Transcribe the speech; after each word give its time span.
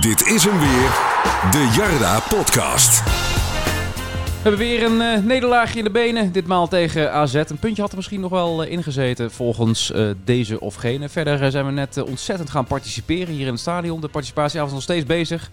Dit 0.00 0.26
is 0.26 0.44
hem 0.44 0.58
weer, 0.58 0.90
de 1.50 1.68
Jarda 1.76 2.20
Podcast. 2.20 3.02
We 4.46 4.52
hebben 4.52 4.68
weer 4.68 4.82
een 4.82 5.00
eh, 5.00 5.24
nederlaagje 5.24 5.78
in 5.78 5.84
de 5.84 5.90
benen, 5.90 6.32
ditmaal 6.32 6.68
tegen 6.68 7.12
AZ. 7.12 7.34
Een 7.34 7.58
puntje 7.60 7.82
had 7.82 7.90
er 7.90 7.96
misschien 7.96 8.20
nog 8.20 8.30
wel 8.30 8.62
eh, 8.62 8.70
ingezeten 8.70 9.30
volgens 9.30 9.92
eh, 9.92 10.08
deze 10.24 10.60
of 10.60 10.74
gene. 10.74 11.08
Verder 11.08 11.50
zijn 11.50 11.66
we 11.66 11.72
net 11.72 12.02
ontzettend 12.02 12.50
gaan 12.50 12.64
participeren 12.64 13.34
hier 13.34 13.46
in 13.46 13.52
het 13.52 13.60
stadion. 13.60 14.00
De 14.00 14.08
participatieavond 14.08 14.70
is 14.70 14.74
nog 14.74 14.96
steeds 14.96 15.06
bezig. 15.06 15.50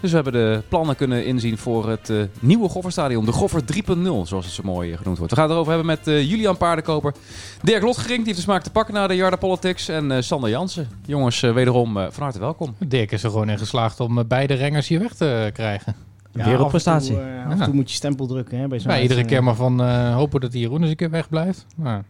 Dus 0.00 0.10
we 0.10 0.14
hebben 0.16 0.32
de 0.32 0.62
plannen 0.68 0.96
kunnen 0.96 1.26
inzien 1.26 1.58
voor 1.58 1.88
het 1.88 2.12
nieuwe 2.40 2.68
Gofferstadion. 2.68 3.24
De 3.24 3.32
Goffer 3.32 3.62
3.0, 3.62 4.02
zoals 4.02 4.44
het 4.44 4.54
zo 4.54 4.62
mooi 4.64 4.96
genoemd 4.96 5.18
wordt. 5.18 5.32
We 5.32 5.38
gaan 5.38 5.48
het 5.48 5.54
erover 5.54 5.72
hebben 5.72 5.98
met 6.04 6.26
Julian 6.28 6.56
Paardenkoper. 6.56 7.14
Dirk 7.62 7.82
Lotgering, 7.82 8.16
die 8.16 8.26
heeft 8.26 8.36
de 8.36 8.42
smaak 8.42 8.62
te 8.62 8.70
pakken 8.70 8.94
naar 8.94 9.08
de 9.08 9.16
Jarda 9.16 9.36
Politics. 9.36 9.88
En 9.88 10.24
Sander 10.24 10.50
Jansen. 10.50 10.88
Jongens, 11.06 11.40
wederom 11.40 11.92
van 11.92 12.22
harte 12.22 12.38
welkom. 12.38 12.74
Dirk 12.78 13.12
is 13.12 13.22
er 13.22 13.30
gewoon 13.30 13.48
in 13.48 13.58
geslaagd 13.58 14.00
om 14.00 14.26
beide 14.28 14.54
rengers 14.54 14.88
hier 14.88 15.00
weg 15.00 15.14
te 15.14 15.50
krijgen. 15.52 16.13
Ja, 16.34 16.44
Wereldprestatie. 16.44 17.16
Af 17.16 17.20
en 17.22 17.26
toe, 17.28 17.34
eh, 17.38 17.44
af 17.46 17.52
en 17.52 17.58
Ja. 17.58 17.64
toe 17.64 17.74
moet 17.74 17.90
je 17.90 17.96
stempel 17.96 18.26
drukken 18.26 18.58
hè, 18.58 18.68
bij 18.68 18.78
zo'n 18.80 18.92
Ja, 18.92 19.00
iedere 19.00 19.24
keer 19.24 19.44
maar 19.44 19.54
van 19.54 19.82
eh, 19.82 20.14
hopen 20.14 20.40
dat 20.40 20.52
die 20.52 20.60
Jeroen 20.60 20.80
eens 20.80 20.90
een 20.90 20.96
keer 20.96 21.10
wegblijft. 21.10 21.66
Nou, 21.76 22.02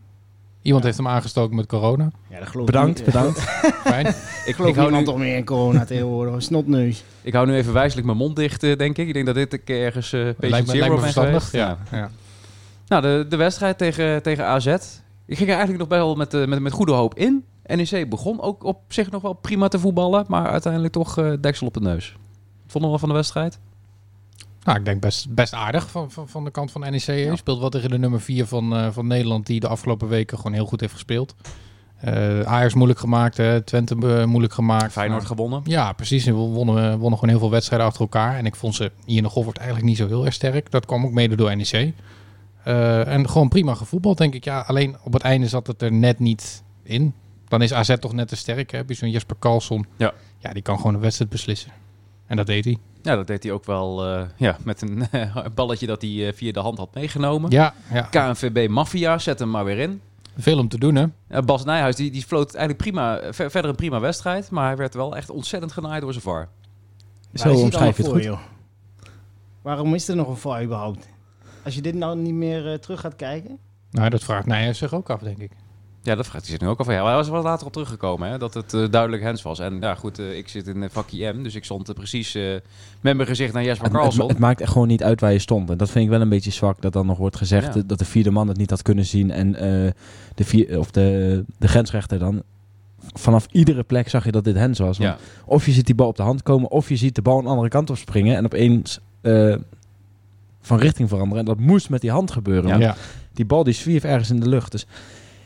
iemand 0.62 0.84
heeft 0.84 0.96
hem 0.96 1.08
aangestoken 1.08 1.56
met 1.56 1.66
corona. 1.66 2.10
Ja, 2.30 2.38
dat 2.38 2.48
geloof 2.48 2.66
Bedankt, 2.66 2.98
ik 2.98 3.06
niet. 3.06 3.14
bedankt. 3.14 3.40
Fijn. 3.92 4.06
Ik, 4.06 4.14
geloof 4.54 4.70
ik, 4.70 4.74
hou 4.74 4.74
niemand 4.74 4.92
nu, 4.92 5.04
toch 5.04 5.18
meer 5.18 5.36
in 5.36 5.44
corona 5.44 5.84
tegenwoordig. 5.84 6.34
Een 6.34 6.42
snotneus. 6.42 7.04
ik 7.22 7.32
hou 7.32 7.46
nu 7.46 7.54
even 7.54 7.72
wijselijk 7.72 8.06
mijn 8.06 8.18
mond 8.18 8.36
dicht, 8.36 8.62
eh, 8.62 8.76
denk 8.76 8.98
ik. 8.98 9.06
Ik 9.06 9.14
denk 9.14 9.26
dat 9.26 9.34
dit 9.34 9.52
een 9.52 9.64
keer 9.64 9.84
ergens 9.84 10.12
eh 10.12 10.20
patient 10.20 10.50
lijkt 10.50 10.66
me, 10.66 10.72
zero 10.72 10.78
lijkt 10.86 10.94
me 10.94 11.00
verstandig. 11.00 11.52
Ja. 11.52 11.78
Ja. 11.90 12.10
Nou, 12.88 13.02
de, 13.02 13.26
de 13.28 13.36
wedstrijd 13.36 13.78
tegen, 13.78 14.22
tegen 14.22 14.46
AZ. 14.46 14.66
Ik 15.26 15.36
ging 15.36 15.48
er 15.50 15.56
eigenlijk 15.56 15.78
nog 15.78 15.88
wel 15.98 16.14
met, 16.14 16.32
met, 16.46 16.58
met 16.60 16.72
goede 16.72 16.92
hoop 16.92 17.14
in. 17.14 17.44
NEC 17.66 18.10
begon 18.10 18.40
ook 18.40 18.64
op 18.64 18.80
zich 18.88 19.10
nog 19.10 19.22
wel 19.22 19.32
prima 19.32 19.68
te 19.68 19.78
voetballen. 19.78 20.24
Maar 20.28 20.46
uiteindelijk 20.48 20.92
toch 20.92 21.18
eh, 21.18 21.32
deksel 21.40 21.66
op 21.66 21.74
de 21.74 21.80
neus. 21.80 22.16
Wat 22.62 22.72
vonden 22.72 22.90
we 22.92 22.98
van 22.98 23.08
de 23.08 23.14
wedstrijd? 23.14 23.58
Nou, 24.64 24.78
ik 24.78 24.84
denk 24.84 25.00
best, 25.00 25.34
best 25.34 25.54
aardig 25.54 25.90
van, 25.90 26.10
van, 26.10 26.28
van 26.28 26.44
de 26.44 26.50
kant 26.50 26.70
van 26.70 26.80
NEC. 26.80 27.36
Speelt 27.36 27.60
wel 27.60 27.68
tegen 27.68 27.90
de 27.90 27.98
nummer 27.98 28.20
4 28.20 28.46
van, 28.46 28.76
eh, 28.76 28.90
van 28.90 29.06
Nederland, 29.06 29.46
die 29.46 29.60
de 29.60 29.68
afgelopen 29.68 30.08
weken 30.08 30.36
gewoon 30.36 30.52
heel 30.52 30.66
goed 30.66 30.80
heeft 30.80 30.92
gespeeld. 30.92 31.34
Eh 32.00 32.40
Ajax 32.40 32.74
moeilijk 32.74 32.98
gemaakt, 32.98 33.36
hè, 33.36 33.60
Twente 33.60 33.94
eh, 33.94 34.24
moeilijk 34.24 34.52
gemaakt. 34.52 34.92
Feyenoord 34.92 35.22
Nou, 35.22 35.34
gewonnen. 35.34 35.62
Ja, 35.64 35.92
precies. 35.92 36.24
We 36.24 36.32
wonnen, 36.32 36.98
wonnen 36.98 37.18
gewoon 37.18 37.34
heel 37.34 37.38
veel 37.38 37.50
wedstrijden 37.50 37.86
achter 37.86 38.02
elkaar. 38.02 38.36
En 38.36 38.46
ik 38.46 38.56
vond 38.56 38.74
ze 38.74 38.92
hier 39.04 39.16
in 39.16 39.22
de 39.22 39.28
Goffert 39.28 39.56
eigenlijk 39.56 39.88
niet 39.88 39.96
zo 39.96 40.06
heel 40.06 40.24
erg 40.24 40.34
sterk. 40.34 40.70
Dat 40.70 40.86
kwam 40.86 41.04
ook 41.04 41.12
mede 41.12 41.36
door 41.36 41.56
NEC. 41.56 41.92
En 43.06 43.28
gewoon 43.28 43.48
prima 43.48 43.74
gevoetbald, 43.74 44.18
denk 44.18 44.34
ik. 44.34 44.44
Ja, 44.44 44.60
alleen 44.60 44.96
op 45.02 45.12
het 45.12 45.22
einde 45.22 45.48
zat 45.48 45.66
het 45.66 45.82
er 45.82 45.92
net 45.92 46.18
niet 46.18 46.62
in. 46.82 47.14
Dan 47.48 47.62
is 47.62 47.72
AZ 47.72 47.94
toch 48.00 48.12
net 48.12 48.28
te 48.28 48.36
sterk. 48.36 48.70
Hè? 48.70 48.78
Heb 48.78 48.88
je 48.88 48.94
zo'n 48.94 49.10
Jesper 49.10 49.36
Karlsson. 49.38 49.86
Ja. 49.96 50.12
ja, 50.38 50.52
die 50.52 50.62
kan 50.62 50.76
gewoon 50.76 50.94
een 50.94 51.00
wedstrijd 51.00 51.30
beslissen. 51.30 51.72
En 52.26 52.36
dat 52.36 52.46
deed 52.46 52.64
hij. 52.64 52.78
Ja, 53.02 53.16
dat 53.16 53.26
deed 53.26 53.42
hij 53.42 53.52
ook 53.52 53.64
wel 53.64 54.06
eh, 54.06 54.22
ja, 54.36 54.56
met 54.64 54.82
een 54.82 55.06
balletje 55.54 55.86
dat 55.86 56.02
hij 56.02 56.26
eh, 56.28 56.32
via 56.34 56.52
de 56.52 56.60
hand 56.60 56.78
had 56.78 56.94
meegenomen. 56.94 57.50
Ja, 57.50 57.74
ja. 57.92 58.02
KNVB 58.02 58.68
Mafia, 58.70 59.18
zet 59.18 59.38
hem 59.38 59.50
maar 59.50 59.64
weer 59.64 59.78
in. 59.78 60.00
veel 60.36 60.58
om 60.58 60.68
te 60.68 60.78
doen, 60.78 60.94
hè? 60.94 61.06
Eh, 61.28 61.42
Bas 61.42 61.64
Nijhuis, 61.64 61.96
die, 61.96 62.10
die 62.10 62.22
floot 62.22 62.54
eigenlijk 62.54 62.78
prima, 62.78 63.18
eh, 63.18 63.32
ver- 63.32 63.50
verder 63.50 63.70
een 63.70 63.76
prima 63.76 64.00
wedstrijd. 64.00 64.50
Maar 64.50 64.66
hij 64.66 64.76
werd 64.76 64.94
wel 64.94 65.16
echt 65.16 65.30
ontzettend 65.30 65.72
genaaid 65.72 66.02
door 66.02 66.12
zijn 66.12 66.24
VAR. 66.24 66.48
Zo 67.34 67.54
omschrijf 67.54 67.96
je 67.96 68.02
het 68.02 68.10
voor, 68.12 68.20
goed. 68.20 68.24
joh? 68.28 68.40
Waarom 69.62 69.94
is 69.94 70.08
er 70.08 70.16
nog 70.16 70.28
een 70.28 70.36
VAR 70.36 70.62
überhaupt? 70.62 71.08
Als 71.64 71.74
je 71.74 71.82
dit 71.82 71.94
nou 71.94 72.16
niet 72.18 72.34
meer 72.34 72.72
eh, 72.72 72.78
terug 72.78 73.00
gaat 73.00 73.16
kijken. 73.16 73.58
Nou, 73.90 74.08
dat 74.10 74.24
vraagt 74.24 74.46
Nijhuis 74.46 74.78
zich 74.78 74.94
ook 74.94 75.10
af, 75.10 75.20
denk 75.20 75.38
ik. 75.38 75.50
Ja, 76.04 76.14
dat 76.14 76.26
vraagt 76.26 76.44
hij 76.44 76.52
zich 76.54 76.60
nu 76.60 76.68
ook 76.68 76.78
al 76.78 76.84
van. 76.84 76.94
Ja, 76.94 77.00
maar 77.00 77.08
hij 77.08 77.18
was 77.18 77.26
er 77.26 77.32
wel 77.32 77.42
later 77.42 77.66
op 77.66 77.72
teruggekomen, 77.72 78.28
hè, 78.28 78.38
dat 78.38 78.54
het 78.54 78.74
eh, 78.74 78.84
duidelijk 78.90 79.22
Hens 79.22 79.42
was. 79.42 79.58
En 79.58 79.76
ja, 79.80 79.94
goed, 79.94 80.18
eh, 80.18 80.36
ik 80.36 80.48
zit 80.48 80.66
in 80.66 80.76
uh, 80.82 80.88
vakje 80.90 81.32
M, 81.32 81.42
dus 81.42 81.54
ik 81.54 81.64
stond 81.64 81.88
eh, 81.88 81.94
precies 81.94 82.34
eh, 82.34 82.42
met 83.00 83.16
mijn 83.16 83.28
gezicht 83.28 83.52
naar 83.52 83.64
Jesper 83.64 83.92
Het, 83.92 84.14
het, 84.16 84.28
het 84.28 84.38
maakt 84.38 84.60
echt 84.60 84.72
gewoon 84.72 84.88
niet 84.88 85.02
uit 85.02 85.20
waar 85.20 85.32
je 85.32 85.38
stond. 85.38 85.70
En 85.70 85.76
dat 85.76 85.90
vind 85.90 86.04
ik 86.04 86.10
wel 86.10 86.20
een 86.20 86.28
beetje 86.28 86.50
zwak 86.50 86.80
dat 86.80 86.92
dan 86.92 87.06
nog 87.06 87.18
wordt 87.18 87.36
gezegd 87.36 87.74
Ja. 87.74 87.82
dat 87.86 87.98
de 87.98 88.04
vierde 88.04 88.30
man 88.30 88.48
het 88.48 88.56
niet 88.56 88.70
had 88.70 88.82
kunnen 88.82 89.04
zien. 89.04 89.30
En 89.30 89.54
eh, 89.54 89.90
de, 90.34 90.44
vier, 90.44 90.78
of 90.78 90.90
de, 90.90 91.44
de 91.58 91.68
grensrechter 91.68 92.18
dan. 92.18 92.42
Vanaf 93.14 93.46
iedere 93.50 93.82
plek 93.82 94.08
zag 94.08 94.24
je 94.24 94.32
dat 94.32 94.44
dit 94.44 94.56
Hens 94.56 94.78
was. 94.78 94.96
Ja, 94.96 95.16
Of 95.44 95.66
je 95.66 95.72
ziet 95.72 95.86
die 95.86 95.94
bal 95.94 96.08
op 96.08 96.16
de 96.16 96.22
hand 96.22 96.42
komen, 96.42 96.70
of 96.70 96.88
je 96.88 96.96
ziet 96.96 97.14
de 97.14 97.22
bal 97.22 97.38
een 97.38 97.46
andere 97.46 97.68
kant 97.68 97.90
op 97.90 97.96
springen. 97.96 98.36
En 98.36 98.44
opeens 98.44 98.98
eh, 99.20 99.56
van 100.60 100.78
richting 100.78 101.08
veranderen. 101.08 101.38
En 101.38 101.44
dat 101.44 101.58
moest 101.58 101.90
met 101.90 102.00
die 102.00 102.10
hand 102.10 102.30
gebeuren. 102.30 102.78
Ja. 102.78 102.96
Die 103.32 103.44
bal 103.44 103.64
die 103.64 103.74
zwierf 103.74 104.04
ergens 104.04 104.30
in 104.30 104.40
de 104.40 104.48
lucht. 104.48 104.72
Dus 104.72 104.86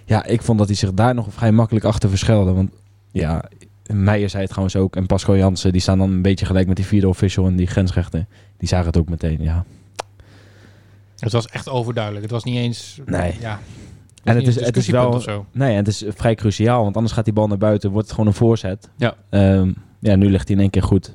ja, 0.09 0.25
ik 0.25 0.43
vond 0.43 0.59
dat 0.59 0.67
hij 0.67 0.77
zich 0.77 0.93
daar 0.95 1.15
nog 1.15 1.27
vrij 1.31 1.53
makkelijk 1.53 1.85
achter 1.85 2.09
verschuilde. 2.09 2.53
Want 2.53 2.71
ja, 3.11 3.45
Meijer 3.87 4.29
zei 4.29 4.41
het 4.43 4.51
trouwens 4.51 4.77
ook. 4.77 4.97
En 4.97 5.07
Pascal 5.07 5.37
Jansen, 5.37 5.73
die 5.73 5.81
staan 5.81 5.99
dan 5.99 6.11
een 6.11 6.23
beetje 6.23 6.47
gelijk 6.47 6.67
met 6.67 6.77
die 6.77 6.87
vierde 6.87 7.09
official 7.09 7.47
en 7.47 7.57
die 7.57 7.67
grensrechter. 7.67 8.27
Die 8.59 8.69
zagen 8.69 8.87
het 8.87 8.97
ook 8.97 9.09
meteen, 9.09 9.43
ja. 9.43 9.65
Het 11.19 11.33
was 11.33 11.47
echt 11.47 11.69
overduidelijk. 11.69 12.23
Het 12.23 12.33
was 12.33 12.45
niet 12.45 12.57
eens... 12.57 13.01
Nee. 13.05 13.37
Ja. 13.41 13.61
En 14.25 14.37
het 14.37 14.47
is, 14.47 14.61
het 14.61 14.77
is 14.77 14.89
wel... 14.89 15.23
Nee, 15.53 15.71
en 15.71 15.77
het 15.77 15.89
is 15.89 16.05
vrij 16.09 16.35
cruciaal. 16.35 16.83
Want 16.83 16.97
anders 16.97 17.15
gaat 17.15 17.25
die 17.25 17.35
bal 17.35 17.47
naar 17.47 17.59
buiten, 17.59 17.91
wordt 17.91 18.07
het 18.07 18.15
gewoon 18.17 18.31
een 18.31 18.37
voorzet. 18.37 18.89
Ja. 18.97 19.15
Ehm, 19.31 19.73
ja, 19.99 20.17
nu 20.17 20.31
ligt 20.31 20.47
hij 20.49 20.57
in 20.57 20.63
één 20.63 20.71
keer 20.71 20.83
goed. 20.83 21.15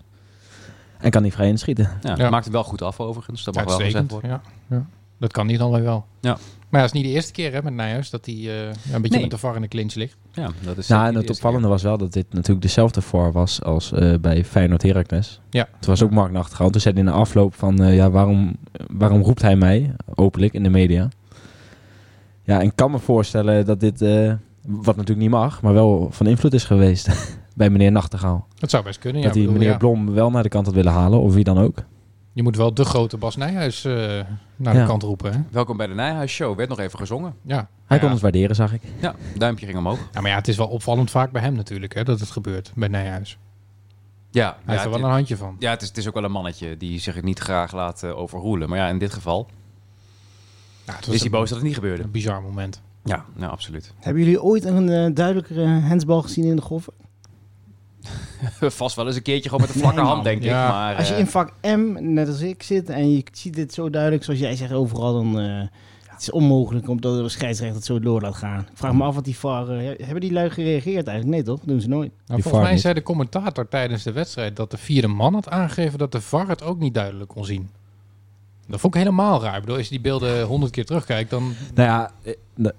En 0.99 1.09
kan 1.09 1.21
hij 1.21 1.31
vrij 1.31 1.47
inschieten. 1.47 1.89
ja, 2.01 2.15
Ja. 2.17 2.29
maakt 2.29 2.43
het 2.43 2.53
wel 2.53 2.63
goed 2.63 2.81
af 2.81 2.99
overigens, 2.99 3.43
dat 3.43 3.55
mag 3.55 3.63
wel 3.63 3.77
gezegd 3.77 4.11
worden. 4.11 4.29
ja. 4.29 4.41
ja. 4.69 4.85
Dat 5.19 5.31
kan 5.31 5.47
niet 5.47 5.59
dan 5.59 5.71
weer 5.71 5.83
wel. 5.83 6.05
Ja. 6.19 6.37
Maar 6.73 6.81
ja, 6.81 6.87
het 6.87 6.95
is 6.95 7.01
niet 7.01 7.11
de 7.11 7.15
eerste 7.17 7.31
keer 7.31 7.53
hè, 7.53 7.63
met 7.63 7.73
Nijhuis 7.73 8.09
dat 8.09 8.25
hij 8.25 8.35
eh, 8.35 8.65
een 8.67 9.01
beetje 9.01 9.09
Nee. 9.09 9.21
met 9.21 9.31
de 9.31 9.37
VAR 9.37 9.55
in 9.55 9.61
de 9.61 9.67
clinch 9.67 9.93
ligt. 9.93 10.17
Ja, 10.31 10.49
dat 10.61 10.77
is 10.77 10.87
Nou, 10.87 11.07
en 11.07 11.15
het 11.15 11.29
opvallende 11.29 11.67
was 11.67 11.83
wel 11.83 11.97
dat 11.97 12.13
dit 12.13 12.25
natuurlijk 12.33 12.61
dezelfde 12.61 13.01
voor 13.01 13.31
was 13.31 13.61
als 13.63 13.91
eh, 13.91 14.13
bij 14.21 14.43
Feyenoord 14.45 14.81
Heracles. 14.81 15.41
Ja. 15.49 15.67
Het 15.75 15.85
was 15.85 16.03
ook 16.03 16.11
Mark 16.11 16.31
Nachtegaal. 16.31 16.69
Toen 16.69 16.81
zei 16.81 16.93
hij 16.93 17.03
in 17.03 17.09
de 17.09 17.15
afloop 17.17 17.55
van, 17.55 17.83
eh, 17.83 17.95
ja, 17.95 18.09
waarom, 18.09 18.55
waarom 18.87 19.21
roept 19.21 19.41
hij 19.41 19.55
mij, 19.55 19.95
openlijk, 20.15 20.53
in 20.53 20.63
de 20.63 20.69
media? 20.69 21.09
Ja, 22.43 22.59
en 22.59 22.65
ik 22.65 22.75
kan 22.75 22.91
me 22.91 22.99
voorstellen 22.99 23.65
dat 23.65 23.79
dit, 23.79 24.01
eh, 24.01 24.33
wat 24.61 24.95
natuurlijk 24.95 25.19
niet 25.19 25.29
mag, 25.29 25.61
maar 25.61 25.73
wel 25.73 26.07
van 26.11 26.27
invloed 26.27 26.53
is 26.53 26.63
geweest 26.63 27.09
bij 27.55 27.69
meneer 27.69 27.91
Nachtegaal. 27.91 28.47
Dat 28.59 28.69
zou 28.69 28.83
best 28.83 28.99
kunnen. 28.99 29.21
Ja, 29.21 29.27
dat 29.27 29.35
hij 29.35 29.45
bedoel, 29.45 29.59
meneer 29.59 29.73
ja, 29.73 29.79
Blom 29.79 30.13
wel 30.13 30.31
naar 30.31 30.43
de 30.43 30.49
kant 30.49 30.65
had 30.65 30.75
willen 30.75 30.93
halen, 30.93 31.19
of 31.19 31.33
wie 31.33 31.43
dan 31.43 31.57
ook. 31.57 31.83
Je 32.33 32.43
moet 32.43 32.55
wel 32.55 32.73
de 32.73 32.85
grote 32.85 33.17
Bas 33.17 33.35
Nijhuis 33.35 33.85
eh, 33.85 33.93
naar 34.55 34.73
Ja. 34.75 34.81
de 34.81 34.87
kant 34.87 35.03
roepen. 35.03 35.33
Hè? 35.33 35.39
Welkom 35.51 35.77
bij 35.77 35.87
de 35.87 35.93
Nijhuis 35.93 36.31
Show, 36.31 36.57
werd 36.57 36.69
nog 36.69 36.79
even 36.79 36.99
gezongen. 36.99 37.35
Ja. 37.41 37.69
Hij 37.85 37.97
ja. 37.97 38.03
kon 38.03 38.11
ons 38.11 38.21
waarderen, 38.21 38.55
zag 38.55 38.73
ik. 38.73 38.81
Ja, 38.99 39.15
duimpje 39.37 39.65
ging 39.65 39.77
omhoog. 39.77 39.99
Ja, 40.13 40.21
maar 40.21 40.29
ja, 40.31 40.37
het 40.37 40.47
is 40.47 40.57
wel 40.57 40.67
opvallend 40.67 41.11
vaak 41.11 41.31
bij 41.31 41.41
hem 41.41 41.53
natuurlijk 41.55 41.93
hè, 41.93 42.03
dat 42.03 42.19
het 42.19 42.31
gebeurt 42.31 42.71
bij 42.75 42.87
Nijhuis. 42.87 43.37
Ja, 44.31 44.43
Hij 44.45 44.53
ja, 44.65 44.71
heeft 44.71 44.83
er 44.83 44.89
wel 44.89 44.97
het- 44.99 45.07
een 45.07 45.13
handje 45.13 45.37
van. 45.37 45.55
ja 45.59 45.69
het, 45.71 45.81
is, 45.81 45.87
het 45.87 45.97
is 45.97 46.07
ook 46.07 46.13
wel 46.13 46.23
een 46.23 46.31
mannetje 46.31 46.77
die 46.77 46.99
zich 46.99 47.21
niet 47.21 47.39
graag 47.39 47.71
laat 47.73 48.03
eh, 48.03 48.17
overroelen. 48.17 48.69
Maar 48.69 48.77
ja, 48.77 48.87
in 48.87 48.97
dit 48.99 49.13
geval 49.13 49.47
Ja, 50.85 50.95
het 50.95 51.05
was 51.05 51.15
is 51.15 51.21
hij 51.21 51.29
boos 51.29 51.47
dat 51.49 51.57
het 51.57 51.67
niet 51.67 51.75
gebeurde. 51.75 52.03
Een 52.03 52.11
bizar 52.11 52.41
moment. 52.41 52.81
Ja, 53.03 53.25
nou, 53.35 53.51
absoluut. 53.51 53.93
Hebben 53.99 54.23
jullie 54.23 54.41
ooit 54.43 54.63
een 54.65 54.89
eh, 54.89 55.13
duidelijkere 55.15 55.65
hensbal 55.65 56.21
gezien 56.21 56.43
in 56.45 56.55
de 56.55 56.61
Goffer? 56.61 56.93
Vast 58.59 58.95
wel 58.95 59.07
eens 59.07 59.15
een 59.15 59.21
keertje 59.21 59.49
gewoon 59.49 59.65
met 59.65 59.75
een 59.75 59.81
vlakke 59.81 59.99
Nee, 60.01 60.09
hand, 60.09 60.23
denk 60.23 60.43
Ja. 60.43 60.65
ik. 60.65 60.71
Maar, 60.71 60.95
Als 60.95 61.07
je 61.07 61.13
eh, 61.13 61.19
in 61.19 61.27
vak 61.27 61.53
M, 61.61 62.13
net 62.13 62.27
als 62.27 62.41
ik, 62.41 62.63
zit 62.63 62.89
en 62.89 63.11
je 63.11 63.23
ziet 63.31 63.53
dit 63.55 63.73
zo 63.73 63.89
duidelijk, 63.89 64.23
zoals 64.23 64.39
jij 64.39 64.55
zegt 64.55 64.71
overal, 64.73 65.13
dan 65.13 65.39
eh, 65.39 65.61
het 66.09 66.21
is 66.21 66.31
onmogelijk 66.31 66.89
om 66.89 67.01
dat 67.01 67.17
de 67.23 67.29
scheidsrechter 67.29 67.75
het 67.77 67.85
zo 67.85 67.99
door 67.99 68.21
laat 68.21 68.35
gaan. 68.35 68.59
Ik 68.59 68.67
vraag 68.77 68.93
me 68.93 69.03
af 69.03 69.15
wat 69.15 69.25
die 69.25 69.37
VAR... 69.37 69.69
eh, 69.69 70.05
hebben 70.05 70.21
die 70.21 70.31
lui 70.31 70.49
gereageerd 70.49 71.07
eigenlijk? 71.07 71.27
Nee 71.37 71.43
toch? 71.43 71.59
Dat 71.59 71.67
doen 71.67 71.81
ze 71.81 71.87
nooit. 71.87 72.11
Nou, 72.27 72.41
volgens 72.41 72.63
mij 72.63 72.71
niet. 72.73 72.81
zei 72.81 72.93
de 72.93 73.03
commentator 73.03 73.67
tijdens 73.67 74.03
de 74.03 74.11
wedstrijd 74.11 74.55
dat 74.55 74.71
de 74.71 74.77
vierde 74.77 75.07
man 75.07 75.33
had 75.33 75.49
aangegeven 75.49 75.99
dat 75.99 76.11
de 76.11 76.21
VAR 76.21 76.47
het 76.47 76.63
ook 76.63 76.79
niet 76.79 76.93
duidelijk 76.93 77.29
kon 77.29 77.45
zien. 77.45 77.69
Dat 78.67 78.79
vond 78.79 78.95
ik 78.95 79.01
helemaal 79.01 79.41
raar. 79.41 79.53
Ik 79.55 79.59
bedoel, 79.61 79.75
als 79.75 79.85
je 79.85 79.91
die 79.91 80.01
beelden 80.01 80.43
honderd 80.45 80.71
keer 80.71 80.85
terugkijkt, 80.85 81.29
dan... 81.29 81.53
Nou 81.73 81.89
ja, 81.89 82.11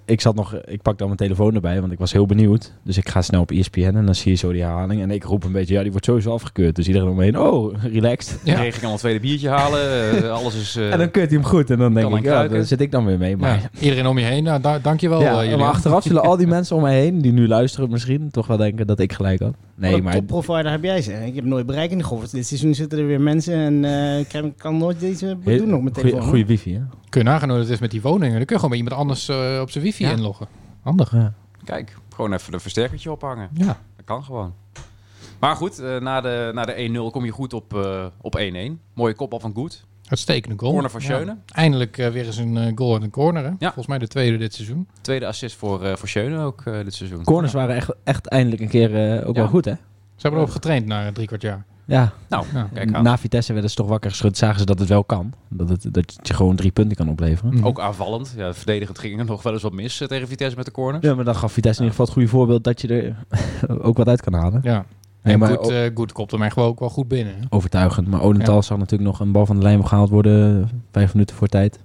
ik 0.05 0.21
zat 0.21 0.35
nog, 0.35 0.55
ik 0.65 0.81
pak 0.81 0.97
dan 0.97 1.07
mijn 1.07 1.19
telefoon 1.19 1.55
erbij, 1.55 1.79
want 1.81 1.91
ik 1.91 1.99
was 1.99 2.11
heel 2.11 2.25
benieuwd. 2.25 2.73
Dus 2.83 2.97
ik 2.97 3.09
ga 3.09 3.21
snel 3.21 3.41
op 3.41 3.51
ESPN 3.51 3.81
en 3.95 4.05
dan 4.05 4.15
zie 4.15 4.31
je 4.31 4.37
zo 4.37 4.51
die 4.51 4.61
herhaling. 4.61 5.01
En 5.01 5.11
ik 5.11 5.23
roep 5.23 5.43
een 5.43 5.51
beetje, 5.51 5.73
ja, 5.73 5.81
die 5.81 5.91
wordt 5.91 6.05
sowieso 6.05 6.31
afgekeurd. 6.31 6.75
Dus 6.75 6.87
iedereen 6.87 7.07
omheen, 7.09 7.39
oh, 7.39 7.73
relaxed. 7.83 8.39
Ja. 8.43 8.53
Kreeg 8.55 8.77
ik 8.77 8.83
al 8.83 8.91
een 8.91 8.97
tweede 8.97 9.19
biertje 9.19 9.49
halen. 9.49 9.79
eh, 10.23 10.31
alles 10.39 10.55
is... 10.55 10.75
eh, 10.75 10.91
En 10.91 10.97
dan 10.97 11.11
keurt 11.11 11.29
hij 11.29 11.37
hem 11.39 11.47
goed. 11.47 11.69
En 11.69 11.77
dan 11.77 11.93
denk 11.93 12.09
Kan 12.09 12.17
ik, 12.17 12.23
ja, 12.23 12.47
daar 12.47 12.63
zit 12.63 12.81
ik 12.81 12.91
dan 12.91 13.05
weer 13.05 13.17
mee. 13.17 13.37
Maar, 13.37 13.59
Ja, 13.73 13.79
iedereen 13.79 14.07
om 14.07 14.17
je 14.17 14.25
heen, 14.25 14.43
nou, 14.43 14.61
da 14.61 14.79
dankjewel 14.79 15.21
ja, 15.21 15.43
eh, 15.43 15.57
maar 15.57 15.67
achteraf 15.67 16.03
zullen 16.03 16.21
al 16.21 16.37
die 16.37 16.47
mensen 16.57 16.75
om 16.75 16.81
mij 16.81 16.99
heen, 16.99 17.21
die 17.21 17.31
nu 17.33 17.47
luisteren 17.47 17.89
misschien, 17.89 18.29
toch 18.31 18.47
wel 18.47 18.57
denken 18.57 18.87
dat 18.87 18.99
ik 18.99 19.13
gelijk 19.13 19.39
had. 19.39 19.53
Nee, 19.75 20.01
maar 20.01 20.13
topprovider 20.13 20.71
heb 20.71 20.83
jij 20.83 21.01
zeg. 21.01 21.25
Ik 21.25 21.35
heb 21.35 21.45
nooit 21.45 21.65
bereik 21.65 21.91
in 21.91 21.97
de 21.97 22.03
Goffer. 22.03 22.29
Dit 22.31 22.47
seizoen 22.47 22.73
zitten 22.75 22.99
er 22.99 23.07
weer 23.07 23.21
mensen 23.21 23.53
en 23.85 24.19
ik 24.19 24.53
kan 24.57 24.77
nooit 24.77 24.99
deze 24.99 25.37
doen 25.43 25.69
nog 25.69 25.81
met 25.81 25.93
telefoon. 25.93 26.19
goede, 26.21 26.29
goede 26.29 26.45
wifi, 26.45 26.73
hè? 26.73 26.81
Kun 27.15 27.23
je 27.23 27.29
nagaan 27.29 27.49
hoe 27.49 27.59
het 27.59 27.69
is 27.69 27.79
met 27.79 27.91
die 27.91 28.01
woningen. 28.01 28.35
Dan 28.37 28.45
kun 28.45 28.55
je 28.55 28.61
gewoon 28.61 28.69
bij 28.69 28.77
iemand 28.77 28.95
anders 29.01 29.27
eh, 29.29 29.59
op 29.61 29.69
zijn 29.71 29.83
wifi 29.83 30.03
Ja. 30.03 30.11
inloggen. 30.11 30.47
Handig. 30.81 31.11
Ja. 31.11 31.33
Kijk, 31.63 31.97
gewoon 32.15 32.33
even 32.33 32.53
een 32.53 32.59
versterkertje 32.59 33.11
ophangen. 33.11 33.49
Ja. 33.53 33.65
Dat 33.95 34.05
kan 34.05 34.23
gewoon. 34.23 34.53
Maar 35.39 35.55
goed, 35.55 35.79
eh, 35.79 35.97
na 35.99 36.21
de, 36.21 36.51
na 36.53 36.65
de 36.65 36.73
1-0 37.07 37.11
kom 37.11 37.25
je 37.25 37.31
goed 37.31 37.53
op, 37.53 37.73
eh, 37.73 38.05
op 38.21 38.35
1-1. 38.35 38.79
Mooie 38.93 39.13
kopbal 39.13 39.39
van 39.39 39.53
Goed. 39.53 39.85
Uitstekende 40.09 40.57
goal. 40.59 40.71
Corner 40.71 40.91
van 40.91 41.01
Ja. 41.01 41.05
Schöne. 41.07 41.37
Eindelijk 41.53 41.97
eh, 41.97 42.07
weer 42.09 42.25
eens 42.25 42.37
een 42.37 42.57
eh, 42.57 42.71
goal 42.75 42.93
uit 42.93 43.03
een 43.03 43.09
corner. 43.09 43.43
Hè? 43.43 43.51
Volgens 43.59 43.87
mij 43.87 43.97
de 43.97 44.07
tweede 44.07 44.37
dit 44.37 44.53
seizoen. 44.53 44.87
Tweede 45.01 45.27
assist 45.27 45.55
voor, 45.55 45.83
eh 45.83 45.95
voor 45.95 46.07
Schöne 46.07 46.39
ook 46.39 46.61
eh, 46.65 46.73
dit 46.83 46.93
seizoen. 46.93 47.23
Corners 47.23 47.53
waren 47.53 47.75
echt, 47.75 47.91
echt 48.03 48.27
eindelijk 48.27 48.61
een 48.61 48.67
keer 48.69 48.95
eh, 49.19 49.27
ook 49.27 49.35
Ja. 49.35 49.41
wel 49.41 49.49
goed, 49.51 49.65
hè? 49.65 49.71
Ze 49.71 50.21
hebben 50.21 50.39
erop 50.39 50.51
getraind 50.53 50.85
na 50.85 51.11
drie 51.11 51.27
kwart 51.27 51.41
jaar. 51.41 51.65
Ja, 51.87 52.13
Nou, 52.29 52.45
Ja. 52.53 52.69
kijk 52.73 52.93
aan. 52.93 53.03
na 53.03 53.17
Vitesse 53.17 53.51
werden 53.51 53.69
ze 53.69 53.75
toch 53.75 53.87
wakker 53.87 54.09
geschud. 54.09 54.37
Zagen 54.37 54.59
ze 54.59 54.65
dat 54.65 54.79
het 54.79 54.87
wel 54.89 55.03
kan. 55.03 55.33
Dat, 55.49 55.69
het, 55.69 55.87
dat 55.93 56.19
je 56.23 56.33
gewoon 56.33 56.55
drie 56.55 56.71
punten 56.71 56.97
kan 56.97 57.09
opleveren. 57.09 57.53
Mhm. 57.53 57.65
Ook 57.65 57.79
aanvallend. 57.79 58.33
Ja, 58.37 58.53
verdedigend 58.53 58.99
ging 58.99 59.19
er 59.19 59.25
nog 59.25 59.43
wel 59.43 59.53
eens 59.53 59.61
wat 59.61 59.73
mis 59.73 60.01
eh, 60.01 60.07
tegen 60.07 60.27
Vitesse 60.27 60.55
met 60.57 60.65
de 60.65 60.71
corners. 60.71 61.05
Ja, 61.05 61.15
maar 61.15 61.25
dan 61.25 61.35
gaf 61.35 61.51
Vitesse 61.51 61.81
in 61.83 61.87
ieder 61.89 62.05
geval 62.05 62.05
het 62.05 62.13
goede 62.13 62.37
voorbeeld 62.37 62.63
dat 62.63 62.81
je 62.81 62.87
er 62.87 63.15
ook 63.87 63.97
wat 63.97 64.07
uit 64.07 64.21
kan 64.21 64.33
halen. 64.33 64.59
Ja. 64.63 64.85
Nee, 65.23 65.33
En 65.33 65.39
maar 65.39 65.49
goed, 65.49 65.57
ook- 65.57 65.71
eh, 65.71 65.89
goed 65.95 66.11
komt 66.11 66.31
hem 66.31 66.41
echt 66.43 66.55
wel 66.55 66.65
ook 66.65 66.79
wel 66.79 66.89
goed 66.89 67.07
binnen. 67.07 67.35
Overtuigend. 67.49 68.07
Maar 68.07 68.21
Odental 68.21 68.55
Ja. 68.55 68.61
zag 68.61 68.77
natuurlijk 68.77 69.09
nog 69.09 69.19
een 69.19 69.31
bal 69.31 69.45
van 69.45 69.55
de 69.55 69.61
lijn 69.61 69.87
gehaald 69.87 70.09
worden. 70.09 70.69
Vijf 70.91 71.13
minuten 71.13 71.35
voor 71.35 71.47
tijd. 71.47 71.79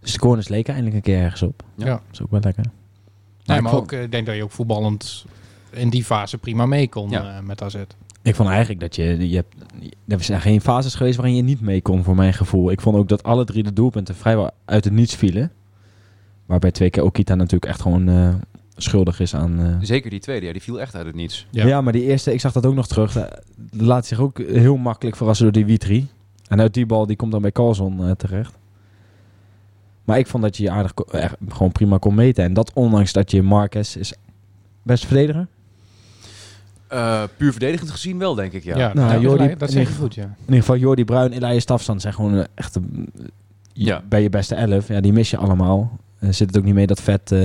Dus 0.00 0.12
de 0.12 0.18
corners 0.18 0.48
leken 0.48 0.74
eindelijk 0.74 0.96
een 1.06 1.12
keer 1.12 1.22
ergens 1.22 1.42
op. 1.42 1.62
Ja. 1.74 1.86
Ja. 1.86 1.92
Dat 1.92 2.00
is 2.12 2.22
ook 2.22 2.30
wel 2.30 2.40
lekker. 2.42 2.64
Nee, 3.44 3.56
ik 3.56 3.62
maar 3.62 3.74
ook, 3.74 3.92
eh, 3.92 4.02
ik 4.02 4.10
denk 4.10 4.26
dat 4.26 4.36
je 4.36 4.42
ook 4.42 4.50
voetballend 4.50 5.24
in 5.70 5.90
die 5.90 6.04
fase 6.04 6.38
prima 6.38 6.66
mee 6.66 6.88
kon 6.88 7.10
Ja. 7.10 7.36
eh, 7.36 7.42
met 7.42 7.62
AZ. 7.62 7.76
Ik 8.22 8.34
vond 8.34 8.48
eigenlijk 8.48 8.80
dat 8.80 8.96
je, 8.96 9.28
je 9.30 9.36
hebt, 9.36 9.54
er 10.06 10.22
zijn 10.24 10.40
geen 10.40 10.60
fases 10.60 10.94
geweest 10.94 11.16
waarin 11.16 11.36
je 11.36 11.42
niet 11.42 11.60
mee 11.60 11.82
kon, 11.82 12.04
voor 12.04 12.14
mijn 12.14 12.34
gevoel. 12.34 12.70
Ik 12.70 12.80
vond 12.80 12.96
ook 12.96 13.08
dat 13.08 13.22
alle 13.22 13.44
drie 13.44 13.62
de 13.62 13.72
doelpunten 13.72 14.14
vrijwel 14.14 14.50
uit 14.64 14.84
het 14.84 14.92
niets 14.92 15.14
vielen. 15.14 15.52
Waarbij 16.46 16.70
twee 16.70 16.90
keer 16.90 17.02
Okita 17.02 17.34
natuurlijk 17.34 17.64
echt 17.72 17.82
gewoon 17.82 18.08
eh, 18.08 18.34
schuldig 18.76 19.20
is 19.20 19.34
aan... 19.34 19.60
eh, 19.60 19.76
Zeker 19.80 20.10
die 20.10 20.20
tweede, 20.20 20.46
ja, 20.46 20.52
die 20.52 20.62
viel 20.62 20.80
echt 20.80 20.94
uit 20.94 21.06
het 21.06 21.14
niets. 21.14 21.46
Ja. 21.50 21.66
ja. 21.66 21.80
maar 21.80 21.92
die 21.92 22.02
eerste, 22.04 22.32
ik 22.32 22.40
zag 22.40 22.52
dat 22.52 22.66
ook 22.66 22.74
nog 22.74 22.86
terug. 22.88 23.16
eh, 23.16 23.24
laat 23.70 24.06
zich 24.06 24.20
ook 24.20 24.38
heel 24.38 24.76
makkelijk 24.76 25.16
verrassen 25.16 25.44
door 25.44 25.54
die 25.54 25.66
Witri. 25.66 26.06
En 26.48 26.60
uit 26.60 26.74
die 26.74 26.86
bal, 26.86 27.06
die 27.06 27.16
komt 27.16 27.32
dan 27.32 27.42
bij 27.42 27.52
Carlson 27.52 28.14
terecht. 28.16 28.58
Maar 30.04 30.18
ik 30.18 30.26
vond 30.26 30.42
dat 30.42 30.56
je 30.56 30.62
je 30.62 30.70
aardig 30.70 30.92
echt 30.94 31.36
gewoon 31.48 31.72
prima 31.72 31.98
kon 31.98 32.14
meten. 32.14 32.44
En 32.44 32.52
dat 32.52 32.72
ondanks 32.72 33.12
dat 33.12 33.30
je 33.30 33.42
Marquez 33.42 33.96
is 33.96 34.12
best 34.82 35.06
verdediger. 35.06 35.46
Eh, 36.88 37.22
puur 37.36 37.50
verdedigend 37.50 37.90
gezien 37.90 38.18
wel, 38.18 38.34
denk 38.34 38.52
ik, 38.52 38.64
ja. 38.64 38.78
Ja, 38.78 38.92
Nou, 38.94 39.12
dat, 39.12 39.20
Jordi- 39.22 39.44
is- 39.44 39.58
dat 39.58 39.68
in 39.68 39.74
zeg 39.74 39.82
ieder 39.82 39.94
je 39.94 40.00
goed, 40.00 40.14
ja. 40.14 40.22
In 40.22 40.34
ieder 40.44 40.60
geval 40.60 40.76
Jordi 40.76 41.04
Bruin, 41.04 41.32
Elias 41.32 41.62
Stafstand 41.62 42.00
zijn 42.00 42.14
gewoon 42.14 42.34
eh, 42.38 42.44
echt 42.54 42.74
een- 42.76 43.12
Ja. 43.72 44.02
bij 44.08 44.22
je 44.22 44.30
beste 44.30 44.54
elf. 44.54 44.88
Ja, 44.88 45.00
die 45.00 45.12
mis 45.12 45.30
je 45.30 45.36
allemaal. 45.36 45.98
Eh, 46.18 46.28
zit 46.32 46.46
het 46.48 46.58
ook 46.58 46.64
niet 46.64 46.74
mee 46.74 46.86
dat 46.86 47.00
Vet, 47.00 47.32
eh 47.32 47.38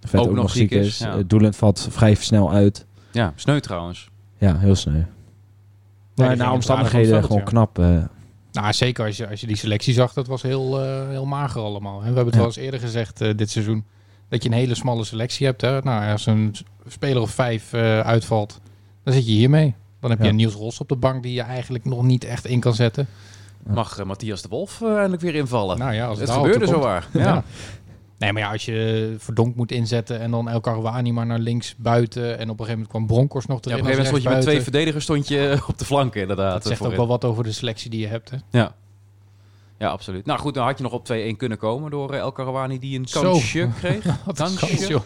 vet 0.00 0.20
ook, 0.20 0.32
nog 0.34 0.50
ziek 0.50 0.70
is. 0.70 0.98
ja. 0.98 1.16
Eh, 1.16 1.24
Doelend 1.26 1.56
valt 1.56 1.88
vrij 1.90 2.14
snel 2.14 2.52
uit. 2.52 2.86
Ja, 3.12 3.32
sneu 3.36 3.60
trouwens. 3.60 4.10
Ja, 4.38 4.58
heel 4.58 4.76
die 6.14 6.26
Maar 6.26 6.36
na 6.36 6.52
omstandigheden 6.52 7.24
gewoon 7.24 7.42
knap. 7.44 7.78
eh. 7.78 7.98
Nou, 8.52 8.72
zeker 8.72 9.04
als 9.06 9.16
je, 9.16 9.28
als 9.28 9.40
je 9.40 9.46
die 9.46 9.56
selectie 9.56 9.94
zag, 9.94 10.12
dat 10.12 10.26
was 10.26 10.42
heel, 10.42 10.80
eh, 10.82 11.08
heel 11.08 11.24
mager 11.26 11.60
allemaal. 11.62 11.94
Hè. 11.94 11.98
We 12.00 12.04
hebben 12.06 12.24
het 12.24 12.34
Ja. 12.34 12.38
wel 12.38 12.46
eens 12.48 12.56
eerder 12.56 12.80
gezegd 12.80 13.20
eh, 13.20 13.30
dit 13.36 13.50
seizoen. 13.50 13.84
Dat 14.28 14.42
je 14.42 14.48
een 14.48 14.54
hele 14.54 14.74
smalle 14.74 15.04
selectie 15.04 15.46
hebt. 15.46 15.60
Hè. 15.60 15.80
Nou, 15.82 16.10
als 16.12 16.26
een 16.26 16.54
speler 16.88 17.22
of 17.22 17.30
vijf 17.30 17.72
eh, 17.72 18.00
uitvalt, 18.00 18.60
dan 19.04 19.14
zit 19.14 19.26
je 19.26 19.32
hiermee. 19.32 19.74
Dan 20.00 20.10
heb 20.10 20.18
je 20.18 20.24
Ja. 20.24 20.30
een 20.30 20.36
Niels 20.36 20.54
Ros 20.54 20.80
op 20.80 20.88
de 20.88 20.96
bank 20.96 21.22
die 21.22 21.32
je 21.32 21.42
eigenlijk 21.42 21.84
nog 21.84 22.02
niet 22.02 22.24
echt 22.24 22.46
in 22.46 22.60
kan 22.60 22.74
zetten. 22.74 23.06
Ja. 23.66 23.72
Mag 23.72 23.98
eh, 23.98 24.06
Matthias 24.06 24.42
de 24.42 24.48
Wolf 24.48 24.80
eh, 24.82 24.94
eindelijk 24.94 25.22
weer 25.22 25.34
invallen? 25.34 25.78
Nou 25.78 25.92
ja, 25.94 26.06
als 26.06 26.18
het 26.18 26.28
het, 26.28 26.36
gebeurde 26.36 26.66
zo 26.66 26.78
waar. 26.80 27.08
Ja. 27.12 27.20
Ja. 27.22 27.44
Nee, 28.18 28.32
maar 28.32 28.42
ja, 28.42 28.52
als 28.52 28.64
je 28.64 29.14
Verdonk 29.18 29.56
moet 29.56 29.72
inzetten 29.72 30.20
en 30.20 30.30
dan 30.30 30.48
El 30.48 30.60
Karouani 30.60 31.12
maar 31.12 31.26
naar 31.26 31.38
links 31.38 31.74
buiten. 31.76 32.22
En 32.24 32.32
op 32.32 32.38
een 32.40 32.46
gegeven 32.48 32.70
moment 32.70 32.88
kwam 32.88 33.06
Broncos 33.06 33.46
nog 33.46 33.58
Ja, 33.64 33.70
erin. 33.70 33.82
op 33.84 33.86
een 33.88 33.94
gegeven 33.94 34.12
moment 34.14 34.22
stond 34.22 34.22
je 34.22 34.28
met 34.38 34.40
twee 34.54 34.62
verdedigers 34.62 35.04
stond 35.04 35.28
je 35.28 35.58
op 35.68 35.78
de 35.78 35.84
flanken 35.84 36.20
inderdaad. 36.20 36.52
Dat 36.52 36.66
zegt 36.66 36.86
ook 36.86 36.96
wel 36.96 37.06
wat 37.06 37.24
over 37.24 37.44
de 37.44 37.52
selectie 37.52 37.90
die 37.90 38.00
je 38.00 38.06
hebt. 38.06 38.30
Hè. 38.30 38.36
Ja. 38.50 38.74
Ja, 39.78 39.88
absoluut. 39.88 40.26
Nou 40.26 40.38
goed, 40.38 40.54
dan 40.54 40.64
had 40.64 40.76
je 40.78 40.82
nog 40.84 40.92
op 40.92 41.08
2-1 41.12 41.36
kunnen 41.36 41.58
komen 41.58 41.90
door 41.90 42.12
eh, 42.12 42.18
El 42.18 42.32
Karawani 42.32 42.78
die 42.78 42.98
een 42.98 43.08
Zo. 43.08 43.22
kansje 43.22 43.68
kreeg. 43.78 44.04
Kansje. 44.34 45.00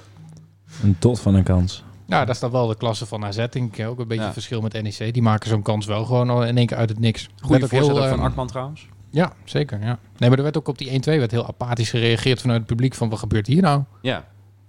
Een 0.82 0.96
dot 0.98 1.20
van 1.20 1.34
een 1.34 1.42
kans. 1.42 1.84
Ja, 2.06 2.24
dat 2.24 2.34
is 2.34 2.40
dan 2.40 2.50
wel 2.50 2.66
de 2.66 2.76
klasse 2.76 3.06
van 3.06 3.24
AZ, 3.24 3.46
denk 3.50 3.76
ik. 3.76 3.86
Ook 3.86 3.98
een 3.98 4.08
beetje 4.08 4.24
Ja. 4.24 4.32
verschil 4.32 4.60
met 4.60 4.82
NEC. 4.82 5.12
Die 5.14 5.22
maken 5.22 5.48
zo'n 5.48 5.62
kans 5.62 5.86
wel 5.86 6.04
gewoon 6.04 6.30
al 6.30 6.44
in 6.44 6.56
één 6.56 6.66
keer 6.66 6.76
uit 6.76 6.88
het 6.88 6.98
niks. 6.98 7.28
Goede 7.40 7.60
voorzet 7.68 7.90
ook 7.90 7.98
heel, 7.98 8.08
van 8.08 8.18
eh, 8.18 8.24
Akman 8.24 8.46
trouwens. 8.46 8.86
Ja, 9.10 9.32
zeker. 9.44 9.78
Ja. 9.80 9.98
Nee, 10.16 10.28
maar 10.28 10.38
er 10.38 10.44
werd 10.44 10.56
ook 10.56 10.68
op 10.68 10.78
die 10.78 10.90
1-2 11.00 11.18
werd 11.18 11.30
heel 11.30 11.46
apathisch 11.46 11.90
gereageerd 11.90 12.40
vanuit 12.40 12.58
het 12.58 12.66
publiek 12.66 12.94
van 12.94 13.08
wat 13.08 13.18
gebeurt 13.18 13.46
hier 13.46 13.62
nou? 13.62 13.82
Ja. 14.02 14.24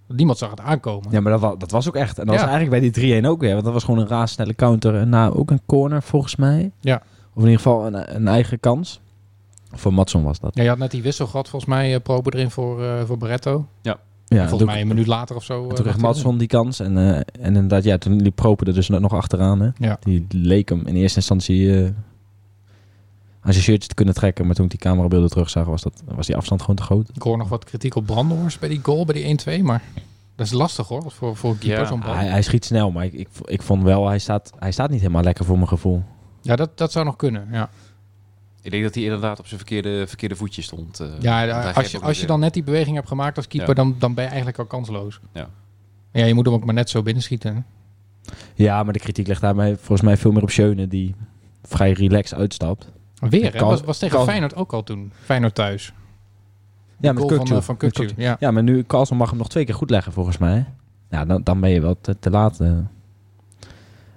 Niemand 0.07 0.37
zag 0.37 0.49
het 0.49 0.59
aankomen. 0.59 1.11
Ja, 1.11 1.19
maar 1.21 1.31
dat 1.31 1.41
was, 1.41 1.55
dat 1.57 1.71
was 1.71 1.87
ook 1.87 1.95
echt. 1.95 2.19
En 2.19 2.25
dat 2.25 2.35
Ja. 2.35 2.41
was 2.41 2.49
eigenlijk 2.51 2.81
bij 2.81 2.91
die 2.91 3.21
3-1 3.21 3.25
ook 3.25 3.39
weer. 3.41 3.51
Want 3.53 3.63
dat 3.63 3.73
was 3.73 3.83
gewoon 3.83 3.99
een 3.99 4.07
razendsnelle 4.07 4.55
counter. 4.55 4.95
En 4.95 5.09
na 5.09 5.29
ook 5.29 5.51
een 5.51 5.61
corner 5.65 6.03
volgens 6.03 6.35
mij. 6.35 6.71
Ja. 6.79 6.95
Of 7.33 7.43
in 7.43 7.49
ieder 7.49 7.55
geval 7.61 7.85
een, 7.85 8.15
een 8.15 8.27
eigen 8.27 8.59
kans. 8.59 8.99
Voor 9.73 9.93
Matson 9.93 10.23
was 10.23 10.39
dat. 10.39 10.55
Ja, 10.55 10.63
je 10.63 10.69
had 10.69 10.77
net 10.77 10.91
die 10.91 11.01
wissel 11.01 11.27
gehad, 11.27 11.49
volgens 11.49 11.71
mij, 11.71 11.93
uh, 11.93 11.99
Probe 12.03 12.33
erin 12.33 12.51
voor, 12.51 12.83
eh 12.83 13.03
voor 13.05 13.17
Barretto. 13.17 13.67
Ja, 13.81 13.97
volgens 14.27 14.57
toen- 14.57 14.65
mij 14.67 14.81
een 14.81 14.87
minuut 14.87 15.07
later 15.07 15.35
of 15.35 15.43
zo. 15.43 15.63
Eh, 15.63 15.73
toen 15.73 15.85
kreeg 15.85 15.97
Matson 15.97 16.37
die 16.37 16.47
kans. 16.47 16.79
En, 16.79 16.97
eh, 16.97 17.15
en 17.15 17.23
inderdaad, 17.41 17.83
ja, 17.83 17.97
toen 17.97 18.21
liep 18.21 18.35
Proper 18.35 18.67
er 18.67 18.73
dus 18.73 18.89
nog 18.89 19.13
achteraan. 19.13 19.59
Hè. 19.61 19.69
Ja. 19.77 19.97
Die 19.99 20.25
leek 20.29 20.69
hem 20.69 20.85
in 20.87 20.95
eerste 20.95 21.17
instantie 21.17 21.83
eh 21.83 21.89
aan 23.43 23.51
zijn 23.53 23.63
shirtje 23.65 23.87
te 23.89 23.95
kunnen 23.95 24.13
trekken. 24.13 24.45
Maar 24.45 24.55
toen 24.55 24.65
ik 24.65 24.71
die 24.71 24.79
camerabeelden 24.79 25.29
terugzag, 25.29 25.65
was, 25.65 25.81
dat, 25.81 26.03
was 26.15 26.25
die 26.25 26.35
afstand 26.35 26.61
gewoon 26.61 26.75
te 26.75 26.83
groot. 26.83 27.09
Ik 27.13 27.21
hoor 27.21 27.37
nog 27.37 27.49
wat 27.49 27.63
kritiek 27.65 27.95
op 27.95 28.05
Brandenhorst 28.05 28.59
bij 28.59 28.69
die 28.69 28.79
goal, 28.83 29.05
bij 29.05 29.15
die 29.15 29.23
1-2. 29.59 29.63
Maar 29.63 29.81
dat 30.35 30.45
is 30.45 30.51
lastig 30.51 30.87
hoor, 30.87 31.11
voor, 31.11 31.35
voor 31.35 31.51
een 31.51 31.57
keeper 31.57 31.79
Ja. 31.81 31.85
zo'n 31.87 31.99
bal. 31.99 32.13
Hij, 32.13 32.27
hij 32.27 32.41
schiet 32.41 32.65
snel, 32.65 32.91
maar 32.91 33.05
ik, 33.05 33.13
ik, 33.13 33.27
ik 33.45 33.61
vond 33.61 33.83
wel, 33.83 34.07
hij 34.07 34.19
staat, 34.19 34.51
hij 34.59 34.71
staat 34.71 34.89
niet 34.89 34.99
helemaal 35.01 35.23
lekker 35.23 35.45
voor 35.45 35.55
mijn 35.55 35.67
gevoel. 35.67 36.03
Ja, 36.41 36.55
dat, 36.55 36.77
dat 36.77 36.91
zou 36.91 37.05
nog 37.05 37.15
kunnen, 37.15 37.47
ja. 37.51 37.69
Ik 38.61 38.71
denk 38.71 38.83
dat 38.83 38.95
hij 38.95 39.03
inderdaad 39.03 39.39
op 39.39 39.45
zijn 39.47 39.59
verkeerde, 39.59 40.07
verkeerde 40.07 40.35
voetje 40.35 40.61
stond. 40.61 40.99
eh. 40.99 41.07
Ja, 41.19 41.71
als 41.71 41.91
je, 41.91 41.99
als 41.99 42.19
je 42.19 42.25
dan 42.27 42.39
net 42.39 42.53
die 42.53 42.63
beweging 42.63 42.95
hebt 42.95 43.07
gemaakt 43.07 43.37
als 43.37 43.47
keeper, 43.47 43.69
Ja. 43.69 43.75
dan, 43.75 43.95
dan 43.99 44.13
ben 44.13 44.23
je 44.23 44.29
eigenlijk 44.29 44.59
al 44.59 44.65
kansloos. 44.65 45.19
Ja. 45.33 45.49
Ja, 46.11 46.25
je 46.25 46.33
moet 46.33 46.45
hem 46.45 46.53
ook 46.53 46.65
maar 46.65 46.73
net 46.73 46.89
zo 46.89 47.01
binnenschieten. 47.01 47.55
hè. 47.55 47.61
Ja, 48.55 48.83
maar 48.83 48.93
de 48.93 48.99
kritiek 48.99 49.27
ligt 49.27 49.41
daarbij 49.41 49.75
volgens 49.75 50.01
mij 50.01 50.17
veel 50.17 50.31
meer 50.31 50.41
op 50.41 50.49
Schöne, 50.49 50.87
die 50.87 51.15
vrij 51.63 51.91
relaxed 51.91 52.37
uitstapt. 52.37 52.91
Weer, 53.19 53.43
hè? 53.51 53.57
Kan- 53.57 53.67
was, 53.67 53.81
was 53.81 53.97
tegen 53.97 54.15
kan- 54.17 54.25
Feyenoord 54.25 54.55
ook 54.55 54.73
al 54.73 54.83
toen. 54.83 55.11
Feyenoord 55.23 55.55
thuis. 55.55 55.93
Ja, 56.99 57.13
met 57.13 57.23
van, 57.35 57.47
eh, 57.57 57.61
van. 57.61 57.77
Ja. 58.15 58.37
Ja, 58.39 58.51
maar 58.51 58.63
nu, 58.63 58.83
Carlson 58.83 59.17
mag 59.17 59.29
hem 59.29 59.37
nog 59.37 59.49
twee 59.49 59.65
keer 59.65 59.75
goed 59.75 59.89
leggen 59.89 60.11
volgens 60.13 60.37
mij. 60.37 60.65
Ja, 61.09 61.25
dan, 61.25 61.43
dan 61.43 61.59
ben 61.59 61.69
je 61.69 61.81
wel 61.81 61.97
te, 62.01 62.19
te 62.19 62.29
laat. 62.29 62.59
eh. 62.59 62.77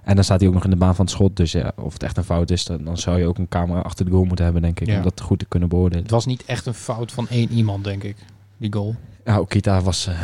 En 0.05 0.15
dan 0.15 0.23
staat 0.23 0.39
hij 0.39 0.47
ook 0.49 0.53
nog 0.55 0.63
in 0.63 0.69
de 0.69 0.75
baan 0.75 0.95
van 0.95 1.05
het 1.05 1.13
schot. 1.13 1.35
Dus 1.35 1.51
ja, 1.51 1.71
of 1.75 1.93
het 1.93 2.03
echt 2.03 2.17
een 2.17 2.23
fout 2.23 2.51
is, 2.51 2.65
dan, 2.65 2.83
dan 2.83 2.97
zou 2.97 3.19
je 3.19 3.25
ook 3.27 3.37
een 3.37 3.47
camera 3.47 3.79
achter 3.79 4.05
de 4.05 4.11
goal 4.11 4.23
moeten 4.23 4.45
hebben, 4.45 4.61
denk 4.63 4.79
ik. 4.79 4.87
Ja. 4.87 4.97
Om 4.97 5.03
dat 5.03 5.21
goed 5.21 5.39
te 5.39 5.45
kunnen 5.45 5.69
beoordelen. 5.69 6.01
Het 6.03 6.11
was 6.11 6.25
niet 6.25 6.45
echt 6.45 6.65
een 6.65 6.73
fout 6.73 7.11
van 7.11 7.27
één 7.27 7.51
iemand, 7.51 7.83
denk 7.83 8.03
ik, 8.03 8.15
die 8.57 8.73
goal. 8.73 8.95
Ja, 9.25 9.39
Okita 9.39 9.81
was... 9.81 10.07
eh, 10.07 10.19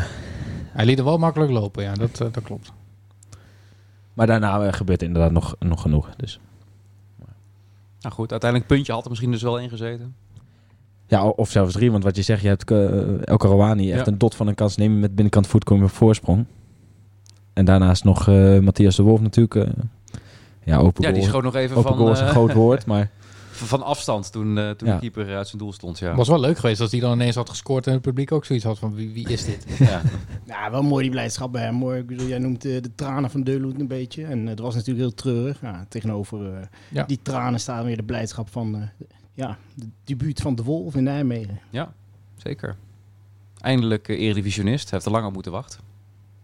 Hij 0.72 0.86
liet 0.86 1.00
er 1.00 1.06
wel 1.06 1.18
makkelijk 1.18 1.52
lopen, 1.52 1.84
ja, 1.84 1.94
dat, 1.94 2.20
eh, 2.22 2.28
dat 2.32 2.44
klopt. 2.44 2.72
maar 4.14 4.28
daarna 4.28 4.66
eh, 4.66 4.74
gebeurt 4.74 5.02
inderdaad 5.04 5.32
nog, 5.32 5.56
nog 5.60 5.82
genoeg. 5.82 6.10
Dus. 6.16 6.40
Nou 8.00 8.14
goed, 8.16 8.32
uiteindelijk 8.32 8.70
puntje 8.72 8.94
had 8.94 9.04
er 9.04 9.10
misschien 9.10 9.32
dus 9.32 9.42
wel 9.42 9.60
ingezeten. 9.60 10.16
Ja, 11.08 11.28
of 11.28 11.50
zelfs 11.50 11.74
drie. 11.74 11.92
Want 11.92 12.04
wat 12.04 12.16
je 12.16 12.22
zegt, 12.22 12.42
je 12.42 12.48
hebt 12.48 12.72
uh, 12.72 13.28
El 13.28 13.38
Karawani 13.38 13.92
echt 13.92 14.06
Ja. 14.06 14.12
een 14.12 14.18
dot 14.18 14.36
van 14.36 14.48
een 14.48 14.56
kans 14.56 14.78
nemen 14.78 15.00
met 15.00 15.16
binnenkant 15.16 15.48
voet 15.48 15.64
kom 15.64 15.78
je 15.78 15.84
op 15.84 15.90
voorsprong. 15.90 16.46
En 17.54 17.66
daarnaast 17.66 18.04
nog 18.04 18.28
eh, 18.28 18.60
Matthias 18.60 18.96
de 18.96 19.04
Wolf 19.04 19.22
natuurlijk. 19.22 19.56
eh, 19.56 19.84
ja, 20.64 20.78
open 20.78 21.04
Ja, 21.04 21.12
die 21.12 21.24
schoot 21.24 21.44
nog 21.44 21.56
even 21.56 21.76
open 21.78 21.90
van, 21.90 22.00
goal 22.00 22.12
is 22.12 22.20
een 22.20 22.26
eh, 22.26 22.32
groot 22.32 22.54
woord, 22.54 22.86
maar... 22.86 23.10
van 23.52 23.84
afstand 23.84 24.32
toen, 24.32 24.58
eh, 24.58 24.70
toen 24.70 24.88
Ja. 24.88 24.94
de 24.94 25.00
keeper 25.00 25.36
uit 25.36 25.48
zijn 25.48 25.62
doel 25.62 25.74
stond. 25.74 26.00
Ja. 26.00 26.08
Het 26.08 26.18
was 26.18 26.28
wel 26.28 26.40
leuk 26.40 26.58
geweest 26.58 26.82
als 26.82 26.92
hij 26.92 27.00
dan 27.00 27.12
ineens 27.14 27.36
had 27.36 27.50
gescoord 27.50 27.88
en 27.88 27.94
het 27.94 28.02
publiek 28.02 28.32
ook 28.32 28.46
zoiets 28.46 28.66
had 28.66 28.80
van 28.80 28.94
wie, 28.96 29.14
wie 29.14 29.30
is 29.30 29.46
dit? 29.46 29.66
ja. 29.80 30.02
Ja, 30.46 30.72
wel 30.72 30.84
mooi 30.84 31.02
die 31.02 31.12
blijdschap 31.12 31.52
bij 31.52 31.64
hem. 31.64 31.74
Mooi. 31.76 32.00
Ik 32.00 32.08
bedoel, 32.08 32.28
jij 32.28 32.38
noemt 32.40 32.66
eh, 32.66 32.82
de 32.82 32.96
tranen 32.96 33.30
van 33.30 33.44
Deulund 33.44 33.80
een 33.80 33.88
beetje. 33.88 34.26
En 34.26 34.46
dat 34.46 34.60
was 34.60 34.74
natuurlijk 34.76 35.00
heel 35.06 35.14
treurig. 35.14 35.62
Ja, 35.62 35.86
tegenover 35.90 36.54
eh, 36.54 36.62
Ja. 36.90 37.04
die 37.04 37.20
tranen 37.22 37.60
staat 37.60 37.84
weer 37.86 37.98
de 37.98 38.04
blijdschap 38.04 38.50
van 38.50 38.76
eh, 38.76 38.82
ja, 39.34 39.58
de 39.76 39.86
debuut 40.04 40.42
van 40.42 40.56
De 40.56 40.64
Wolf 40.64 40.96
in 40.96 41.04
Nijmegen. 41.04 41.60
ja, 41.70 41.94
zeker. 42.38 42.76
Eindelijk 43.60 44.08
eredivisionist. 44.08 44.84
Hij 44.84 44.92
heeft 44.94 45.06
er 45.06 45.12
lang 45.12 45.26
op 45.26 45.34
moeten 45.34 45.52
wachten. 45.52 45.80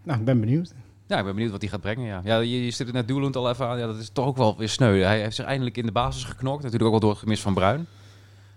Nou, 0.03 0.19
ik 0.19 0.25
ben 0.25 0.39
benieuwd. 0.39 0.73
Ja, 1.07 1.17
ik 1.17 1.23
ben 1.23 1.33
benieuwd 1.33 1.51
wat 1.51 1.61
hij 1.61 1.69
gaat 1.69 1.81
brengen. 1.81 2.05
Ja, 2.05 2.21
ja 2.23 2.37
je, 2.39 2.65
je 2.65 2.71
zit 2.71 2.87
er 2.87 2.93
net 2.93 3.07
Doelend 3.07 3.35
al 3.35 3.49
even 3.49 3.67
aan. 3.67 3.79
Ja, 3.79 3.85
dat 3.87 3.97
is 3.97 4.09
toch 4.13 4.25
ook 4.25 4.37
wel 4.37 4.57
weer 4.57 4.69
sneu. 4.69 5.01
Hij 5.01 5.19
heeft 5.21 5.35
zich 5.35 5.45
eindelijk 5.45 5.77
in 5.77 5.85
de 5.85 5.91
basis 5.91 6.23
geknokt. 6.23 6.57
Natuurlijk 6.63 6.83
ook 6.83 6.91
wel 6.91 6.99
door 6.99 7.09
het 7.09 7.19
gemis 7.19 7.41
van 7.41 7.53
Bruin. 7.53 7.85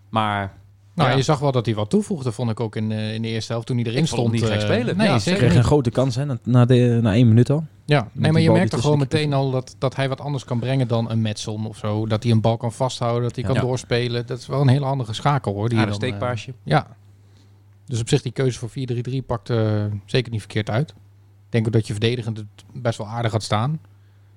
Maar 0.09 0.59
Nou, 0.95 1.11
Ja. 1.11 1.17
je 1.17 1.23
zag 1.23 1.39
wel 1.39 1.53
dat 1.53 1.67
hij 1.67 1.75
wat 1.75 1.91
toevoegde, 1.91 2.33
vond 2.33 2.51
ik 2.51 2.61
ook 2.61 2.77
in, 2.77 2.93
eh, 2.93 3.15
in 3.15 3.23
de 3.23 3.29
eerste 3.29 3.53
helft 3.53 3.67
toen 3.67 3.77
hij 3.77 3.85
erin 3.87 4.03
Ik 4.03 4.09
vond 4.09 4.21
hem 4.31 4.37
stond. 4.37 4.51
niet 4.51 4.61
gek 4.61 4.69
eh, 4.71 4.75
spelen. 4.77 4.97
Nee, 4.97 5.07
Ja, 5.09 5.19
zeker 5.19 5.39
kreeg 5.41 5.55
een 5.55 5.65
grote 5.65 5.91
kans 5.91 6.15
hè, 6.15 6.25
na, 6.25 6.39
na, 6.45 6.65
de, 6.65 6.99
na 7.03 7.13
één 7.15 7.29
minuut 7.29 7.51
al. 7.51 7.65
Ja, 7.85 8.09
nee, 8.13 8.33
maar 8.33 8.41
je 8.41 8.47
bal 8.47 8.57
merkt 8.57 8.71
die 8.71 8.81
toch 8.81 8.85
gewoon 8.91 8.99
meteen 8.99 9.33
al 9.33 9.51
dat, 9.51 9.75
dat 9.79 9.97
hij 9.97 10.09
wat 10.09 10.21
anders 10.21 10.45
kan 10.45 10.59
brengen 10.59 10.89
dan 10.89 11.11
een 11.11 11.21
Metson 11.23 11.67
of 11.67 11.77
zo. 11.77 12.07
Dat 12.07 12.23
hij 12.23 12.33
een 12.33 12.41
bal 12.41 12.57
kan 12.57 12.73
vasthouden, 12.73 13.23
dat 13.23 13.35
hij 13.35 13.45
kan 13.45 13.55
Ja. 13.55 13.61
doorspelen. 13.61 14.27
Dat 14.27 14.39
is 14.39 14.47
wel 14.47 14.61
een 14.61 14.69
hele 14.69 14.85
handige 14.85 15.13
schakel 15.13 15.53
hoor. 15.55 15.69
Die 15.69 15.79
een 15.79 15.85
dan, 15.85 15.93
eh, 15.93 15.97
steekpaasje. 15.99 16.53
ja. 16.63 16.87
Dus 17.87 18.01
op 18.01 18.09
zich 18.09 18.23
die 18.23 18.33
keuze 18.33 18.59
voor 18.59 18.71
4-3-3 18.71 19.23
pakt 19.27 19.51
eh, 19.51 19.85
zeker 20.07 20.31
niet 20.31 20.41
verkeerd 20.41 20.71
uit. 20.71 20.95
Denk 21.51 21.67
ook 21.67 21.73
dat 21.73 21.87
je 21.87 21.93
verdedigend 21.93 22.37
het 22.37 22.47
best 22.73 22.99
wel 22.99 23.07
aardig 23.07 23.33
had 23.33 23.43
staan. 23.43 23.81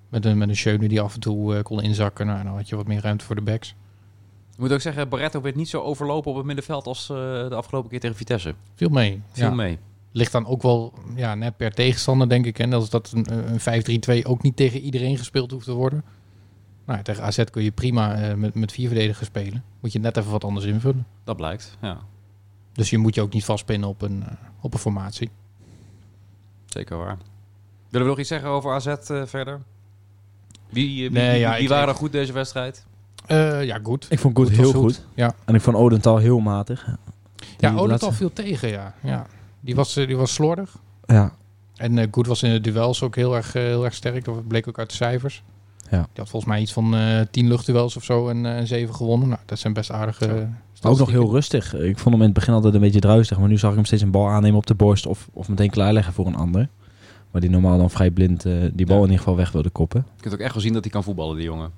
Met 0.10 0.26
een, 0.26 0.38
met 0.38 0.50
een 0.50 0.56
Schöne 0.56 0.88
die 0.88 1.02
af 1.02 1.14
en 1.14 1.20
toe 1.20 1.56
eh, 1.56 1.64
kon 1.64 1.82
inzakken. 1.82 2.26
Nou, 2.28 2.44
dan 2.44 2.56
had 2.56 2.70
je 2.70 2.76
wat 2.76 2.88
meer 2.88 3.02
ruimte 3.02 3.26
voor 3.26 3.36
de 3.36 3.42
backs. 3.42 3.76
Ik 4.54 4.60
moet 4.60 4.72
ook 4.72 4.82
zeggen, 4.82 5.10
Barretto 5.10 5.42
werd 5.42 5.56
niet 5.56 5.70
zo 5.70 5.82
overlopen 5.82 6.32
op 6.32 6.38
het 6.38 6.46
middenveld 6.46 6.86
als 6.88 7.10
eh, 7.10 7.16
de 7.18 7.56
afgelopen 7.56 7.90
keer 7.90 8.00
tegen 8.00 8.16
Vitesse. 8.16 8.56
Viel 8.76 8.90
mee. 8.90 9.22
Viel 9.32 9.46
Ja. 9.46 9.54
mee. 9.54 9.78
Ligt 10.12 10.32
dan 10.32 10.46
ook 10.46 10.62
wel 10.62 10.94
ja, 11.16 11.36
net 11.36 11.58
per 11.58 11.72
tegenstander, 11.72 12.30
denk 12.30 12.46
ik. 12.46 12.60
En 12.60 12.74
als 12.74 12.90
dat 12.90 13.12
een, 13.16 13.54
een 13.54 14.22
5-3-2 14.22 14.26
ook 14.28 14.42
niet 14.42 14.56
tegen 14.56 14.80
iedereen 14.80 15.18
gespeeld 15.18 15.52
hoeft 15.52 15.66
te 15.66 15.74
worden. 15.74 16.04
Nou, 16.86 16.98
ja, 16.98 17.04
tegen 17.04 17.24
AZ 17.24 17.44
kun 17.52 17.64
je 17.64 17.72
prima 17.72 18.16
eh, 18.16 18.34
met, 18.36 18.56
met 18.56 18.72
vier 18.72 18.88
verdedigers 18.88 19.28
spelen. 19.28 19.64
Moet 19.80 19.92
je 19.92 20.00
net 20.00 20.18
even 20.18 20.32
wat 20.32 20.44
anders 20.44 20.66
invullen. 20.66 21.06
Dat 21.24 21.38
blijkt, 21.38 21.78
ja. 21.82 21.98
Dus 22.74 22.90
je 22.90 22.98
moet 22.98 23.16
je 23.16 23.22
ook 23.22 23.34
niet 23.34 23.46
vastpinnen 23.46 23.90
op 23.90 24.02
een, 24.02 24.24
eh, 24.24 24.32
op 24.62 24.74
een 24.74 24.80
formatie. 24.80 25.30
Zeker 26.74 26.98
waar. 26.98 27.18
Willen 27.90 28.08
we 28.08 28.12
nog 28.14 28.20
iets 28.20 28.30
zeggen 28.30 28.50
over 28.50 28.72
AZ 28.74 28.86
eh, 28.88 29.22
verder? 29.26 29.62
Wie, 30.70 31.06
eh, 31.06 31.12
wie, 31.12 31.20
Nee, 31.20 31.32
wie- 31.32 31.40
ja, 31.40 31.54
wie 31.54 31.62
ik- 31.62 31.70
waren 31.70 31.90
ik- 31.94 31.96
goed 32.00 32.12
deze 32.12 32.34
wedstrijd? 32.34 32.86
Eh, 33.26 33.64
ja, 33.64 33.80
goed. 33.84 34.06
Ik 34.10 34.20
vond 34.20 34.38
Goed 34.38 34.50
heel 34.50 34.72
goed. 34.74 35.06
Ja, 35.14 35.34
En 35.46 35.56
ik 35.56 35.62
vond 35.62 35.76
Odental 35.78 36.18
heel 36.18 36.40
matig. 36.40 36.86
ja 37.58 37.70
Odental 37.70 37.88
laatste- 37.88 38.14
viel 38.14 38.34
tegen, 38.34 38.70
ja. 38.70 38.94
ja. 39.04 39.26
Die, 39.60 39.76
was, 39.76 39.94
die 39.94 40.18
was 40.18 40.34
slordig. 40.34 40.76
Ja, 41.06 41.32
En 41.76 41.98
eh 41.98 42.08
Goed 42.12 42.28
was 42.28 42.44
in 42.44 42.52
de 42.52 42.62
duels 42.62 43.02
ook 43.02 43.16
heel 43.16 43.36
erg, 43.36 43.54
heel 43.54 43.84
erg 43.86 43.94
sterk. 43.94 44.26
Dat 44.26 44.48
bleek 44.48 44.68
ook 44.68 44.80
uit 44.80 44.90
de 44.90 44.96
cijfers. 44.96 45.44
Ja. 45.92 45.98
Die 46.00 46.08
had 46.16 46.30
volgens 46.30 46.46
mij 46.52 46.62
iets 46.62 46.74
van 46.74 46.96
eh 46.96 47.20
tien 47.32 47.48
luchtduels 47.48 47.96
of 47.98 48.04
zo 48.04 48.28
en 48.30 48.46
eh, 48.58 48.66
zeven 48.66 48.96
gewonnen. 48.96 49.28
Nou, 49.28 49.40
dat 49.46 49.60
zijn 49.60 49.74
best 49.74 49.92
aardige 49.92 50.48
maar 50.84 50.92
ook 50.92 50.98
nog 50.98 51.10
heel 51.10 51.32
rustig. 51.32 51.74
Ik 51.76 51.98
vond 51.98 52.10
hem 52.16 52.20
in 52.20 52.22
het 52.30 52.34
begin 52.34 52.54
altijd 52.54 52.74
een 52.74 52.80
beetje 52.80 53.00
druistig. 53.00 53.40
Maar 53.40 53.48
nu 53.48 53.58
zag 53.58 53.70
ik 53.70 53.76
hem 53.76 53.86
steeds 53.86 54.02
een 54.02 54.12
bal 54.12 54.28
aannemen 54.30 54.58
op 54.58 54.66
de 54.66 54.76
borst. 54.76 55.06
Of, 55.06 55.30
of 55.34 55.50
meteen 55.50 55.70
klaarleggen 55.70 56.14
voor 56.14 56.26
een 56.28 56.36
ander. 56.36 56.70
Waar 57.32 57.42
die 57.42 57.50
normaal 57.50 57.78
dan 57.78 57.90
vrij 57.90 58.12
blind 58.12 58.46
eh, 58.46 58.54
die 58.74 58.86
bal 58.86 58.96
Ja. 58.96 59.02
in 59.04 59.10
ieder 59.10 59.18
geval 59.18 59.36
weg 59.36 59.52
wilde 59.52 59.70
koppen. 59.70 60.06
Je 60.16 60.22
kunt 60.22 60.34
ook 60.34 60.40
echt 60.40 60.54
wel 60.54 60.62
zien 60.62 60.74
dat 60.74 60.84
hij 60.84 60.92
kan 60.92 61.04
voetballen, 61.04 61.36
die 61.36 61.46
jongen. 61.46 61.72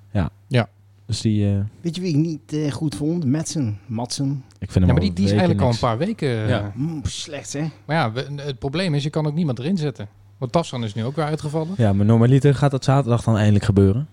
Dus 1.06 1.22
die, 1.22 1.50
eh, 1.52 1.58
Weet 1.82 1.96
je 1.96 2.02
wie 2.02 2.10
ik 2.10 2.16
niet 2.16 2.74
goed 2.74 2.96
vond? 2.96 3.26
Matsen. 3.26 3.80
Matsen. 3.86 4.44
ik 4.60 4.72
vind 4.72 4.74
hem 4.74 4.86
Ja, 4.86 4.92
maar 4.92 5.02
die, 5.02 5.14
die 5.14 5.24
is 5.26 5.30
eigenlijk 5.32 5.62
al 5.62 5.70
een 5.70 5.80
paar 5.80 5.98
weken. 5.98 6.30
Ja. 6.30 6.72
Mm, 6.76 7.00
slecht, 7.04 7.54
hè? 7.54 7.66
Maar 7.86 7.96
ja, 7.96 8.12
we- 8.12 8.28
het 8.36 8.60
probleem 8.60 8.94
is, 8.94 9.04
je 9.04 9.10
kan 9.10 9.28
ook 9.28 9.34
niemand 9.34 9.60
erin 9.60 9.78
zetten. 9.78 10.08
Want 10.38 10.52
Tassan 10.52 10.84
is 10.84 10.94
nu 10.94 11.04
ook 11.04 11.16
weer 11.16 11.26
uitgevallen. 11.26 11.74
Ja, 11.78 11.94
maar 11.94 12.06
normaliter 12.06 12.56
gaat 12.56 12.72
dat 12.72 12.84
zaterdag 12.84 13.24
dan 13.24 13.38
eindelijk 13.38 13.66
gebeuren. 13.66 14.08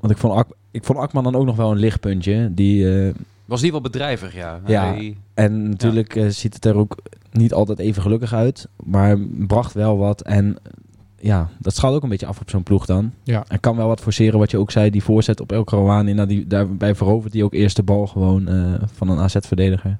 Want 0.00 0.12
ik 0.12 0.18
vond, 0.18 0.34
Ak 0.34 0.48
ik 0.70 0.84
vond 0.84 0.98
Akman 0.98 1.24
dan 1.24 1.34
ook 1.36 1.44
nog 1.46 1.56
wel 1.56 1.70
een 1.70 1.78
lichtpuntje. 1.78 2.50
Die, 2.54 3.04
eh, 3.06 3.14
Was 3.44 3.60
die 3.60 3.70
wel 3.70 3.80
bedrijvig, 3.80 4.34
ja. 4.34 4.60
Ja. 4.66 4.84
Hij- 4.84 5.16
en 5.34 5.68
natuurlijk 5.68 6.16
eh, 6.16 6.28
ziet 6.28 6.54
het 6.54 6.64
er 6.64 6.76
ook 6.76 6.96
niet 7.32 7.52
altijd 7.54 7.78
even 7.78 8.02
gelukkig 8.02 8.32
uit. 8.32 8.68
Maar 8.84 9.18
bracht 9.46 9.72
wel 9.72 9.96
wat. 9.98 10.20
En 10.20 10.56
ja, 11.20 11.48
dat 11.58 11.74
schaalt 11.74 11.94
ook 11.94 12.02
een 12.02 12.08
beetje 12.08 12.26
af 12.26 12.40
op 12.40 12.50
zo'n 12.50 12.62
ploeg 12.62 12.86
dan. 12.86 13.12
Ja. 13.22 13.44
En 13.48 13.60
kan 13.60 13.76
wel 13.76 13.86
wat 13.86 14.00
forceren, 14.00 14.38
wat 14.38 14.50
je 14.50 14.58
ook 14.58 14.70
zei. 14.70 14.90
Die 14.90 15.02
voorzet 15.02 15.40
op 15.40 15.52
El 15.52 15.64
Karouani. 15.64 16.12
Nou, 16.12 16.28
die, 16.28 16.46
daarbij 16.46 16.94
verovert 16.94 17.32
hij 17.32 17.42
ook 17.42 17.54
eerst 17.54 17.76
de 17.76 17.82
bal 17.82 18.06
gewoon 18.06 18.48
eh, 18.48 18.72
van 18.92 19.08
een 19.08 19.18
AZ-verdediger. 19.18 19.98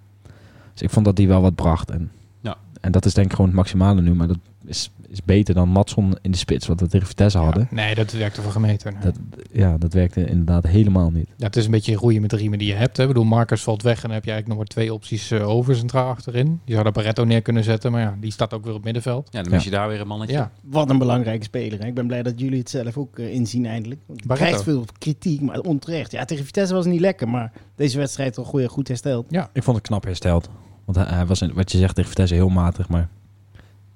Dus 0.72 0.82
ik 0.82 0.90
vond 0.90 1.04
dat 1.04 1.16
die 1.16 1.28
wel 1.28 1.40
wat 1.42 1.54
bracht. 1.54 1.90
En, 1.90 2.10
Ja. 2.40 2.56
en 2.80 2.92
dat 2.92 3.04
is 3.04 3.14
denk 3.14 3.26
ik 3.26 3.32
gewoon 3.32 3.46
het 3.46 3.56
maximale 3.56 4.00
nu. 4.00 4.14
Maar 4.14 4.28
dat 4.28 4.38
is, 4.66 4.90
is 5.08 5.22
beter 5.24 5.54
dan 5.54 5.68
Matson 5.68 6.14
in 6.22 6.30
de 6.30 6.36
spits, 6.36 6.66
wat 6.66 6.80
we 6.80 6.86
tegen 6.88 7.06
Vitesse 7.06 7.38
hadden. 7.38 7.66
Ja, 7.70 7.76
nee, 7.76 7.94
dat 7.94 8.12
werkte 8.12 8.42
voor 8.42 8.52
gemeten. 8.52 8.94
Dat, 9.02 9.18
ja, 9.52 9.78
dat 9.78 9.92
werkte 9.92 10.26
inderdaad 10.26 10.66
helemaal 10.66 11.10
niet. 11.10 11.26
Ja, 11.36 11.46
het 11.46 11.56
is 11.56 11.64
een 11.64 11.70
beetje 11.70 11.94
roeien 11.94 12.20
met 12.20 12.30
de 12.30 12.36
riemen 12.36 12.58
die 12.58 12.68
je 12.68 12.74
hebt. 12.74 12.96
Hè. 12.96 13.02
Ik 13.02 13.08
bedoel, 13.08 13.24
Marcus 13.24 13.62
valt 13.62 13.82
weg 13.82 13.96
en 13.96 14.02
dan 14.02 14.10
heb 14.10 14.24
je 14.24 14.30
eigenlijk 14.30 14.48
nog 14.48 14.56
maar 14.68 14.76
twee 14.84 14.94
opties 14.94 15.30
eh, 15.30 15.48
over 15.48 15.76
centraal 15.76 16.08
achterin. 16.08 16.60
Je 16.64 16.72
zou 16.72 16.82
daar 16.84 16.92
Barretto 16.92 17.24
neer 17.24 17.42
kunnen 17.42 17.64
zetten, 17.64 17.92
maar 17.92 18.00
ja, 18.00 18.16
die 18.20 18.32
staat 18.32 18.54
ook 18.54 18.64
weer 18.64 18.74
op 18.74 18.84
middenveld. 18.84 19.28
Ja, 19.30 19.40
dan 19.42 19.50
Ja. 19.50 19.56
mis 19.56 19.64
je 19.64 19.70
daar 19.70 19.88
weer 19.88 20.00
een 20.00 20.06
mannetje. 20.06 20.36
Ja, 20.36 20.50
Wat 20.62 20.90
een 20.90 20.98
belangrijke 20.98 21.44
speler. 21.44 21.80
Hè? 21.80 21.86
Ik 21.86 21.94
ben 21.94 22.06
blij 22.06 22.22
dat 22.22 22.40
jullie 22.40 22.58
het 22.58 22.70
zelf 22.70 22.96
ook 22.96 23.18
eh, 23.18 23.32
inzien 23.32 23.66
eindelijk. 23.66 24.00
Want 24.06 24.26
Barretto. 24.26 24.46
krijgt 24.48 24.64
veel 24.64 24.84
kritiek, 24.98 25.40
maar 25.40 25.58
onterecht. 25.58 26.12
Ja, 26.12 26.24
tegen 26.24 26.44
Vitesse 26.44 26.74
was 26.74 26.84
het 26.84 26.92
niet 26.92 27.02
lekker, 27.02 27.28
maar 27.28 27.52
deze 27.76 27.98
wedstrijd 27.98 28.34
toch 28.34 28.48
goed, 28.48 28.66
goed 28.68 28.88
hersteld. 28.88 29.26
Ik 29.52 29.62
vond 29.62 29.76
het 29.76 29.86
knap 29.86 30.04
hersteld. 30.04 30.48
Want 30.84 30.98
hij, 30.98 31.06
hij 31.16 31.26
was, 31.26 31.42
in- 31.42 31.52
wat 31.54 31.72
je 31.72 31.78
zegt 31.78 31.94
tegen 31.94 32.10
Vitesse, 32.10 32.34
heel 32.34 32.48
matig. 32.48 32.88
Maar 32.88 33.08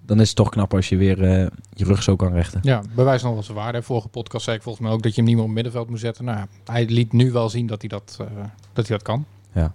dan 0.07 0.21
is 0.21 0.27
het 0.29 0.37
toch 0.37 0.49
knap 0.49 0.75
als 0.75 0.89
je 0.89 0.97
weer 0.97 1.23
eh, 1.25 1.47
je 1.73 1.85
rug 1.85 2.03
zo 2.03 2.17
kan 2.17 2.33
rechten. 2.33 2.61
ja 2.63 2.83
bewijst 2.95 3.25
nog 3.25 3.33
wel 3.33 3.43
zijn 3.43 3.57
waarde. 3.57 3.83
Vorige 3.83 4.09
podcast 4.09 4.45
zei 4.45 4.57
ik 4.57 4.63
volgens 4.63 4.85
mij 4.85 4.95
ook 4.95 5.03
dat 5.03 5.11
je 5.15 5.17
hem 5.21 5.25
niet 5.31 5.37
meer 5.37 5.45
op 5.45 5.51
middenveld 5.51 5.89
moet 5.91 6.01
zetten. 6.01 6.25
Nou, 6.25 6.39
ja, 6.39 6.73
hij 6.73 6.85
liet 6.87 7.13
nu 7.13 7.33
wel 7.33 7.49
zien 7.49 7.67
dat 7.67 7.81
hij 7.81 7.89
dat, 7.89 8.17
eh, 8.21 8.27
dat, 8.73 8.89
hij 8.89 8.97
dat 8.97 9.03
kan. 9.03 9.25
Ja. 9.53 9.73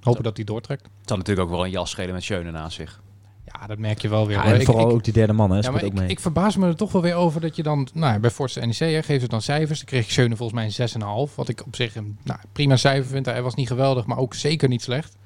Hopen 0.00 0.22
dat 0.22 0.36
hij 0.36 0.44
doortrekt. 0.44 0.82
Het 0.82 1.08
zal 1.08 1.16
natuurlijk 1.16 1.46
ook 1.48 1.54
wel 1.54 1.64
een 1.64 1.70
jas 1.70 1.90
schelen 1.90 2.12
met 2.14 2.22
Schöne 2.22 2.50
naast 2.50 2.76
zich. 2.76 3.02
Ja, 3.46 3.66
dat 3.66 3.78
merk 3.78 3.98
je 4.00 4.08
wel 4.08 4.26
weer. 4.26 4.36
Ja, 4.36 4.44
en 4.44 4.60
Ik- 4.60 4.66
vooral 4.66 4.88
ik- 4.88 4.94
ook 4.94 5.04
die 5.04 5.12
derde 5.12 5.32
man, 5.32 5.50
hè, 5.50 5.56
Ja, 5.56 5.62
speelt 5.62 5.76
maar 5.76 5.84
ook 5.84 5.92
ik, 5.92 5.98
mee. 5.98 6.08
ik 6.08 6.20
verbaas 6.20 6.56
me 6.56 6.66
er 6.66 6.76
toch 6.76 6.92
wel 6.92 7.02
weer 7.02 7.14
over 7.14 7.40
dat 7.40 7.56
je 7.56 7.62
dan... 7.62 7.88
Nou, 7.92 8.18
bij 8.20 8.30
Forza 8.30 8.64
NEC 8.64 8.78
hè, 8.78 9.02
geeft 9.02 9.22
het 9.22 9.30
dan 9.30 9.42
cijfers. 9.42 9.78
Dan 9.78 9.88
kreeg 9.88 10.10
Schöne 10.10 10.36
volgens 10.36 10.58
mij 10.58 10.64
een 10.64 11.28
6,5. 11.28 11.34
Wat 11.34 11.48
ik 11.48 11.62
op 11.66 11.76
zich 11.76 11.96
een 11.96 12.18
nou, 12.22 12.38
prima 12.52 12.76
cijfer 12.76 13.10
vind. 13.10 13.26
Hij 13.26 13.42
was 13.42 13.54
niet 13.54 13.68
geweldig, 13.68 14.06
maar 14.06 14.18
ook 14.18 14.34
zeker 14.34 14.68
niet 14.68 14.82
slecht. 14.82 15.16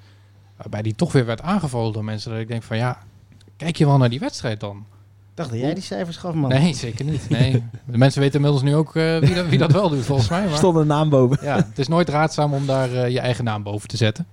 Waarbij 0.57 0.83
die 0.83 0.95
toch 0.95 1.13
weer 1.13 1.27
werd 1.27 1.43
aangevallen 1.43 1.93
door 1.93 2.05
mensen. 2.05 2.31
Dat 2.31 2.41
ik 2.41 2.49
denk 2.49 2.63
van 2.63 2.77
ja, 2.77 2.99
kijk 3.59 3.77
je 3.77 3.87
wel 3.87 3.99
naar 3.99 4.11
die 4.11 4.21
wedstrijd 4.21 4.61
dan? 4.61 4.87
Dacht 5.35 5.51
dat 5.51 5.59
jij 5.59 5.75
die 5.75 5.83
cijfers 5.83 6.17
gaf, 6.17 6.35
man? 6.35 6.49
Nee, 6.51 6.75
zeker 6.75 7.05
niet. 7.05 7.29
Nee. 7.29 7.65
De 7.85 7.99
mensen 7.99 8.21
weten 8.21 8.35
inmiddels 8.35 8.63
nu 8.63 8.75
ook 8.75 8.97
eh, 8.97 9.19
wie, 9.19 9.35
dat, 9.35 9.47
wie 9.47 9.59
dat 9.59 9.73
wel 9.73 9.89
doet 9.89 10.05
volgens 10.05 10.29
mij. 10.29 10.43
Er 10.43 10.49
Maar, 10.49 10.59
stond 10.59 10.77
een 10.77 10.87
naam 10.87 11.09
boven. 11.09 11.39
ja, 11.43 11.57
het 11.57 11.79
is 11.79 11.89
nooit 11.89 12.09
raadzaam 12.09 12.55
om 12.55 12.67
daar 12.67 12.93
eh, 12.93 13.11
je 13.11 13.21
eigen 13.21 13.45
naam 13.45 13.63
boven 13.63 13.89
te 13.89 13.97
zetten. 13.97 14.27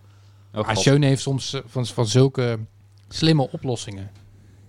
Oh, 0.53 0.65
Maar 0.65 1.00
heeft 1.00 1.22
soms 1.22 1.53
eh, 1.53 1.62
van, 1.65 1.86
van 1.86 2.08
zulke 2.08 2.60
slimme 3.10 3.51
oplossingen. 3.51 4.10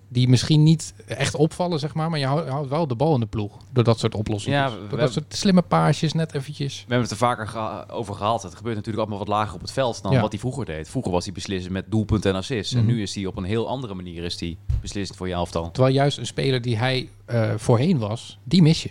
Die 0.08 0.28
misschien 0.28 0.62
niet 0.62 0.94
echt 1.06 1.34
opvallen, 1.34 1.78
zeg 1.78 1.94
maar. 1.94 2.10
Maar 2.10 2.18
je 2.18 2.26
houdt, 2.26 2.48
houdt 2.48 2.68
wel 2.68 2.86
de 2.86 2.94
bal 2.94 3.14
in 3.14 3.20
de 3.20 3.26
ploeg. 3.26 3.52
Door 3.72 3.84
dat 3.84 3.98
soort 3.98 4.14
oplossingen. 4.14 4.58
Ja, 4.58 4.68
door 4.70 4.78
dat 4.80 4.88
hebben- 4.90 5.12
soort 5.12 5.34
slimme 5.34 5.62
paasjes, 5.62 6.12
net 6.12 6.34
eventjes. 6.34 6.75
We 6.75 6.80
hebben 6.80 7.00
het 7.02 7.10
er 7.10 7.16
vaker 7.16 7.48
geha- 7.48 7.84
over 7.90 8.14
gehad. 8.14 8.42
Het 8.42 8.54
gebeurt 8.54 8.75
natuurlijk 8.76 9.02
allemaal 9.06 9.25
wat 9.26 9.36
lager 9.36 9.54
op 9.54 9.60
het 9.60 9.70
veld 9.72 10.02
dan 10.02 10.12
Ja. 10.12 10.20
wat 10.20 10.30
hij 10.30 10.40
vroeger 10.40 10.64
deed. 10.64 10.88
Vroeger 10.88 11.12
was 11.12 11.25
hij 11.25 11.32
beslissend 11.34 11.72
met 11.72 11.84
doelpunten 11.88 12.30
en 12.30 12.36
assists. 12.36 12.72
Mhm. 12.75 12.80
En 12.82 12.86
nu 12.94 13.02
is 13.02 13.14
hij 13.14 13.26
op 13.26 13.36
een 13.36 13.44
heel 13.44 13.68
andere 13.68 13.94
manier 13.94 14.25
is 14.25 14.40
hij 14.40 14.56
beslissend 14.80 15.18
voor 15.18 15.28
je 15.28 15.34
elftal. 15.34 15.70
Terwijl 15.70 15.94
juist 15.94 16.18
een 16.18 16.26
speler 16.26 16.62
die 16.62 16.76
hij 16.76 17.08
eh, 17.25 17.52
voorheen 17.56 17.98
was, 17.98 18.38
die 18.44 18.62
mis 18.62 18.82
je. 18.82 18.90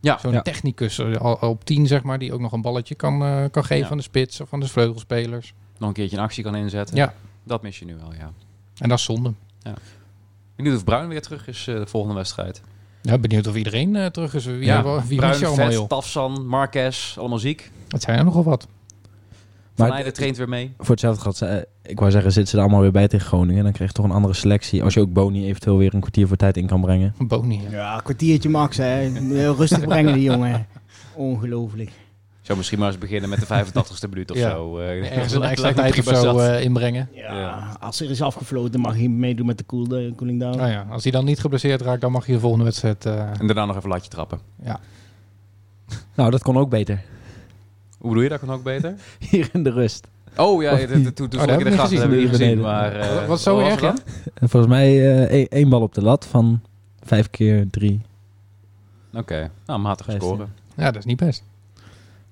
Ja, 0.00 0.18
Zo'n 0.18 0.32
Ja. 0.32 0.42
technicus 0.42 0.98
eh, 0.98 1.36
op 1.40 1.64
10, 1.64 1.86
zeg 1.86 2.02
maar, 2.02 2.18
die 2.18 2.32
ook 2.32 2.40
nog 2.40 2.52
een 2.52 2.62
balletje 2.62 2.94
kan, 2.94 3.22
eh, 3.24 3.44
kan 3.50 3.64
geven 3.64 3.84
Ja. 3.84 3.90
aan 3.90 3.96
de 3.96 4.02
spits 4.02 4.40
of 4.40 4.52
aan 4.52 4.60
de 4.60 4.68
vleugelspelers. 4.68 5.54
nog 5.78 5.88
een 5.88 5.94
keertje 5.94 6.16
een 6.16 6.22
actie 6.22 6.44
kan 6.44 6.54
inzetten. 6.56 6.96
Ja, 6.96 7.14
Dat 7.44 7.62
mis 7.62 7.78
je 7.78 7.84
nu 7.84 7.96
wel, 7.96 8.12
ja. 8.14 8.32
en 8.78 8.88
dat 8.88 8.98
is 8.98 9.04
zonde. 9.04 9.32
Ik 9.62 9.72
benieuwd 10.56 10.76
of 10.76 10.84
Bruin 10.84 11.08
weer 11.08 11.22
terug 11.22 11.48
is 11.48 11.66
eh, 11.68 11.74
de 11.74 11.86
volgende 11.86 12.16
wedstrijd. 12.16 12.60
Ja, 13.02 13.18
benieuwd 13.18 13.46
of 13.46 13.54
iedereen 13.56 13.96
eh, 13.96 14.06
terug 14.06 14.34
is. 14.34 14.44
Wie, 14.44 14.64
Ja, 14.64 14.82
wie, 14.82 15.02
wie 15.08 15.18
Bruin, 15.18 15.38
je 15.38 15.46
allemaal, 15.46 15.70
Vet? 15.72 15.88
Tafsan, 15.88 16.46
Marquez, 16.46 17.16
allemaal 17.18 17.38
ziek. 17.38 17.70
Het 17.88 18.02
zijn 18.02 18.18
er 18.18 18.24
nogal 18.24 18.44
wat. 18.44 18.66
Van 19.74 19.88
Maar 19.88 19.90
Heijden 19.90 20.12
traint 20.12 20.36
weer 20.36 20.48
mee. 20.48 20.72
voor 20.78 20.90
hetzelfde 20.90 21.20
gehad, 21.20 21.40
eh, 21.40 21.62
ik 21.82 21.98
wou 21.98 22.10
zeggen, 22.10 22.32
zitten 22.32 22.50
ze 22.50 22.56
er 22.56 22.62
allemaal 22.62 22.80
weer 22.82 22.92
bij 22.92 23.08
tegen 23.08 23.26
Groningen. 23.26 23.62
Dan 23.64 23.72
krijg 23.72 23.90
je 23.90 23.96
toch 23.96 24.04
een 24.04 24.10
andere 24.10 24.34
selectie. 24.34 24.82
Als 24.82 24.94
je 24.94 25.00
ook 25.00 25.12
Boni 25.12 25.46
eventueel 25.46 25.76
weer 25.76 25.94
een 25.94 26.00
kwartier 26.00 26.28
voor 26.28 26.36
tijd 26.36 26.56
in 26.56 26.66
kan 26.66 26.80
brengen. 26.80 27.14
Boni. 27.18 27.60
Ja. 27.62 27.70
Ja, 27.70 27.94
een 27.96 28.02
kwartiertje 28.02 28.48
max, 28.48 28.76
hè. 28.76 28.84
Heel 28.84 29.54
rustig 29.56 29.84
brengen, 29.84 30.12
die 30.14 30.22
jongen. 30.22 30.66
Ongelooflijk. 31.14 31.90
Zou 32.42 32.58
misschien 32.58 32.78
maar 32.78 32.88
eens 32.88 32.98
beginnen 32.98 33.30
met 33.30 33.38
de 33.40 33.46
85ste 33.66 34.08
minuut 34.08 34.30
of 34.30 34.36
Ja. 34.36 34.50
zo. 34.50 34.78
eh. 34.78 34.88
Ergens 35.16 35.32
een 35.34 35.42
extra 35.42 35.72
tijd 35.72 35.98
of 36.08 36.16
zo 36.16 36.38
eh, 36.38 36.62
inbrengen. 36.64 37.08
Ja, 37.14 37.38
Ja. 37.38 37.76
als 37.80 38.00
er 38.00 38.10
is 38.10 38.22
afgefloten, 38.22 38.80
mag 38.80 38.94
hij 38.94 39.08
meedoen 39.08 39.46
met 39.46 39.58
de 39.58 39.66
cool, 39.66 39.88
de 39.88 40.12
cooling 40.16 40.40
down. 40.40 40.56
Nou 40.56 40.70
ja, 40.70 40.86
als 40.90 41.02
hij 41.02 41.12
dan 41.12 41.24
niet 41.24 41.40
geblesseerd 41.40 41.80
raakt, 41.80 42.00
dan 42.00 42.12
mag 42.12 42.26
je 42.26 42.32
de 42.32 42.40
volgende 42.40 42.64
wedstrijd... 42.64 43.06
eh, 43.06 43.30
En 43.40 43.46
daarna 43.46 43.64
nog 43.64 43.76
even 43.76 43.88
latje 43.88 44.10
trappen. 44.10 44.38
ja. 44.62 44.80
Nou, 46.14 46.30
dat 46.30 46.42
kon 46.42 46.56
ook 46.58 46.70
beter. 46.70 47.02
Hoe 47.98 48.08
bedoel 48.08 48.22
je 48.22 48.28
dat 48.28 48.38
kan 48.40 48.50
ook 48.50 48.62
beter? 48.62 48.94
Hier 49.30 49.48
in 49.52 49.62
de 49.62 49.70
rust. 49.70 50.06
Oh 50.36 50.62
ja, 50.62 50.76
toen 50.76 50.86
toen- 51.12 51.26
Oh, 51.26 51.42
ik 51.42 51.50
in 51.50 51.58
de 51.70 51.76
dat 51.76 51.90
hebben 51.90 52.10
we 52.10 52.16
niet 52.16 52.28
gezien. 52.28 52.60
Maar, 52.60 52.92
eh, 52.96 53.26
Wat- 53.26 53.40
zo 53.40 53.58
erg, 53.58 53.76
er 53.76 53.82
ja? 53.82 53.94
En 54.34 54.48
volgens 54.48 54.72
mij 54.72 55.14
eh, 55.28 55.46
één- 55.50 55.68
bal 55.68 55.80
op 55.80 55.94
de 55.94 56.02
lat 56.02 56.26
van 56.26 56.60
vijf 57.04 57.30
keer 57.30 57.66
drie. 57.70 58.00
Oké, 59.14 59.50
nou 59.66 59.80
matig 59.80 60.06
scoren. 60.12 60.52
ja, 60.76 60.84
dat 60.84 60.96
is 60.96 61.04
niet 61.04 61.16
best. 61.16 61.42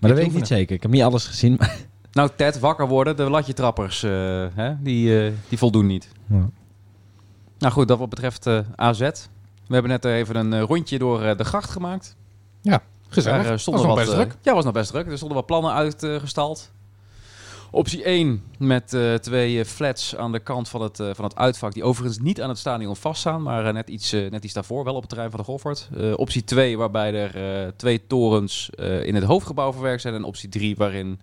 Maar 0.00 0.11
dat 0.11 0.19
weet 0.19 0.28
ik 0.28 0.35
niet 0.35 0.47
zeker. 0.47 0.75
Ik 0.76 0.83
heb 0.83 0.90
niet 0.90 1.02
alles 1.02 1.26
gezien. 1.26 1.55
maar- 1.59 1.76
Nou, 2.12 2.31
Ted, 2.37 2.59
wakker 2.59 2.88
worden. 2.88 3.17
De 3.17 3.31
latje 3.31 3.52
trappers, 3.52 4.02
eh, 4.02 4.11
hè? 4.55 4.83
Die, 4.83 5.25
eh, 5.26 5.33
die 5.49 5.59
voldoen 5.59 5.87
niet. 5.87 6.09
Ja. 6.26 6.49
Nou 7.59 7.73
goed, 7.73 7.88
dat 7.88 7.99
wat 7.99 8.09
betreft 8.09 8.47
eh, 8.47 8.59
AZ. 8.76 8.99
We 8.99 9.75
hebben 9.75 9.90
net 9.90 10.05
even 10.05 10.37
een 10.37 10.61
rondje 10.61 10.99
door 10.99 11.37
de 11.37 11.45
gracht 11.45 11.71
gemaakt. 11.71 12.17
Gezellig. 13.11 13.43
Daar 13.43 13.50
was 13.50 13.61
stonden 13.62 13.87
nog 13.87 13.95
wat, 13.95 14.05
best 14.05 14.17
druk. 14.17 14.37
Ja, 14.43 14.55
was 14.55 14.64
nog 14.64 14.73
best 14.73 14.90
druk. 14.90 15.07
Er 15.07 15.17
stonden 15.17 15.37
wat 15.37 15.47
plannen 15.47 15.73
uitgestald. 15.73 16.71
Optie 17.70 18.02
1 18.02 18.42
met 18.58 18.92
eh, 18.92 19.14
twee 19.14 19.58
eh, 19.60 19.64
flats 19.64 20.16
aan 20.16 20.32
de 20.32 20.38
kant 20.38 20.68
van 20.68 20.82
het, 20.82 21.00
eh, 21.00 21.10
van 21.12 21.25
het 21.25 21.37
uitvak. 21.37 21.72
Die 21.72 21.84
overigens 21.84 22.18
niet 22.18 22.42
aan 22.42 22.48
het 22.48 22.58
stadion 22.58 22.96
vaststaan, 22.96 23.42
maar 23.42 23.72
net, 23.72 23.88
iets, 23.88 24.12
net 24.12 24.44
iets 24.44 24.52
daarvoor. 24.52 24.84
Wel 24.84 24.94
op 24.94 25.00
het 25.00 25.08
terrein 25.08 25.30
van 25.30 25.40
de 25.40 25.44
Goffert. 25.44 25.88
Optie 26.16 26.44
2 26.44 26.78
waarbij 26.78 27.14
er 27.14 27.76
twee 27.76 28.06
torens 28.06 28.70
in 29.02 29.14
het 29.14 29.25
hoofdgebouw 29.25 29.72
verwerkt 29.72 30.02
zijn. 30.02 30.14
En 30.14 30.25
optie 30.25 30.48
3 30.48 30.76
waarin 30.76 31.20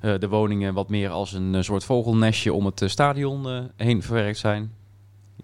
de 0.00 0.28
woningen 0.28 0.74
wat 0.74 0.88
meer 0.88 1.10
als 1.10 1.32
een 1.32 1.64
soort 1.64 1.84
vogelnestje 1.84 2.52
om 2.52 2.66
het 2.66 2.82
stadion 2.86 3.70
heen 3.76 4.02
verwerkt 4.02 4.38
zijn. 4.38 4.72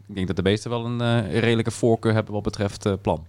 Ik 0.08 0.14
denk 0.14 0.26
dat 0.26 0.36
de 0.36 0.42
meesten 0.42 0.70
wel 0.70 0.84
een 0.84 1.30
redelijke 1.30 1.70
voorkeur 1.70 2.12
hebben 2.12 2.32
wat 2.32 2.42
betreft 2.42 3.02
plan. 3.02 3.26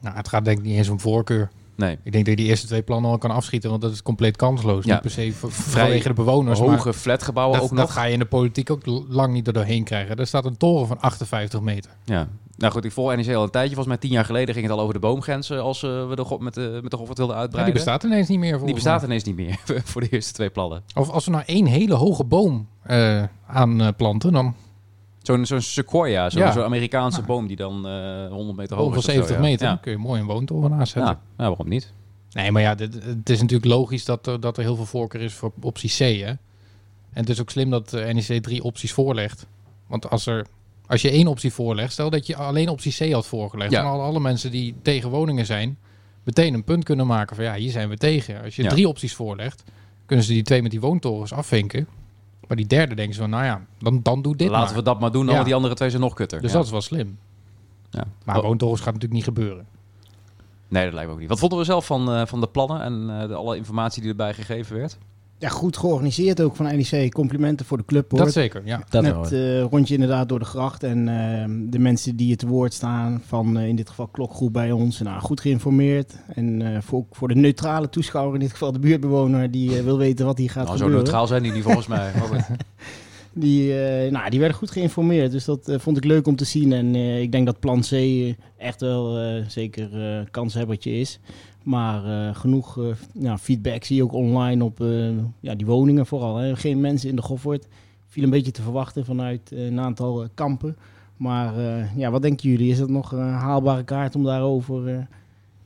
Nou, 0.00 0.16
het 0.16 0.28
gaat 0.28 0.44
denk 0.44 0.58
ik 0.58 0.64
niet 0.64 0.76
eens 0.76 0.88
om 0.88 1.00
voorkeur. 1.00 1.50
Nee, 1.80 1.98
Ik 2.02 2.12
denk 2.12 2.24
dat 2.24 2.34
je 2.34 2.40
die 2.42 2.46
eerste 2.50 2.66
twee 2.66 2.82
plannen 2.82 3.10
al 3.10 3.18
kan 3.18 3.30
afschieten, 3.30 3.70
want 3.70 3.82
dat 3.82 3.92
is 3.92 4.02
compleet 4.02 4.36
kansloos. 4.36 4.84
Ja. 4.84 4.92
Niet 4.92 5.02
per 5.02 5.10
se 5.10 5.32
voor, 5.32 5.50
vanwege 5.50 6.08
de 6.08 6.14
bewoners, 6.14 6.58
hoge 6.58 6.84
maar 6.84 6.92
flatgebouwen 6.94 7.58
dat, 7.60 7.70
ook 7.70 7.76
dat 7.76 7.86
nog. 7.86 7.92
ga 7.94 8.04
je 8.04 8.12
in 8.12 8.18
de 8.18 8.24
politiek 8.24 8.70
ook 8.70 8.82
lang 9.08 9.32
niet 9.32 9.46
er 9.46 9.52
doorheen 9.52 9.84
krijgen. 9.84 10.16
Er 10.16 10.26
staat 10.26 10.44
een 10.44 10.56
toren 10.56 10.86
van 10.86 11.00
58 11.00 11.60
meter. 11.60 11.90
Ja, 12.04 12.28
Nou 12.56 12.72
goed, 12.72 12.84
ik 12.84 12.92
volg 12.92 13.16
NEC 13.16 13.34
al 13.34 13.42
een 13.42 13.50
tijdje. 13.50 13.74
Volgens 13.74 13.86
mij 13.94 13.96
tien 13.96 14.10
jaar 14.10 14.24
geleden 14.24 14.54
ging 14.54 14.66
het 14.66 14.74
al 14.76 14.80
over 14.80 14.94
de 14.94 15.00
boomgrenzen 15.00 15.62
als 15.62 15.82
eh, 15.82 16.08
we 16.08 16.16
de, 16.16 16.36
met 16.38 16.54
de, 16.54 16.78
met 16.82 16.90
de 16.90 16.96
Goffert 16.96 17.18
wilden 17.18 17.36
Ja, 17.36 17.42
die 17.42 17.50
uitbreiden. 17.56 17.74
bestaat 17.74 18.02
ineens 18.04 18.28
niet 18.28 18.38
meer. 18.38 18.48
Die 18.50 18.58
volgens 18.58 18.82
bestaat 18.82 19.02
ineens 19.02 19.24
niet 19.24 19.36
meer 19.36 19.58
voor 19.90 20.00
de 20.00 20.08
eerste 20.08 20.32
twee 20.32 20.50
plannen. 20.50 20.82
Of 20.94 21.10
als 21.10 21.24
we 21.24 21.30
nou 21.30 21.42
één 21.46 21.66
hele 21.66 21.94
hoge 21.94 22.24
boom 22.24 22.68
eh 22.82 23.22
aanplanten, 23.46 24.32
dan 24.32 24.54
Zo'n 25.30 25.46
zo'n 25.46 25.60
sequoia, 25.60 26.30
zo'n 26.30 26.40
Ja. 26.42 26.52
zo'n 26.52 26.62
Amerikaanse 26.64 27.22
boom 27.22 27.46
die 27.46 27.56
dan 27.56 27.86
eh 27.88 28.28
100 28.30 28.56
meter 28.56 28.76
hoog 28.76 28.86
is. 28.86 28.90
van 28.90 28.98
of 28.98 29.04
zo, 29.04 29.10
70 29.10 29.36
ja. 29.36 29.42
meter, 29.42 29.66
Ja. 29.66 29.76
kun 29.76 29.92
je 29.92 29.98
mooi 29.98 30.20
een 30.20 30.26
woontoren 30.26 30.70
naast 30.70 30.92
zetten. 30.92 31.12
Ja. 31.12 31.44
ja, 31.44 31.48
waarom 31.48 31.68
niet? 31.68 31.92
Nee, 32.32 32.50
maar 32.52 32.62
ja, 32.62 32.74
dit- 32.74 33.04
het 33.04 33.30
is 33.30 33.40
natuurlijk 33.40 33.70
logisch 33.72 34.04
dat, 34.04 34.26
er- 34.26 34.40
dat 34.40 34.56
er 34.56 34.62
heel 34.62 34.76
veel 34.76 34.84
voorkeur 34.86 35.20
is 35.20 35.34
voor 35.34 35.52
optie 35.60 35.90
C. 35.90 35.98
Hè? 36.20 36.26
En 36.26 36.38
het 37.20 37.28
is 37.28 37.40
ook 37.40 37.50
slim 37.50 37.70
dat 37.70 37.92
eh, 37.92 38.12
NEC 38.14 38.42
drie 38.42 38.62
opties 38.62 38.92
voorlegt. 38.92 39.46
Want 39.86 40.10
als, 40.10 40.26
er, 40.26 40.46
als 40.86 41.02
je 41.02 41.10
één 41.10 41.26
optie 41.26 41.52
voorlegt, 41.52 41.92
stel 41.92 42.10
dat 42.10 42.26
je 42.26 42.36
alleen 42.36 42.68
optie 42.68 43.08
C 43.08 43.12
had 43.12 43.26
voorgelegd. 43.26 43.70
Ja. 43.70 43.80
Dan 43.80 43.88
hadden 43.88 44.06
alle 44.06 44.20
mensen 44.20 44.50
die 44.50 44.74
tegen 44.82 45.10
woningen 45.10 45.46
zijn, 45.46 45.78
meteen 46.22 46.54
een 46.54 46.64
punt 46.64 46.84
kunnen 46.84 47.06
maken 47.06 47.36
van 47.36 47.44
ja, 47.44 47.54
hier 47.54 47.70
zijn 47.70 47.88
we 47.88 47.96
tegen. 47.96 48.42
Als 48.42 48.56
je 48.56 48.62
Ja. 48.62 48.68
drie 48.68 48.88
opties 48.88 49.14
voorlegt, 49.14 49.62
kunnen 50.06 50.24
ze 50.24 50.32
die 50.32 50.42
twee 50.42 50.62
met 50.62 50.70
die 50.70 50.80
woontorens 50.80 51.32
afvinken. 51.32 51.86
Maar 52.48 52.56
die 52.56 52.66
derde 52.66 52.94
denken 52.94 53.14
ze 53.14 53.20
van, 53.20 53.30
nou 53.30 53.44
ja, 53.44 53.66
dan, 53.78 54.00
dan 54.02 54.22
doe 54.22 54.36
dit 54.36 54.48
Laten 54.48 54.66
maar. 54.66 54.74
we 54.76 54.82
dat 54.82 55.00
maar 55.00 55.12
doen, 55.12 55.24
dan, 55.24 55.34
want 55.34 55.46
die 55.46 55.54
andere 55.54 55.74
twee 55.74 55.90
zijn 55.90 56.02
nog 56.02 56.14
kutter. 56.14 56.40
Dus 56.40 56.52
dat 56.52 56.64
is 56.64 56.70
wel 56.70 56.80
slim. 56.80 57.18
Ja. 57.90 58.04
Maar 58.24 58.36
Oh, 58.36 58.42
woontorens 58.42 58.80
gaat 58.80 58.92
natuurlijk 58.94 59.14
niet 59.14 59.24
gebeuren. 59.36 59.66
Nee, 60.68 60.84
dat 60.84 60.92
lijkt 60.92 61.08
me 61.08 61.14
ook 61.14 61.20
niet. 61.20 61.28
Wat 61.28 61.38
vonden 61.38 61.58
we 61.58 61.64
zelf 61.64 61.86
van, 61.86 62.12
eh, 62.12 62.26
van 62.26 62.40
de 62.40 62.46
plannen 62.48 62.82
en 62.82 63.20
eh, 63.20 63.28
de, 63.28 63.34
alle 63.34 63.56
informatie 63.56 64.00
die 64.02 64.10
erbij 64.10 64.34
gegeven 64.34 64.76
werd? 64.76 64.98
Ja, 65.40 65.48
goed 65.48 65.76
georganiseerd 65.76 66.40
ook 66.40 66.56
van 66.56 66.66
NEC. 66.66 67.12
Complimenten 67.12 67.66
voor 67.66 67.76
de 67.76 67.84
club 67.84 68.10
hoor. 68.10 68.20
Dat 68.20 68.32
zeker, 68.32 68.62
ja. 68.64 68.82
Dat 68.88 69.02
Net 69.02 69.32
eh, 69.32 69.62
rondje 69.62 69.94
inderdaad 69.94 70.28
door 70.28 70.38
de 70.38 70.44
gracht. 70.44 70.82
En 70.82 71.08
eh, 71.08 71.44
de 71.70 71.78
mensen 71.78 72.16
die 72.16 72.30
het 72.30 72.38
te 72.38 72.46
woord 72.46 72.72
staan 72.72 73.22
van 73.26 73.58
eh, 73.58 73.68
in 73.68 73.76
dit 73.76 73.88
geval 73.88 74.06
klokgroep 74.06 74.52
bij 74.52 74.72
ons. 74.72 75.00
Nou, 75.00 75.20
goed 75.20 75.40
geïnformeerd. 75.40 76.14
En 76.34 76.62
eh, 76.62 76.82
voor, 76.82 77.04
voor 77.10 77.28
de 77.28 77.34
neutrale 77.34 77.88
toeschouwer, 77.88 78.34
in 78.34 78.40
dit 78.40 78.50
geval 78.50 78.72
de 78.72 78.78
buurtbewoner, 78.78 79.50
die 79.50 79.82
wil 79.82 79.98
weten 79.98 80.26
wat 80.26 80.38
hier 80.38 80.50
gaat 80.50 80.64
Nou, 80.64 80.76
zo 80.76 80.84
gebeuren. 80.84 81.04
neutraal 81.04 81.26
zijn 81.26 81.42
die 81.42 81.52
niet 81.52 81.62
volgens 81.62 81.86
mij. 81.86 82.10
Die, 83.32 83.82
eh, 83.82 84.10
nou, 84.10 84.30
die 84.30 84.38
werden 84.38 84.56
goed 84.56 84.70
geïnformeerd. 84.70 85.32
Dus 85.32 85.44
dat 85.44 85.68
eh, 85.68 85.78
vond 85.78 85.96
ik 85.96 86.04
leuk 86.04 86.26
om 86.26 86.36
te 86.36 86.44
zien. 86.44 86.72
En 86.72 86.94
eh, 86.94 87.20
ik 87.20 87.32
denk 87.32 87.46
dat 87.46 87.60
plan 87.60 87.80
C 87.80 87.92
echt 88.56 88.80
wel 88.80 89.18
zeker 89.48 89.88
kanshebbertje 90.30 90.92
is. 90.92 91.20
Maar 91.62 92.34
genoeg 92.34 92.96
feedback 93.40 93.84
zie 93.84 93.96
je 93.96 94.02
ook 94.02 94.12
online 94.12 94.64
op 94.64 94.84
ja, 95.40 95.54
die 95.54 95.66
woningen 95.66 96.06
vooral. 96.06 96.56
Geen 96.56 96.80
mensen 96.80 97.08
in 97.08 97.16
de 97.16 97.22
Goffert. 97.22 97.66
Viel 98.06 98.24
een 98.24 98.30
beetje 98.30 98.50
te 98.50 98.62
verwachten 98.62 99.04
vanuit 99.04 99.50
een 99.50 99.80
aantal 99.80 100.26
kampen. 100.34 100.76
Maar 101.16 101.54
ja, 101.96 102.10
wat 102.10 102.22
denken 102.22 102.50
jullie? 102.50 102.70
Is 102.70 102.78
dat 102.78 102.88
nog 102.88 103.12
een 103.12 103.28
haalbare 103.28 103.84
kaart 103.84 104.14
om 104.14 104.24
daarover 104.24 105.08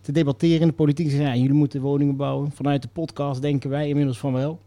te 0.00 0.12
debatteren 0.12 0.60
in 0.60 0.66
de 0.66 0.72
politiek? 0.72 1.10
Ja, 1.10 1.36
jullie 1.36 1.52
moeten 1.52 1.80
woningen 1.80 2.16
bouwen. 2.16 2.50
Vanuit 2.52 2.82
de 2.82 2.88
podcast 2.92 3.42
denken 3.42 3.70
wij 3.70 3.88
inmiddels 3.88 4.18
van 4.18 4.32
wel. 4.32 4.60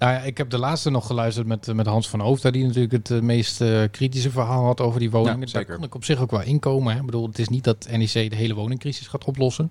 Nou 0.00 0.12
ja, 0.12 0.18
ik 0.20 0.38
heb 0.38 0.50
de 0.50 0.58
laatste 0.58 0.90
nog 0.90 1.06
geluisterd 1.06 1.46
met, 1.46 1.68
eh, 1.68 1.74
met 1.74 1.86
Hans 1.86 2.08
van 2.08 2.20
Hoofd, 2.20 2.52
die 2.52 2.64
natuurlijk 2.64 2.92
het 2.92 3.10
eh, 3.10 3.20
meest 3.20 3.60
eh, 3.60 3.82
kritische 3.90 4.30
verhaal 4.30 4.64
had 4.64 4.80
over 4.80 5.00
die 5.00 5.10
woningen. 5.10 5.40
Ja, 5.40 5.46
zeker. 5.46 5.66
Daar 5.68 5.76
kon 5.76 5.84
ik 5.86 5.94
op 5.94 6.04
zich 6.04 6.20
ook 6.20 6.30
wel 6.30 6.42
inkomen. 6.42 6.92
Hè. 6.92 6.98
Ik 7.00 7.06
bedoel, 7.06 7.26
het 7.26 7.38
is 7.38 7.48
niet 7.48 7.64
dat 7.64 7.88
NEC 7.90 8.30
de 8.30 8.36
hele 8.36 8.54
woningcrisis 8.54 9.06
gaat 9.06 9.24
oplossen. 9.24 9.70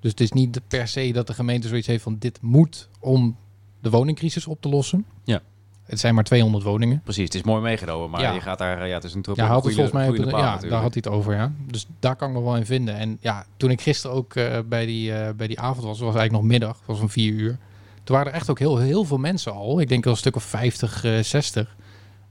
Dus 0.00 0.10
het 0.10 0.20
is 0.20 0.32
niet 0.32 0.60
per 0.68 0.88
se 0.88 1.12
dat 1.12 1.26
de 1.26 1.34
gemeente 1.34 1.68
zoiets 1.68 1.86
heeft 1.86 2.02
van 2.02 2.16
dit 2.18 2.38
moet 2.42 2.88
om 2.98 3.36
de 3.80 3.90
woningcrisis 3.90 4.46
op 4.46 4.60
te 4.60 4.68
lossen. 4.68 5.04
Ja. 5.24 5.40
Het 5.82 6.00
zijn 6.00 6.14
maar 6.14 6.24
200 6.24 6.64
woningen. 6.64 7.00
Precies, 7.04 7.24
het 7.24 7.34
is 7.34 7.42
mooi 7.42 7.62
meegenomen, 7.62 8.10
maar 8.10 8.20
Ja. 8.20 8.32
je 8.32 8.40
gaat 8.40 8.58
daar, 8.58 8.86
ja, 8.88 8.94
het 8.94 9.04
is 9.04 9.14
een 9.14 9.22
truppel. 9.22 9.44
Ja, 9.44 9.50
had 9.50 9.64
het 9.64 9.72
volgens 9.74 9.94
mij 9.94 10.08
op 10.08 10.16
de- 10.16 10.22
ja, 10.24 10.30
natuurlijk. 10.30 10.70
daar 10.72 10.82
had 10.82 10.94
hij 10.94 11.02
het 11.04 11.12
over, 11.14 11.34
ja. 11.34 11.52
Dus 11.66 11.86
daar 11.98 12.16
kan 12.16 12.28
ik 12.28 12.34
me 12.36 12.42
wel 12.42 12.56
in 12.56 12.66
vinden. 12.66 12.94
En 12.96 13.18
ja, 13.20 13.46
toen 13.56 13.70
ik 13.70 13.80
gisteren 13.80 14.16
ook 14.16 14.34
bij, 14.68 14.86
die, 14.86 15.12
bij 15.34 15.46
die 15.46 15.60
avond 15.60 15.86
was, 15.86 15.98
was 15.98 16.14
eigenlijk 16.14 16.32
nog 16.32 16.42
middag, 16.42 16.76
het 16.78 16.86
was 16.86 17.00
om 17.00 17.10
vier 17.10 17.32
uur. 17.32 17.58
Toen 18.04 18.16
waren 18.16 18.32
er 18.32 18.38
echt 18.38 18.50
ook 18.50 18.58
heel, 18.58 18.76
heel 18.78 19.04
veel 19.04 19.18
mensen 19.18 19.52
al. 19.52 19.80
Ik 19.80 19.88
denk 19.88 20.04
wel 20.04 20.12
een 20.12 20.18
stuk 20.18 20.36
of 20.36 20.42
50, 20.44 21.04
eh 21.04 21.18
60. 21.22 21.76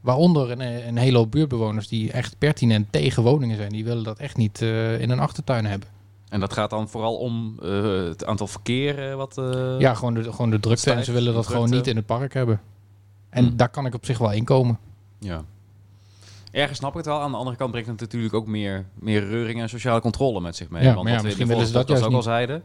Waaronder 0.02 0.52
een, 0.52 0.62
eh, 0.62 0.86
een 0.88 0.98
hele 0.98 1.18
hoop 1.18 1.32
buurtbewoners 1.32 1.88
die 1.88 2.12
echt 2.12 2.38
pertinent 2.38 2.92
tegen 2.92 3.24
woningen 3.24 3.58
zijn. 3.58 3.70
Die 3.70 3.84
willen 3.84 4.04
dat 4.04 4.20
echt 4.20 4.38
niet 4.38 4.62
eh, 4.62 5.02
in 5.02 5.10
een 5.10 5.20
achtertuin 5.20 5.66
hebben. 5.66 5.88
En 6.30 6.40
dat 6.40 6.54
gaat 6.54 6.70
dan 6.70 6.90
vooral 6.90 7.16
om 7.18 7.56
eh, 7.64 7.84
het 8.04 8.26
aantal 8.26 8.48
verkeer 8.48 9.10
eh, 9.10 9.16
wat... 9.16 9.38
eh, 9.38 9.76
ja, 9.80 9.94
gewoon 9.94 10.14
de, 10.14 10.32
gewoon 10.32 10.50
de 10.50 10.60
drukte. 10.60 10.92
En 10.92 11.04
ze 11.04 11.12
willen 11.12 11.34
dat 11.34 11.48
gewoon 11.48 11.70
niet 11.70 11.88
in 11.88 11.96
het 11.96 12.06
park 12.06 12.34
hebben. 12.34 12.62
En 13.30 13.46
Hmm. 13.46 13.58
daar 13.58 13.70
kan 13.70 13.86
ik 13.86 13.94
op 13.94 14.06
zich 14.06 14.18
wel 14.18 14.32
in 14.32 14.44
komen. 14.44 14.78
Ja. 15.20 15.44
Ergens 16.52 16.78
snap 16.78 16.92
ik 16.92 16.98
het 16.98 17.06
wel. 17.06 17.20
Aan 17.22 17.32
de 17.32 17.38
andere 17.38 17.56
kant 17.58 17.72
brengt 17.72 17.90
het 17.90 18.00
natuurlijk 18.00 18.34
ook 18.34 18.48
meer, 18.48 18.86
meer 19.00 19.28
reuring 19.28 19.62
en 19.62 19.70
sociale 19.70 20.02
controle 20.02 20.42
met 20.42 20.56
zich 20.56 20.70
mee. 20.70 20.84
Ja, 20.84 20.94
Want 20.94 21.08
ja, 21.08 21.14
wat 21.14 21.24
we 21.24 21.30
in 21.42 21.48
de 21.48 21.56
dat 21.56 21.72
podcast 21.72 22.00
ook 22.00 22.06
al 22.06 22.12
juist 22.12 22.26
zeiden. 22.26 22.64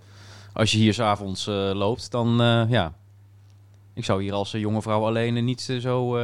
Als 0.55 0.73
je 0.73 0.79
hier 0.79 0.95
s'avonds 0.95 1.47
eh 1.47 1.71
loopt, 1.75 2.11
dan 2.11 2.41
eh, 2.41 2.63
ja... 2.69 2.93
Ik 3.95 4.05
zou 4.05 4.23
hier 4.23 4.33
als 4.33 4.55
eh, 4.55 4.61
jonge 4.61 4.83
vrouw 4.83 5.05
alleen 5.07 5.45
niet 5.45 5.61
zo... 5.61 6.19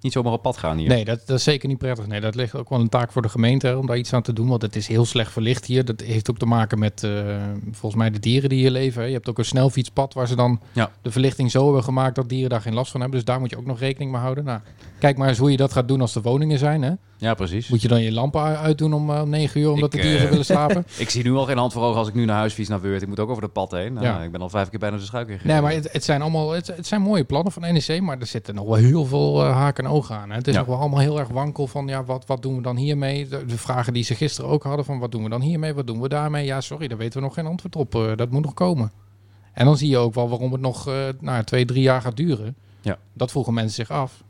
niet 0.00 0.12
zomaar 0.12 0.32
op 0.32 0.42
pad 0.42 0.56
gaan 0.56 0.76
hier. 0.78 0.88
Nee, 0.88 1.04
dat, 1.04 1.26
dat 1.26 1.36
is 1.38 1.44
zeker 1.44 1.68
niet 1.68 1.78
prettig. 1.78 2.06
Nee, 2.06 2.20
dat 2.20 2.34
ligt 2.34 2.54
ook 2.54 2.68
wel 2.68 2.80
een 2.80 2.88
taak 2.88 3.12
voor 3.12 3.22
de 3.22 3.28
gemeente 3.28 3.66
hè, 3.66 3.74
om 3.74 3.86
daar 3.86 3.96
iets 3.98 4.12
aan 4.12 4.22
te 4.22 4.32
doen. 4.32 4.48
Want 4.48 4.62
het 4.62 4.76
is 4.76 4.86
heel 4.86 5.04
slecht 5.04 5.32
verlicht 5.32 5.64
hier. 5.64 5.84
Dat 5.84 6.00
heeft 6.00 6.30
ook 6.30 6.38
te 6.38 6.46
maken 6.46 6.78
met 6.78 7.06
volgens 7.70 7.94
mij 7.94 8.10
de 8.10 8.18
dieren 8.18 8.48
die 8.48 8.58
hier 8.58 8.70
leven. 8.70 9.00
hè. 9.02 9.06
Je 9.08 9.14
hebt 9.14 9.28
ook 9.28 9.38
een 9.38 9.44
snelfietspad 9.44 10.14
waar 10.14 10.26
ze 10.28 10.36
dan 10.36 10.60
Ja. 10.72 10.90
de 11.02 11.10
verlichting 11.10 11.50
zo 11.50 11.64
hebben 11.64 11.84
gemaakt 11.84 12.14
dat 12.14 12.28
dieren 12.28 12.50
daar 12.50 12.60
geen 12.60 12.74
last 12.74 12.90
van 12.90 13.00
hebben. 13.00 13.18
Dus 13.18 13.28
daar 13.28 13.40
moet 13.40 13.50
je 13.50 13.56
ook 13.58 13.66
nog 13.66 13.78
rekening 13.78 14.10
mee 14.12 14.20
houden. 14.20 14.44
Nou, 14.44 14.60
kijk 14.98 15.16
maar 15.16 15.28
eens 15.28 15.38
hoe 15.38 15.50
je 15.50 15.56
dat 15.56 15.72
gaat 15.72 15.88
doen 15.88 16.00
als 16.00 16.14
er 16.14 16.22
woningen 16.22 16.58
zijn. 16.58 16.82
Hè. 16.82 16.92
Ja, 17.20 17.34
precies. 17.34 17.68
Moet 17.68 17.82
je 17.82 17.88
dan 17.88 18.02
je 18.02 18.12
lampen 18.12 18.42
uitdoen 18.42 18.92
om, 18.92 19.10
eh, 19.10 19.20
om 19.22 19.28
9 19.28 19.60
uur 19.60 19.70
omdat 19.70 19.94
Ik, 19.94 20.00
de 20.02 20.06
dieren 20.06 20.24
eh, 20.24 20.30
willen 20.30 20.44
slapen? 20.44 20.84
Ik 20.98 21.10
zie 21.10 21.22
nu 21.24 21.32
al 21.34 21.44
geen 21.44 21.56
hand 21.58 21.72
voor 21.72 21.82
ogen 21.82 21.98
als 21.98 22.08
ik 22.08 22.14
nu 22.14 22.24
naar 22.24 22.36
huis 22.36 22.52
fiets 22.52 22.68
naar 22.68 22.80
Weurt. 22.80 23.02
Ik 23.02 23.08
moet 23.08 23.20
ook 23.20 23.30
over 23.30 23.42
de 23.42 23.48
pad 23.48 23.70
heen. 23.70 23.92
Nou, 23.92 24.06
Ja. 24.06 24.22
Ik 24.22 24.32
ben 24.32 24.40
al 24.40 24.48
vijf 24.48 24.68
keer 24.68 24.78
bijna 24.78 24.96
de 24.96 25.02
schuik 25.02 25.28
ingegaan. 25.28 25.52
Nee, 25.52 25.60
maar 25.60 25.72
het, 25.72 25.92
het 25.92 26.04
zijn 26.04 26.22
allemaal 26.22 26.50
het, 26.50 26.66
het 26.66 26.86
zijn 26.86 27.02
mooie 27.02 27.24
plannen 27.24 27.52
van 27.52 27.62
NEC, 27.62 28.00
maar 28.00 28.18
er 28.18 28.26
zitten 28.26 28.54
nog 28.54 28.64
wel 28.64 28.74
heel 28.74 29.04
veel 29.04 29.44
eh, 29.44 29.52
haken 29.52 29.84
en 29.84 29.90
ogen 29.90 30.16
aan. 30.16 30.30
Hè. 30.30 30.36
Het 30.36 30.46
is 30.48 30.52
Ja. 30.54 30.58
nog 30.58 30.68
wel 30.68 30.78
allemaal 30.78 30.98
heel 31.00 31.18
erg 31.18 31.28
wankel 31.28 31.66
van 31.66 31.86
ja, 31.86 32.04
wat, 32.04 32.26
wat 32.26 32.42
doen 32.42 32.56
we 32.56 32.62
dan 32.62 32.76
hiermee? 32.76 33.28
De, 33.28 33.44
de 33.46 33.58
vragen 33.58 33.92
die 33.92 34.04
ze 34.04 34.14
gisteren 34.14 34.50
ook 34.50 34.62
hadden 34.62 34.84
van 34.84 34.98
wat 34.98 35.12
doen 35.12 35.22
we 35.22 35.28
dan 35.28 35.40
hiermee, 35.40 35.74
wat 35.74 35.86
doen 35.86 36.00
we 36.00 36.08
daarmee? 36.08 36.44
Ja, 36.44 36.60
sorry, 36.60 36.88
daar 36.88 36.98
weten 36.98 37.18
we 37.20 37.24
nog 37.24 37.34
geen 37.34 37.46
antwoord 37.46 37.76
op. 37.76 37.94
Eh, 37.94 38.16
dat 38.16 38.30
moet 38.30 38.42
nog 38.42 38.54
komen. 38.54 38.92
En 39.52 39.64
dan 39.64 39.76
zie 39.76 39.88
je 39.88 39.96
ook 39.98 40.14
wel 40.14 40.28
waarom 40.28 40.52
het 40.52 40.60
nog 40.60 40.88
eh 40.88 40.94
nou, 41.20 41.44
twee, 41.44 41.64
drie 41.64 41.82
jaar 41.82 42.00
gaat 42.00 42.16
duren. 42.16 42.56
Ja. 42.80 42.98
Dat 43.12 43.30
vroegen 43.30 43.54
mensen 43.54 43.74
zich 43.86 43.90
af. 43.96 44.22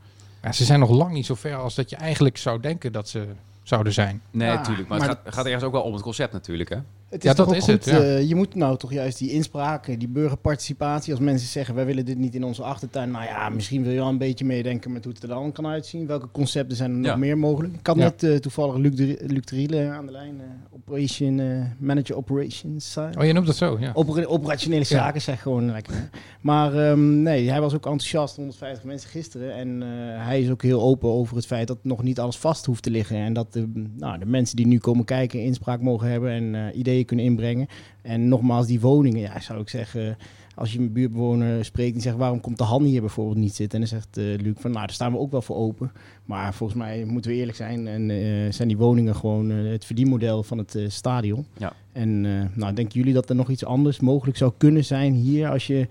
Ja, 0.42 0.52
ze 0.52 0.64
zijn 0.64 0.80
nog 0.80 0.90
lang 0.90 1.12
niet 1.12 1.26
zo 1.26 1.34
ver 1.34 1.56
als 1.56 1.74
dat 1.74 1.90
je 1.90 1.96
eigenlijk 1.96 2.36
zou 2.36 2.60
denken 2.60 2.92
dat 2.92 3.08
ze 3.08 3.26
zouden 3.62 3.92
zijn. 3.92 4.22
Nee, 4.30 4.48
Ja, 4.48 4.54
natuurlijk. 4.54 4.88
maar, 4.88 4.98
maar 4.98 5.08
het 5.08 5.18
gaat, 5.24 5.34
gaat 5.34 5.44
ergens 5.46 5.64
ook 5.64 5.72
wel 5.72 5.82
om 5.82 5.92
het 5.92 6.02
concept 6.02 6.32
natuurlijk, 6.32 6.68
hè? 6.68 6.78
Het 7.10 7.22
Ja, 7.22 7.30
is 7.30 7.36
toch 7.36 7.46
dat 7.46 7.54
ook 7.54 7.60
is 7.60 7.68
goed, 7.68 7.84
het, 7.84 7.94
ja. 7.94 8.00
eh, 8.02 8.28
je 8.28 8.34
moet 8.34 8.54
nou 8.54 8.76
toch 8.78 8.92
juist 8.92 9.18
die 9.18 9.30
inspraak, 9.30 9.98
die 9.98 10.08
burgerparticipatie, 10.08 11.12
als 11.12 11.22
mensen 11.22 11.48
zeggen 11.48 11.74
wij 11.74 11.86
willen 11.86 12.04
dit 12.04 12.18
niet 12.18 12.34
in 12.34 12.44
onze 12.44 12.62
achtertuin, 12.62 13.10
nou 13.10 13.24
ja, 13.24 13.48
misschien 13.48 13.82
wil 13.82 13.92
je 13.92 13.98
wel 13.98 14.08
een 14.08 14.18
beetje 14.18 14.44
meedenken 14.44 14.92
met 14.92 15.04
hoe 15.04 15.12
het 15.12 15.22
er 15.22 15.28
dan 15.28 15.52
kan 15.52 15.66
uitzien. 15.66 16.06
Welke 16.06 16.28
concepten 16.32 16.76
zijn 16.76 16.90
er 16.90 16.96
nog 16.96 17.06
Ja. 17.06 17.16
meer 17.16 17.38
mogelijk? 17.38 17.74
Ik 17.74 17.86
had 17.86 17.96
Ja. 17.96 18.02
net 18.02 18.22
eh, 18.22 18.34
toevallig 18.36 18.76
Luc 18.76 18.94
de, 18.94 19.18
Luc 19.26 19.44
de 19.44 19.54
Riele 19.56 19.88
aan 19.88 20.06
de 20.06 20.12
lijn, 20.12 20.34
eh, 20.40 20.46
operation, 20.74 21.40
eh, 21.40 21.46
manager 21.78 22.16
operations. 22.16 22.96
eh, 22.96 23.08
Oh, 23.18 23.24
je 23.24 23.32
noemt 23.32 23.46
dat 23.46 23.56
zo, 23.56 23.76
ja. 23.80 23.90
Opera- 23.94 24.24
operationele 24.26 24.80
Ja. 24.80 24.86
zaken, 24.86 25.20
zeg 25.20 25.42
gewoon 25.42 25.70
lekker. 25.70 26.08
Maar 26.40 26.74
ehm, 26.90 27.22
nee, 27.22 27.50
hij 27.50 27.60
was 27.60 27.74
ook 27.74 27.84
enthousiast, 27.86 28.36
150 28.36 28.84
mensen 28.84 29.10
gisteren. 29.10 29.54
En 29.54 29.82
eh, 29.82 29.88
hij 30.26 30.40
is 30.42 30.50
ook 30.50 30.62
heel 30.62 30.80
open 30.82 31.08
over 31.08 31.36
het 31.36 31.46
feit 31.46 31.66
dat 31.68 31.78
nog 31.82 32.02
niet 32.02 32.20
alles 32.20 32.36
vast 32.38 32.66
hoeft 32.66 32.82
te 32.82 32.90
liggen. 32.90 33.16
En 33.16 33.32
dat 33.32 33.52
de, 33.52 33.72
nou, 33.96 34.18
de 34.18 34.26
mensen 34.26 34.56
die 34.56 34.66
nu 34.66 34.78
komen 34.78 35.04
kijken 35.04 35.42
inspraak 35.42 35.80
mogen 35.80 36.08
hebben 36.10 36.30
en 36.30 36.54
eh, 36.54 36.78
ideeën 37.00 37.06
kunnen 37.06 37.24
inbrengen. 37.24 37.68
En 38.02 38.28
nogmaals, 38.28 38.66
die 38.66 38.80
woningen, 38.80 39.20
ja, 39.20 39.40
zou 39.40 39.60
ik 39.60 39.68
zeggen... 39.68 40.16
Als 40.54 40.72
je 40.72 40.78
een 40.78 40.92
buurtbewoner 40.92 41.64
spreekt 41.64 41.92
die 41.92 42.02
zegt 42.02 42.16
waarom 42.16 42.40
komt 42.40 42.58
de 42.58 42.64
Han 42.64 42.82
hier 42.82 43.00
bijvoorbeeld 43.00 43.36
niet 43.36 43.54
zitten? 43.54 43.82
En 43.82 43.86
dan 43.88 43.98
zegt 43.98 44.16
eh, 44.16 44.44
Luc 44.44 44.54
van 44.58 44.70
nou 44.70 44.86
daar 44.86 44.94
staan 44.94 45.12
we 45.12 45.18
ook 45.18 45.30
wel 45.30 45.42
voor 45.42 45.56
open. 45.56 45.92
Maar 46.24 46.54
volgens 46.54 46.78
mij 46.78 47.04
moeten 47.04 47.30
we 47.30 47.36
eerlijk 47.36 47.56
zijn 47.56 47.86
en 47.86 48.10
eh, 48.10 48.52
zijn 48.52 48.68
die 48.68 48.76
woningen 48.76 49.16
gewoon 49.16 49.50
eh, 49.50 49.70
het 49.70 49.84
verdienmodel 49.84 50.42
van 50.42 50.58
het 50.58 50.78
stadion. 50.88 51.46
Ja. 51.56 51.72
En 51.92 52.20
nou, 52.54 52.74
denken 52.74 52.98
jullie 52.98 53.14
dat 53.14 53.28
er 53.28 53.34
nog 53.34 53.50
iets 53.50 53.64
anders 53.64 54.00
mogelijk 54.00 54.36
zou 54.36 54.52
kunnen 54.56 54.84
zijn 54.84 55.12
hier 55.12 55.50
als 55.50 55.66
je 55.66 55.88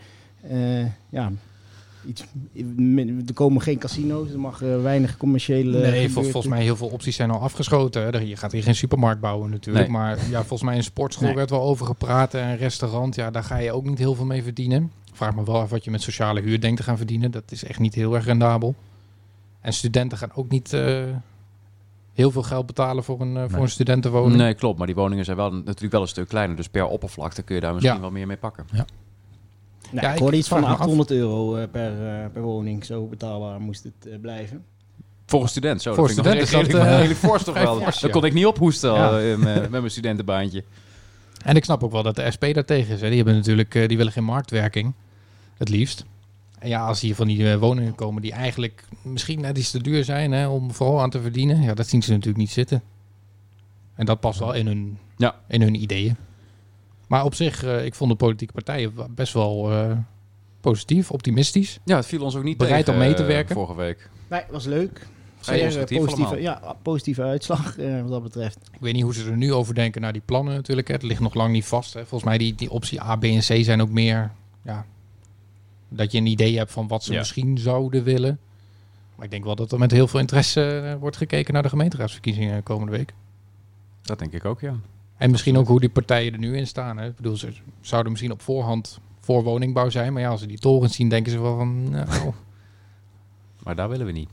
ja, 1.09 1.31
iets, 2.09 2.23
er 3.27 3.33
komen 3.33 3.61
geen 3.61 3.77
casino's, 3.77 4.29
er 4.31 4.39
mag 4.39 4.61
eh, 4.61 4.81
weinig 4.81 5.17
commerciële. 5.17 5.79
Nee, 5.79 6.09
vol- 6.11 6.23
volgens 6.23 6.47
mij 6.47 6.61
heel 6.63 6.75
veel 6.75 6.87
opties 6.87 7.15
zijn 7.15 7.31
al 7.31 7.39
afgeschoten. 7.39 8.01
Hè. 8.01 8.17
Je 8.19 8.35
gaat 8.35 8.51
hier 8.51 8.63
geen 8.63 8.75
supermarkt 8.75 9.21
bouwen 9.21 9.49
natuurlijk. 9.49 9.87
Nee. 9.87 9.97
Maar 9.97 10.17
ja, 10.29 10.39
volgens 10.39 10.61
mij 10.63 10.75
een 10.77 10.83
sportschool 10.83 11.27
Nee. 11.27 11.35
werd 11.35 11.49
wel 11.49 11.61
over 11.61 11.85
gepraat. 11.85 12.33
En 12.33 12.47
een 12.47 12.57
restaurant, 12.57 13.15
ja, 13.15 13.31
daar 13.31 13.43
ga 13.43 13.57
je 13.57 13.71
ook 13.71 13.85
niet 13.85 13.97
heel 13.97 14.15
veel 14.15 14.25
mee 14.25 14.43
verdienen. 14.43 14.91
Vraag 15.13 15.35
me 15.35 15.43
wel 15.43 15.59
af 15.59 15.69
wat 15.69 15.83
je 15.83 15.91
met 15.91 16.01
sociale 16.01 16.41
huur 16.41 16.61
denkt 16.61 16.77
te 16.77 16.83
gaan 16.83 16.97
verdienen. 16.97 17.31
Dat 17.31 17.51
is 17.51 17.63
echt 17.63 17.79
niet 17.79 17.93
heel 17.95 18.15
erg 18.15 18.25
rendabel. 18.25 18.75
En 19.61 19.73
studenten 19.73 20.17
gaan 20.17 20.31
ook 20.33 20.49
niet 20.49 20.73
eh, 20.73 21.03
heel 22.13 22.31
veel 22.31 22.43
geld 22.43 22.65
betalen 22.65 23.03
voor 23.03 23.21
een, 23.21 23.35
eh, 23.35 23.41
voor 23.43 23.51
Nee. 23.51 23.61
een 23.61 23.69
studentenwoning. 23.69 24.37
Nee, 24.37 24.53
klopt. 24.53 24.77
Maar 24.77 24.87
die 24.87 24.95
woningen 24.95 25.25
zijn 25.25 25.37
wel, 25.37 25.51
natuurlijk 25.51 25.91
wel 25.91 26.01
een 26.01 26.07
stuk 26.07 26.27
kleiner. 26.27 26.55
Dus 26.55 26.67
per 26.69 26.85
oppervlakte 26.87 27.41
kun 27.41 27.55
je 27.55 27.61
daar 27.61 27.73
misschien 27.73 27.95
Ja. 27.95 28.01
wel 28.01 28.11
meer 28.11 28.27
mee 28.27 28.37
pakken. 28.37 28.65
Nee, 29.91 30.01
Ja, 30.03 30.07
ik 30.09 30.13
ik 30.15 30.21
hoorde 30.21 30.37
iets 30.37 30.47
van 30.47 30.57
vraag 30.57 30.69
me 30.69 30.75
af. 30.75 30.81
800 30.81 31.11
euro 31.11 31.55
eh, 31.55 31.67
per, 31.71 32.07
eh, 32.07 32.25
per 32.33 32.41
woning. 32.41 32.85
Zo 32.85 33.05
betaalbaar 33.07 33.59
moest 33.61 33.83
het 33.83 34.07
eh, 34.11 34.19
blijven. 34.21 34.63
Voor 35.25 35.41
een 35.41 35.47
student, 35.49 35.81
zo. 35.81 35.93
Voor 35.93 36.07
dat 36.07 36.15
vind 36.15 36.27
ik 36.27 36.33
nog 36.35 36.47
student 36.47 36.67
is 36.67 36.73
redelijk- 36.73 36.89
dat, 36.89 36.99
redelijk 36.99 37.19
fors 37.19 37.43
toch 37.43 37.55
wel. 37.63 37.79
fors, 37.81 37.99
Dat 37.99 38.11
kon 38.11 38.25
ik 38.25 38.33
niet 38.33 38.45
ophoesten 38.45 38.93
Ja. 38.93 39.19
eh, 39.19 39.37
met 39.37 39.59
met 39.61 39.69
mijn 39.69 39.91
studentenbaantje. 39.91 40.63
En 41.43 41.55
ik 41.55 41.63
snap 41.63 41.83
ook 41.83 41.91
wel 41.91 42.03
dat 42.03 42.15
de 42.15 42.31
SP 42.35 42.43
daar 42.53 42.65
tegen 42.65 42.93
is. 42.95 43.01
Hè. 43.01 43.07
Die 43.07 43.15
hebben 43.15 43.35
natuurlijk, 43.35 43.71
die 43.87 43.97
willen 43.97 44.11
geen 44.11 44.23
marktwerking. 44.23 44.93
Het 45.57 45.69
liefst. 45.69 46.05
En 46.59 46.69
ja, 46.69 46.85
als 46.85 47.01
hier 47.01 47.15
van 47.15 47.27
die 47.27 47.57
woningen 47.57 47.95
komen 47.95 48.21
die 48.21 48.31
eigenlijk 48.31 48.83
misschien 49.01 49.41
net 49.41 49.57
iets 49.57 49.71
te 49.71 49.81
duur 49.81 50.03
zijn 50.03 50.31
hè, 50.31 50.47
om 50.47 50.71
vooral 50.73 51.01
aan 51.01 51.09
te 51.09 51.21
verdienen. 51.21 51.61
Ja, 51.61 51.73
dat 51.73 51.87
zien 51.87 52.03
ze 52.03 52.11
natuurlijk 52.11 52.37
niet 52.37 52.51
zitten. 52.51 52.81
En 53.95 54.05
dat 54.05 54.19
past 54.19 54.39
wel 54.39 54.53
in 54.53 54.67
hun, 54.67 54.97
Ja. 55.17 55.35
in 55.47 55.61
hun 55.61 55.81
ideeën. 55.81 56.15
Maar 57.09 57.23
op 57.23 57.33
zich, 57.35 57.63
eh, 57.63 57.85
ik 57.85 57.93
vond 57.95 58.11
de 58.11 58.17
politieke 58.17 58.53
partijen 58.53 58.93
best 59.15 59.33
wel 59.33 59.71
eh, 59.71 59.97
positief, 60.61 61.11
optimistisch. 61.11 61.79
Ja, 61.85 61.95
het 61.95 62.05
viel 62.05 62.23
ons 62.23 62.35
ook 62.35 62.43
niet 62.43 62.57
Bereid 62.57 62.85
tegen, 62.85 63.01
om 63.01 63.05
mee 63.07 63.15
te 63.15 63.21
eh, 63.21 63.27
werken? 63.27 63.55
vorige 63.55 63.75
week. 63.75 64.09
Nee, 64.27 64.41
was 64.49 64.65
leuk. 64.65 65.07
Zeer, 65.39 65.63
positieve, 65.65 66.07
allemaal. 66.11 66.37
ja, 66.37 66.75
positieve 66.81 67.21
uitslag 67.21 67.77
eh, 67.77 68.01
wat 68.01 68.09
dat 68.09 68.23
betreft. 68.23 68.59
Ik 68.71 68.79
weet 68.79 68.93
niet 68.93 69.03
hoe 69.03 69.13
ze 69.13 69.29
er 69.29 69.37
nu 69.37 69.53
over 69.53 69.73
denken 69.73 70.01
naar 70.01 70.13
die 70.13 70.21
plannen 70.25 70.53
natuurlijk. 70.53 70.87
hè. 70.87 70.93
Het 70.93 71.03
ligt 71.03 71.19
nog 71.19 71.33
lang 71.33 71.51
niet 71.51 71.65
vast. 71.65 71.93
Hè. 71.93 71.99
Volgens 71.99 72.23
mij 72.23 72.37
die, 72.37 72.55
die 72.55 72.69
optie 72.71 73.01
A, 73.01 73.15
B 73.15 73.23
en 73.23 73.39
C 73.39 73.63
zijn 73.63 73.81
ook 73.81 73.89
meer... 73.89 74.31
Ja, 74.61 74.85
dat 75.89 76.11
je 76.11 76.17
een 76.17 76.25
idee 76.25 76.57
hebt 76.57 76.71
van 76.71 76.87
wat 76.87 77.03
ze 77.03 77.11
Ja. 77.11 77.19
misschien 77.19 77.57
zouden 77.57 78.03
willen. 78.03 78.39
Maar 79.15 79.25
ik 79.25 79.31
denk 79.31 79.43
wel 79.43 79.55
dat 79.55 79.71
er 79.71 79.79
met 79.79 79.91
heel 79.91 80.07
veel 80.07 80.19
interesse 80.19 80.97
wordt 80.99 81.17
gekeken 81.17 81.53
naar 81.53 81.63
de 81.63 81.69
gemeenteraadsverkiezingen 81.69 82.63
komende 82.63 82.91
week. 82.91 83.13
Dat 84.01 84.19
denk 84.19 84.33
ik 84.33 84.45
ook, 84.45 84.61
ja. 84.61 84.75
En 85.19 85.31
misschien 85.31 85.57
ook 85.57 85.67
hoe 85.67 85.79
die 85.79 85.89
partijen 85.89 86.33
er 86.33 86.39
nu 86.39 86.57
in 86.57 86.67
staan. 86.67 86.97
Hè. 86.97 87.07
Ik 87.07 87.15
bedoel, 87.15 87.37
ze 87.37 87.53
zouden 87.81 88.11
misschien 88.11 88.31
op 88.31 88.41
voorhand 88.41 88.99
voor 89.19 89.43
woningbouw 89.43 89.89
zijn. 89.89 90.13
Maar 90.13 90.21
ja, 90.21 90.29
als 90.29 90.39
ze 90.41 90.47
die 90.47 90.59
torens 90.59 90.95
zien, 90.95 91.09
denken 91.09 91.31
ze 91.31 91.41
wel 91.41 91.57
van... 91.57 91.89
Nou, 91.89 92.07
Maar 93.63 93.75
daar 93.75 93.89
willen 93.89 94.05
we 94.05 94.11
niet. 94.11 94.29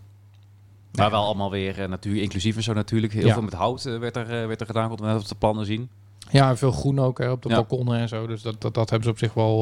Maar 0.92 1.10
wel 1.10 1.24
allemaal 1.24 1.50
weer 1.50 1.82
eh, 1.82 1.88
natuur 1.88 2.22
inclusief 2.22 2.56
en 2.56 2.62
zo 2.62 2.72
natuurlijk. 2.72 3.12
Heel 3.12 3.26
Ja. 3.26 3.32
veel 3.32 3.42
met 3.42 3.52
hout 3.52 3.84
eh, 3.84 3.98
werd, 3.98 4.16
er, 4.16 4.40
eh, 4.40 4.46
werd 4.46 4.60
er 4.60 4.66
gedaan. 4.66 4.88
Konden 4.88 5.06
we 5.06 5.12
net 5.12 5.22
op 5.22 5.28
de 5.28 5.34
plannen 5.34 5.66
zien. 5.66 5.88
ja, 6.30 6.48
en 6.48 6.58
veel 6.58 6.72
groen 6.72 6.98
ook 6.98 7.18
hè, 7.18 7.30
op 7.30 7.42
de 7.42 7.48
Ja. 7.48 7.54
balkonnen 7.54 7.98
en 7.98 8.08
zo. 8.08 8.26
Dus 8.26 8.42
dat, 8.42 8.60
dat, 8.60 8.74
dat 8.74 8.90
hebben 8.90 9.06
ze 9.08 9.12
op 9.14 9.18
zich 9.18 9.34
wel, 9.34 9.60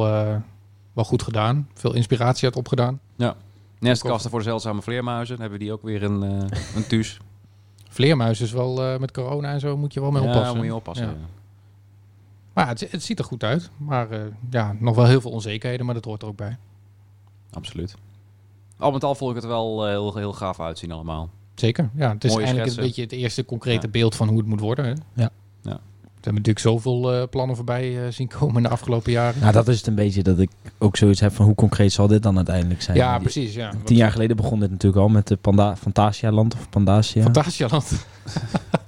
wel 0.92 1.04
goed 1.04 1.22
gedaan. 1.22 1.68
Veel 1.74 1.94
inspiratie 1.94 2.44
uit 2.44 2.56
opgedaan. 2.56 3.00
Nestkasten 3.78 4.30
voor 4.30 4.38
de 4.38 4.44
zeldzame 4.44 4.82
vleermuizen. 4.82 5.32
Dan 5.36 5.40
hebben 5.40 5.58
we 5.58 5.64
die 5.64 5.74
ook 5.74 5.82
weer 5.82 6.02
een, 6.02 6.22
een 6.76 6.86
thuis. 6.88 7.18
Vleermuis 7.94 8.40
is 8.40 8.52
wel 8.52 8.82
eh, 8.84 8.98
met 8.98 9.10
corona 9.12 9.52
en 9.52 9.60
zo 9.60 9.76
moet 9.76 9.94
je 9.94 10.00
wel 10.00 10.10
mee 10.10 10.22
Ja, 10.22 10.28
oppassen. 10.28 10.56
moet 10.56 10.66
je 10.66 10.74
oppassen. 10.74 11.06
Ja. 11.06 11.12
ja. 11.12 11.26
Maar 12.52 12.68
het, 12.68 12.90
het 12.90 13.02
ziet 13.02 13.18
er 13.18 13.24
goed 13.24 13.42
uit. 13.42 13.70
Maar 13.76 14.10
eh, 14.10 14.20
ja, 14.50 14.74
nog 14.78 14.96
wel 14.96 15.04
heel 15.06 15.20
veel 15.20 15.30
onzekerheden, 15.30 15.86
maar 15.86 15.94
dat 15.94 16.04
hoort 16.04 16.22
er 16.22 16.28
ook 16.28 16.36
bij. 16.36 16.56
Absoluut. 17.50 17.94
Al 18.78 18.90
met 18.92 19.04
al 19.04 19.14
vond 19.14 19.30
ik 19.30 19.36
het 19.36 19.46
wel 19.50 19.84
eh, 19.84 19.90
heel, 19.90 20.14
heel 20.16 20.32
gaaf 20.32 20.60
uitzien 20.60 20.92
allemaal. 20.92 21.30
Zeker. 21.54 21.90
Ja, 21.94 22.12
het 22.12 22.24
is 22.24 22.30
Mooie 22.30 22.44
eigenlijk 22.44 22.72
schetsen. 22.72 22.82
een 22.82 22.88
beetje 22.88 23.02
het 23.16 23.22
eerste 23.24 23.44
concrete 23.44 23.86
Ja. 23.86 23.92
beeld 23.92 24.14
van 24.14 24.28
hoe 24.28 24.38
het 24.38 24.46
moet 24.46 24.60
worden. 24.60 24.84
Hè? 24.84 24.92
Ja. 25.22 25.30
We 26.24 26.30
hebben 26.30 26.52
natuurlijk 26.52 26.82
zoveel 26.84 27.12
eh, 27.14 27.28
plannen 27.30 27.56
voorbij 27.56 28.04
eh, 28.04 28.10
zien 28.10 28.28
komen 28.28 28.56
in 28.56 28.62
de 28.62 28.68
afgelopen 28.68 29.12
jaren. 29.12 29.40
Nou, 29.40 29.52
dat 29.52 29.68
is 29.68 29.76
het 29.76 29.86
een 29.86 29.94
beetje 29.94 30.22
dat 30.22 30.38
ik 30.38 30.50
ook 30.78 30.96
zoiets 30.96 31.20
heb 31.20 31.32
van 31.34 31.44
hoe 31.46 31.54
concreet 31.54 31.92
zal 31.92 32.06
dit 32.06 32.22
dan 32.22 32.36
uiteindelijk 32.36 32.82
zijn. 32.82 32.96
ja, 32.96 33.12
Die- 33.12 33.22
precies. 33.22 33.54
Ja. 33.54 33.72
Tien 33.84 33.96
jaar 33.96 34.10
geleden 34.10 34.36
begon 34.36 34.60
dit 34.60 34.70
natuurlijk 34.70 35.02
al 35.02 35.08
met 35.08 35.26
de 35.28 35.36
Panda 35.36 35.76
Fantasialand 35.76 36.54
of 36.54 36.68
Pandasia. 36.70 37.22
Fantasialand. 37.22 38.06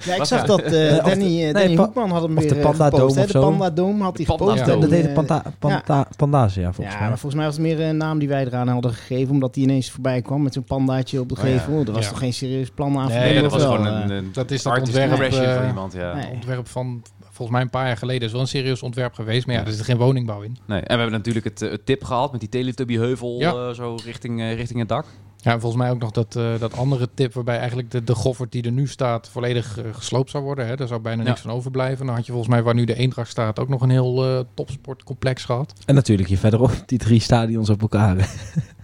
Ja, 0.04 0.14
ik 0.14 0.24
zag 0.24 0.44
dat 0.44 0.62
of 0.64 0.70
Danny, 0.70 1.24
nee, 1.24 1.52
Danny 1.52 1.76
Hoekman 1.76 2.10
had 2.10 2.22
hem 2.22 2.36
of 2.36 2.42
weer 2.42 2.54
de 2.54 2.60
Panda 2.60 2.84
gepost. 2.84 3.14
Dome 3.14 3.26
De. 3.26 3.38
Panda 3.38 3.70
Dome 3.70 4.02
had 4.02 4.16
hij 4.16 4.26
De 4.26 4.34
Panda 4.36 4.52
gepost. 4.52 4.70
Dome. 4.70 4.80
dat 4.80 4.90
heet 4.90 5.02
de 5.04 5.12
Panta, 5.12 5.42
Panta, 5.58 6.08
Pandasia 6.16 6.72
volgens 6.72 6.94
Ja, 6.94 7.00
mij. 7.00 7.08
maar 7.08 7.18
volgens 7.18 7.34
mij 7.34 7.44
was 7.44 7.54
het 7.56 7.64
meer 7.64 7.80
een 7.80 7.96
naam 7.96 8.18
die 8.18 8.28
wij 8.28 8.44
eraan 8.46 8.68
hadden 8.68 8.92
gegeven, 8.92 9.32
omdat 9.34 9.54
die 9.54 9.62
ineens 9.64 9.90
voorbij 9.90 10.22
kwam 10.22 10.42
met 10.42 10.52
zo'n 10.54 10.64
pandaatje 10.64 11.20
op 11.20 11.28
de 11.28 11.34
Oh 11.40 11.48
ja. 11.48 11.58
gevel. 11.58 11.84
Er 11.84 11.92
was 11.92 12.04
Ja. 12.04 12.10
toch 12.10 12.18
geen 12.18 12.32
serieus 12.32 12.70
plan 12.70 12.98
aan 12.98 13.08
Nee, 13.08 13.42
dat 13.42 13.52
was 13.52 13.62
wel, 13.62 13.72
gewoon 13.72 13.86
een, 13.86 14.10
een 14.10 14.28
Dat 14.32 14.50
is 14.50 14.62
dat 14.62 14.78
ontwerp, 14.78 15.32
van 15.34 15.66
iemand, 15.66 15.92
ja. 15.92 16.14
nee. 16.14 16.30
ontwerp 16.32 16.68
van 16.68 17.02
volgens 17.36 17.50
mij 17.56 17.60
een 17.66 17.70
paar 17.70 17.86
jaar 17.86 17.96
geleden 17.96 18.26
is 18.26 18.32
wel 18.32 18.40
een 18.40 18.46
serieus 18.46 18.82
ontwerp 18.82 19.14
geweest. 19.14 19.46
Maar 19.46 19.54
ja, 19.56 19.64
er 19.64 19.72
zit 19.72 19.84
geen 19.84 19.96
woningbouw 19.96 20.40
in. 20.42 20.56
Nee. 20.66 20.80
En 20.80 20.94
we 20.94 21.02
hebben 21.02 21.10
natuurlijk 21.18 21.44
het, 21.44 21.62
eh, 21.62 21.70
het 21.70 21.86
tip 21.86 22.04
gehaald 22.04 22.30
met 22.32 22.40
die 22.40 22.48
Teletubby-heuvel 22.48 23.40
Ja. 23.40 23.52
eh, 23.52 23.70
zo 23.74 23.96
richting, 24.04 24.40
eh, 24.40 24.54
richting 24.54 24.78
het 24.78 24.88
dak. 24.88 25.06
Ja, 25.46 25.52
en 25.52 25.60
volgens 25.60 25.82
mij 25.82 25.90
ook 25.90 25.98
nog 26.00 26.10
dat, 26.10 26.36
eh, 26.36 26.44
dat 26.58 26.76
andere 26.76 27.08
tip 27.14 27.34
waarbij 27.34 27.58
eigenlijk 27.58 27.90
de, 27.90 28.04
de 28.04 28.14
goffert 28.14 28.52
die 28.52 28.62
er 28.62 28.72
nu 28.72 28.86
staat 28.88 29.28
volledig 29.32 29.78
eh, 29.78 29.84
gesloopt 29.92 30.30
zou 30.30 30.44
worden. 30.44 30.66
Hè. 30.66 30.76
Daar 30.76 30.86
zou 30.86 31.00
bijna 31.00 31.22
Ja. 31.22 31.28
niks 31.28 31.40
van 31.40 31.50
overblijven. 31.50 32.06
Dan 32.06 32.14
had 32.14 32.26
je 32.26 32.32
volgens 32.32 32.52
mij 32.54 32.62
waar 32.62 32.74
nu 32.74 32.84
de 32.84 32.94
Eendracht 32.94 33.30
staat 33.30 33.58
ook 33.58 33.68
nog 33.68 33.80
een 33.82 33.90
heel 33.90 34.24
eh, 34.24 34.40
topsportcomplex 34.54 35.44
gehad. 35.44 35.72
En 35.84 35.94
natuurlijk 35.94 36.28
hier 36.28 36.38
verderop 36.38 36.70
die 36.86 36.98
drie 36.98 37.20
stadions 37.20 37.70
op 37.70 37.80
elkaar. 37.80 38.28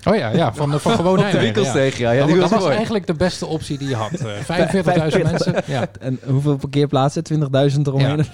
Oh 0.09 0.16
ja, 0.16 0.29
ja 0.29 0.55
van, 0.55 0.81
van 0.81 0.92
gewoon 0.92 1.16
de 1.33 1.38
winkelsteeg, 1.38 1.98
ja. 1.98 2.11
ja, 2.11 2.18
dat 2.18 2.29
die 2.29 2.38
dat 2.38 2.51
was 2.51 2.68
eigenlijk 2.68 3.07
de 3.07 3.14
beste 3.14 3.46
optie 3.46 3.79
die 3.79 3.88
je 3.88 3.94
had. 3.94 4.12
Eh, 4.12 5.11
45.000 5.14 5.22
mensen. 5.22 5.55
Ja. 5.66 5.87
En 6.01 6.18
hoeveel 6.27 6.57
parkeerplaatsen? 6.57 7.22
20.000 7.33 7.40
eromheen? 7.83 8.25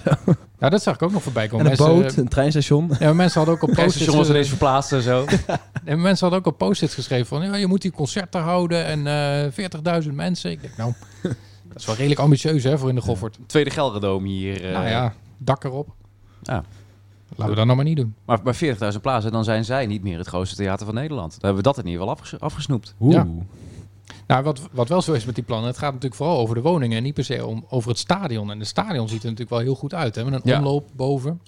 ja, 0.58 0.68
dat 0.68 0.82
zag 0.82 0.94
ik 0.94 1.02
ook 1.02 1.12
nog 1.12 1.22
voorbij 1.22 1.48
komen. 1.48 1.66
En 1.66 1.72
een 1.72 1.78
Mensen, 1.78 2.02
boot, 2.02 2.16
een 2.16 2.28
treinstation. 2.28 2.90
Ja, 2.98 3.12
mensen 3.12 3.36
hadden 3.38 3.54
ook 3.54 3.62
op 3.62 3.68
Het 3.68 3.78
post-its 3.78 4.02
station 4.02 4.18
was 4.20 4.28
ineens 4.28 4.48
verplaatst 4.48 4.92
en 4.92 5.02
zo. 5.02 5.24
En 5.88 6.00
mensen 6.00 6.28
hadden 6.28 6.38
ook 6.46 6.52
op 6.52 6.58
post-its 6.58 6.94
geschreven 6.94 7.26
van... 7.26 7.42
Ja, 7.42 7.56
je 7.56 7.66
moet 7.66 7.82
die 7.82 7.90
concerten 7.90 8.40
houden 8.40 8.84
en 8.84 9.06
eh 9.06 10.02
40.000 10.04 10.12
mensen. 10.12 10.50
Ik 10.50 10.60
denk, 10.60 10.76
nou, 10.76 10.92
dat 11.68 11.76
is 11.76 11.84
wel 11.86 11.94
redelijk 11.94 12.20
ambitieus 12.20 12.64
hè, 12.64 12.78
voor 12.78 12.88
in 12.88 12.94
de 12.94 13.00
Goffert. 13.00 13.38
Tweede 13.46 13.70
Gelredome 13.70 14.28
hier. 14.28 14.64
eh. 14.64 14.72
nou 14.72 14.88
ja, 14.88 15.14
dak 15.38 15.64
erop. 15.64 15.88
Ja. 16.42 16.64
Laten 17.28 17.48
we 17.48 17.54
dat 17.54 17.64
nou 17.64 17.76
maar 17.76 17.84
niet 17.84 17.96
doen. 17.96 18.14
Maar 18.24 18.42
bij 18.42 18.54
40.000 18.94 19.00
plaatsen, 19.02 19.32
dan 19.32 19.44
zijn 19.44 19.64
zij 19.64 19.86
niet 19.86 20.02
meer 20.02 20.18
het 20.18 20.26
grootste 20.26 20.56
theater 20.56 20.86
van 20.86 20.94
Nederland. 20.94 21.30
Dan 21.30 21.40
hebben 21.40 21.56
we 21.56 21.68
dat 21.68 21.78
in 21.78 21.86
ieder 21.86 22.00
geval 22.00 22.16
afges- 22.16 22.40
afgesnoept. 22.40 22.94
Oeh. 23.00 23.14
Ja. 23.14 23.26
Nou, 24.26 24.42
wat, 24.44 24.60
wat 24.72 24.88
wel 24.88 25.02
zo 25.02 25.12
is 25.12 25.24
met 25.24 25.34
die 25.34 25.44
plannen, 25.44 25.66
het 25.68 25.78
gaat 25.78 25.88
natuurlijk 25.92 26.14
vooral 26.20 26.38
over 26.38 26.54
de 26.54 26.60
woningen 26.60 26.96
en 26.96 27.02
niet 27.02 27.14
per 27.14 27.24
se 27.24 27.46
om, 27.46 27.64
over 27.68 27.88
het 27.90 27.98
stadion. 27.98 28.50
En 28.50 28.58
de 28.58 28.64
stadion 28.64 29.08
ziet 29.08 29.18
er 29.22 29.30
natuurlijk 29.30 29.50
wel 29.50 29.58
heel 29.58 29.74
goed 29.74 29.94
uit. 29.94 30.14
Hè? 30.14 30.24
Met 30.24 30.34
een 30.34 30.40
Ja. 30.44 30.56
omloop 30.58 30.88
boven, 30.96 31.40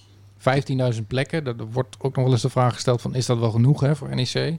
15.000 0.95 1.07
plekken. 1.07 1.45
Er 1.45 1.55
wordt 1.71 1.95
ook 1.99 2.15
nog 2.15 2.23
wel 2.23 2.33
eens 2.33 2.41
de 2.41 2.49
vraag 2.49 2.73
gesteld 2.73 3.01
van, 3.01 3.15
is 3.15 3.25
dat 3.25 3.39
wel 3.39 3.51
genoeg 3.51 3.79
hè, 3.79 3.95
voor 3.95 4.15
NEC? 4.15 4.57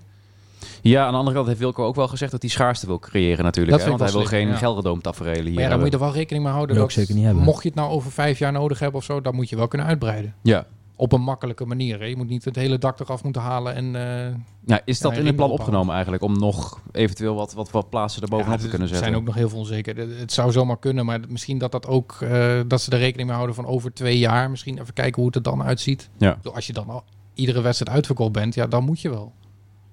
Ja, 0.81 1.05
aan 1.05 1.13
de 1.13 1.19
andere 1.19 1.37
kant 1.37 1.47
heeft 1.49 1.59
Wilco 1.59 1.85
ook 1.85 1.95
wel 1.95 2.09
gezegd 2.09 2.31
dat 2.31 2.43
hij 2.43 2.51
schaarste 2.51 2.87
wil 2.87 2.99
creëren 2.99 3.45
natuurlijk. 3.45 3.77
Dat 3.77 3.85
hè? 3.85 3.89
Want 3.89 4.01
hij 4.01 4.13
wil 4.13 4.29
geen 4.29 4.49
ja. 4.49 5.01
Taferelen 5.01 5.45
hier 5.45 5.55
Maar 5.55 5.63
ja, 5.63 5.69
dan 5.69 5.79
moet 5.79 5.87
je 5.87 5.95
er 5.95 6.03
wel 6.03 6.13
rekening 6.13 6.45
mee 6.45 6.53
houden 6.53 6.77
dat 6.77 6.93
zeker 6.93 7.15
niet 7.15 7.25
hebben. 7.25 7.43
mocht 7.43 7.63
je 7.63 7.69
het 7.69 7.79
nou 7.79 7.91
over 7.91 8.13
vijf 8.13 8.39
jaar 8.39 8.53
nodig 8.53 8.79
hebben 8.79 8.99
of 9.01 9.05
zo, 9.05 9.21
dan 9.21 9.35
moet 9.35 9.49
je 9.49 9.57
wel 9.57 9.69
kunnen 9.69 9.87
uitbreiden. 9.87 10.35
Ja. 10.43 10.67
Op 11.03 11.13
een 11.13 11.21
makkelijke 11.23 11.65
manier. 11.67 11.99
Hè? 11.99 12.05
Je 12.05 12.17
moet 12.17 12.29
niet 12.29 12.45
het 12.45 12.57
hele 12.57 12.79
dak 12.79 13.01
eraf 13.01 13.25
moeten 13.25 13.43
halen 13.43 13.75
en... 13.75 13.97
eh, 13.97 14.35
ja, 14.65 14.81
is 14.85 15.01
dat 15.01 15.13
Ja, 15.13 15.19
in 15.19 15.27
het 15.27 15.37
plan 15.37 15.51
opgenomen 15.51 15.93
eigenlijk? 15.95 16.23
Om 16.23 16.39
nog 16.39 16.81
eventueel 16.93 17.35
wat, 17.35 17.53
wat, 17.53 17.71
wat 17.71 17.91
plaatsen 17.91 18.23
erbovenop 18.23 18.53
Ja, 18.53 18.57
te 18.59 18.63
er 18.65 18.71
kunnen 18.71 18.89
zetten? 18.89 19.07
zijn 19.07 19.19
ook 19.21 19.27
nog 19.27 19.35
heel 19.35 19.49
veel 19.49 19.59
onzeker. 19.59 19.97
Het- 19.97 20.33
zou 20.33 20.53
zomaar 20.53 20.79
kunnen, 20.79 21.05
maar 21.07 21.21
misschien 21.29 21.59
dat 21.59 21.73
dat 21.73 21.87
ook 21.87 22.17
eh, 22.21 22.61
dat 22.67 22.81
ze 22.81 22.91
er 22.91 22.99
rekening 22.99 23.27
mee 23.29 23.37
houden 23.37 23.57
van 23.57 23.67
over 23.67 23.93
twee 23.95 24.19
jaar. 24.19 24.51
Misschien 24.51 24.79
even 24.81 24.95
kijken 24.95 25.15
hoe 25.17 25.27
het 25.27 25.35
er 25.37 25.43
dan 25.43 25.63
uitziet. 25.63 26.09
Ja. 26.19 26.39
Als 26.55 26.67
je 26.67 26.73
dan 26.73 26.89
al 26.89 27.05
iedere 27.35 27.61
wedstrijd 27.61 27.95
uitverkocht 27.97 28.33
bent, 28.33 28.55
ja, 28.55 28.67
dan 28.67 28.85
moet 28.85 29.01
je 29.01 29.11
wel. 29.11 29.33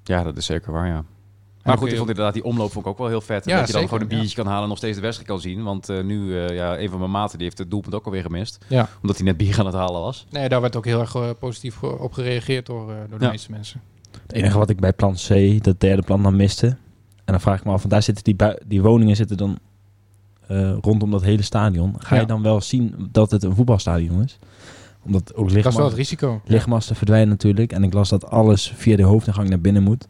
Ja, 0.04 0.24
dat 0.24 0.38
is 0.38 0.46
zeker 0.46 0.72
waar, 0.72 0.88
ja. 0.88 1.04
Maar 1.64 1.78
goed, 1.78 1.88
ik 1.92 1.98
vond 1.98 2.10
inderdaad 2.10 2.34
die 2.34 2.44
omloop 2.44 2.72
vond 2.72 2.86
ik 2.86 2.92
ook 2.92 2.98
wel 2.98 3.08
heel 3.08 3.22
vet. 3.22 3.46
Ja, 3.46 3.58
dat 3.58 3.68
je 3.68 3.74
dan 3.74 3.82
zeker, 3.82 3.88
gewoon 3.88 4.04
een 4.04 4.10
ja. 4.16 4.18
biertje 4.22 4.36
kan 4.36 4.46
halen 4.46 4.64
en 4.64 4.70
nog 4.70 4.78
steeds 4.78 4.96
de 4.96 5.02
wedstrijd 5.02 5.30
kan 5.32 5.40
zien. 5.42 5.64
Want 5.64 5.90
eh, 5.90 6.04
nu, 6.04 6.38
eh, 6.40 6.56
ja, 6.56 6.80
een 6.80 6.90
van 6.90 7.00
mijn 7.00 7.12
maten 7.12 7.38
die 7.38 7.48
heeft 7.48 7.58
het 7.58 7.70
doelpunt 7.72 7.96
ook 7.96 8.06
alweer 8.06 8.22
gemist. 8.22 8.66
Ja. 8.68 8.90
Omdat 9.02 9.18
hij 9.18 9.26
net 9.26 9.38
bier 9.38 9.60
aan 9.60 9.66
het 9.66 9.76
halen 9.76 10.02
was. 10.02 10.26
Nee, 10.30 10.50
daar 10.50 10.62
werd 10.62 10.76
ook 10.76 10.86
heel 10.86 11.00
erg 11.00 11.16
eh, 11.16 11.30
positief 11.40 11.84
op 11.84 12.14
gereageerd 12.14 12.66
door, 12.66 12.90
eh, 12.92 12.96
door 13.10 13.20
de 13.20 13.26
Ja. 13.26 13.32
meeste 13.32 13.52
mensen. 13.52 13.82
Het 14.22 14.34
enige 14.34 14.58
wat 14.58 14.70
ik 14.70 14.80
bij 14.80 14.94
plan 14.94 15.14
C, 15.28 15.64
dat 15.64 15.80
derde 15.80 16.02
plan, 16.02 16.24
dan 16.24 16.36
miste. 16.36 16.68
En 16.68 16.78
dan 17.36 17.42
vraag 17.42 17.60
ik 17.60 17.66
me 17.66 17.72
af, 17.72 17.78
want 17.80 17.90
daar 17.92 18.04
zitten 18.04 18.24
die, 18.24 18.36
die 18.68 18.82
woningen 18.82 19.16
zitten 19.16 19.38
dan 19.38 19.58
eh, 20.48 20.74
rondom 20.82 21.12
dat 21.12 21.22
hele 21.24 21.42
stadion. 21.42 21.96
Ga 21.98 22.16
Ja. 22.16 22.22
je 22.22 22.28
dan 22.28 22.42
wel 22.42 22.62
zien 22.62 23.10
dat 23.12 23.32
het 23.32 23.44
een 23.44 23.56
voetbalstadion 23.56 24.24
is? 24.24 24.40
Omdat 25.06 25.36
ook 25.36 25.54
Dat 25.54 25.66
is 25.66 25.76
wel 25.76 25.86
het 25.86 25.94
risico. 25.96 26.42
lichtmasten 26.46 26.96
verdwijnen 26.96 27.30
natuurlijk. 27.30 27.72
En 27.72 27.84
ik 27.84 27.94
las 27.94 28.10
dat 28.10 28.30
alles 28.30 28.74
via 28.76 28.96
de 28.96 29.04
hoofdingang 29.04 29.50
naar 29.50 29.60
binnen 29.60 29.84
moet. 29.84 30.08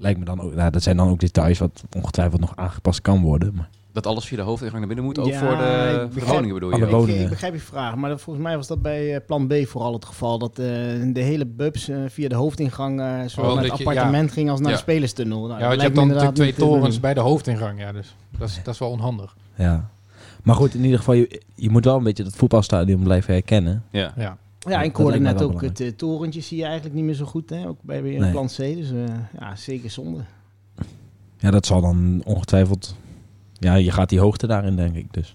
Lijkt 0.00 0.18
me 0.18 0.24
dan 0.24 0.40
ook, 0.40 0.54
nou, 0.54 0.70
dat 0.70 0.82
zijn 0.82 0.96
dan 0.96 1.08
ook 1.08 1.20
details 1.20 1.58
wat 1.58 1.82
ongetwijfeld 1.96 2.40
nog 2.40 2.52
aangepast 2.56 3.00
kan 3.00 3.20
worden. 3.22 3.54
Maar 3.54 3.68
Dat 3.92 4.06
alles 4.06 4.24
via 4.24 4.36
de 4.36 4.42
hoofdingang 4.42 4.78
naar 4.78 4.86
binnen 4.86 5.04
moet. 5.04 5.18
Ook 5.18 5.26
Ja, 5.26 5.38
voor 5.38 5.48
de, 5.56 6.08
begrijp- 6.14 6.34
woningen 6.34 6.54
bedoel 6.54 6.70
je? 6.76 6.84
Ik, 6.84 6.90
woningen. 6.90 7.22
ik 7.22 7.28
begrijp 7.28 7.52
je 7.54 7.60
vraag, 7.60 7.94
maar 7.96 8.10
dat- 8.10 8.20
volgens 8.20 8.44
mij 8.44 8.56
was 8.56 8.66
dat 8.66 8.82
bij 8.82 9.14
eh, 9.14 9.20
plan 9.26 9.46
B 9.46 9.52
vooral 9.66 9.92
het 9.92 10.04
geval. 10.04 10.38
Dat 10.38 10.50
eh, 10.50 10.66
de 11.12 11.20
hele 11.20 11.46
bubs 11.46 11.88
eh, 11.88 11.96
via 12.08 12.28
de 12.28 12.34
hoofdingang 12.34 13.00
eh 13.00 13.06
zowel 13.26 13.50
Oh, 13.50 13.56
naar 13.56 13.64
het 13.64 13.78
je- 13.78 13.84
appartement 13.86 14.32
ging 14.32 14.50
als 14.50 14.60
naar 14.60 14.68
Ja. 14.70 14.74
de 14.76 14.82
spelerstunnel. 14.82 15.38
Nou, 15.46 15.50
Ja, 15.50 15.58
dat 15.58 15.68
want 15.68 15.72
je 15.72 15.78
lijkt 15.78 15.82
hebt 15.82 15.94
me 15.94 16.00
dan 16.00 16.08
inderdaad 16.10 16.30
natuurlijk 16.38 16.56
twee 16.56 16.68
torens 16.80 17.00
bij 17.00 17.14
de 17.14 17.20
hoofdingang. 17.20 17.78
Ja, 17.80 17.92
dus 17.92 18.14
dat 18.38 18.48
is, 18.48 18.60
dat 18.62 18.74
is 18.74 18.80
wel 18.80 18.90
onhandig. 18.90 19.36
ja. 19.54 19.90
Maar 20.42 20.54
goed, 20.54 20.74
in 20.74 20.82
ieder 20.84 20.98
geval, 20.98 21.14
je, 21.14 21.42
je 21.54 21.70
moet 21.70 21.84
wel 21.84 21.96
een 21.96 22.02
beetje 22.02 22.22
dat 22.24 22.34
voetbalstadion 22.36 23.02
blijven 23.02 23.32
herkennen. 23.32 23.84
Ja. 23.90 24.12
Ja. 24.16 24.36
Ja, 24.68 24.76
Dat 24.76 24.84
ik 24.86 24.96
hoorde 24.96 25.18
net 25.18 25.42
ook 25.42 25.60
het 25.62 25.80
eh, 25.80 25.88
torentje 25.88 26.40
zie 26.40 26.56
je 26.58 26.64
eigenlijk 26.64 26.94
niet 26.94 27.04
meer 27.04 27.14
zo 27.14 27.24
goed. 27.24 27.50
Hè? 27.50 27.66
Ook 27.66 27.78
bij, 27.82 28.02
bij 28.02 28.18
Nee. 28.18 28.30
plan 28.30 28.46
C, 28.46 28.56
dus 28.56 28.90
eh, 28.90 29.04
ja, 29.38 29.56
zeker 29.56 29.90
zonde. 29.90 30.20
Ja, 31.38 31.50
dat 31.50 31.66
zal 31.66 31.80
dan 31.80 32.22
ongetwijfeld... 32.24 32.96
Ja, 33.58 33.74
je 33.74 33.90
gaat 33.90 34.08
die 34.08 34.20
hoogte 34.20 34.46
daarin, 34.46 34.76
denk 34.76 34.94
ik 34.96 35.12
dus. 35.12 35.34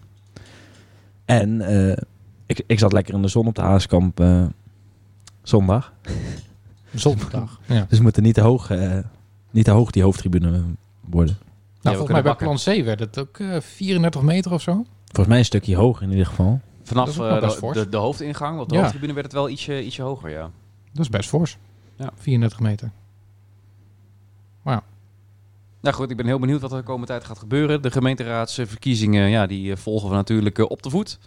En 1.26 1.62
eh, 1.62 1.98
ik, 2.46 2.64
ik 2.68 2.80
zat 2.80 2.94
lekker 2.94 3.14
in 3.14 3.22
de 3.22 3.28
zon 3.28 3.48
op 3.48 3.56
de 3.56 3.62
Haaskamp 3.62 4.20
eh, 4.20 4.46
zondag. 5.44 5.94
Zondag. 6.96 7.60
Ja. 7.66 7.86
Dus 7.90 7.98
we 7.98 8.04
moeten 8.04 8.24
niet 8.24 8.34
te 8.34 8.42
hoog, 8.42 8.70
eh, 8.70 8.98
niet 9.52 9.66
te 9.66 9.72
hoog 9.72 9.92
die 9.92 10.04
hoofdtribune 10.04 10.64
worden. 11.10 11.38
Nou, 11.82 11.96
volgens 11.98 12.12
mij 12.12 12.22
bij 12.24 12.36
plan 12.36 12.56
C 12.56 12.84
werd 12.86 13.00
het 13.00 13.20
ook 13.20 13.40
eh, 13.40 13.60
34 13.62 14.22
meter 14.22 14.52
of 14.54 14.62
zo. 14.62 14.86
Volgens 15.06 15.28
mij 15.28 15.38
een 15.38 15.46
stukje 15.46 15.76
hoger 15.76 16.04
in 16.04 16.10
ieder 16.10 16.26
geval. 16.26 16.60
Vanaf 16.88 17.20
eh, 17.20 17.40
de, 17.40 17.72
de, 17.74 17.90
de 17.90 17.98
hoofdingang, 17.98 18.60
op 18.60 18.70
de 18.70 18.76
Ja. 18.76 18.80
hoofdtribune 18.82 19.14
werd 19.14 19.26
het 19.26 19.36
wel 19.36 19.50
ietsje, 19.50 19.84
ietsje 19.84 20.02
hoger, 20.02 20.30
ja. 20.30 20.50
Dat 20.94 21.02
is 21.04 21.10
best 21.10 21.30
fors. 21.30 21.58
Ja. 21.96 22.10
34 22.16 22.60
meter. 22.60 22.92
Nou 25.82 25.98
goed, 25.98 26.12
ik 26.12 26.18
ben 26.18 26.26
heel 26.26 26.40
benieuwd 26.40 26.62
wat 26.62 26.72
er 26.72 26.78
de 26.78 26.84
komende 26.84 27.08
tijd 27.08 27.24
gaat 27.24 27.40
gebeuren. 27.40 27.82
De 27.82 27.92
gemeenteraadsverkiezingen, 27.92 29.30
ja, 29.30 29.46
die 29.46 29.72
eh, 29.72 29.78
volgen 29.78 30.10
we 30.10 30.16
natuurlijk 30.16 30.60
eh, 30.60 30.66
op 30.70 30.84
de 30.84 30.90
voet. 30.90 31.20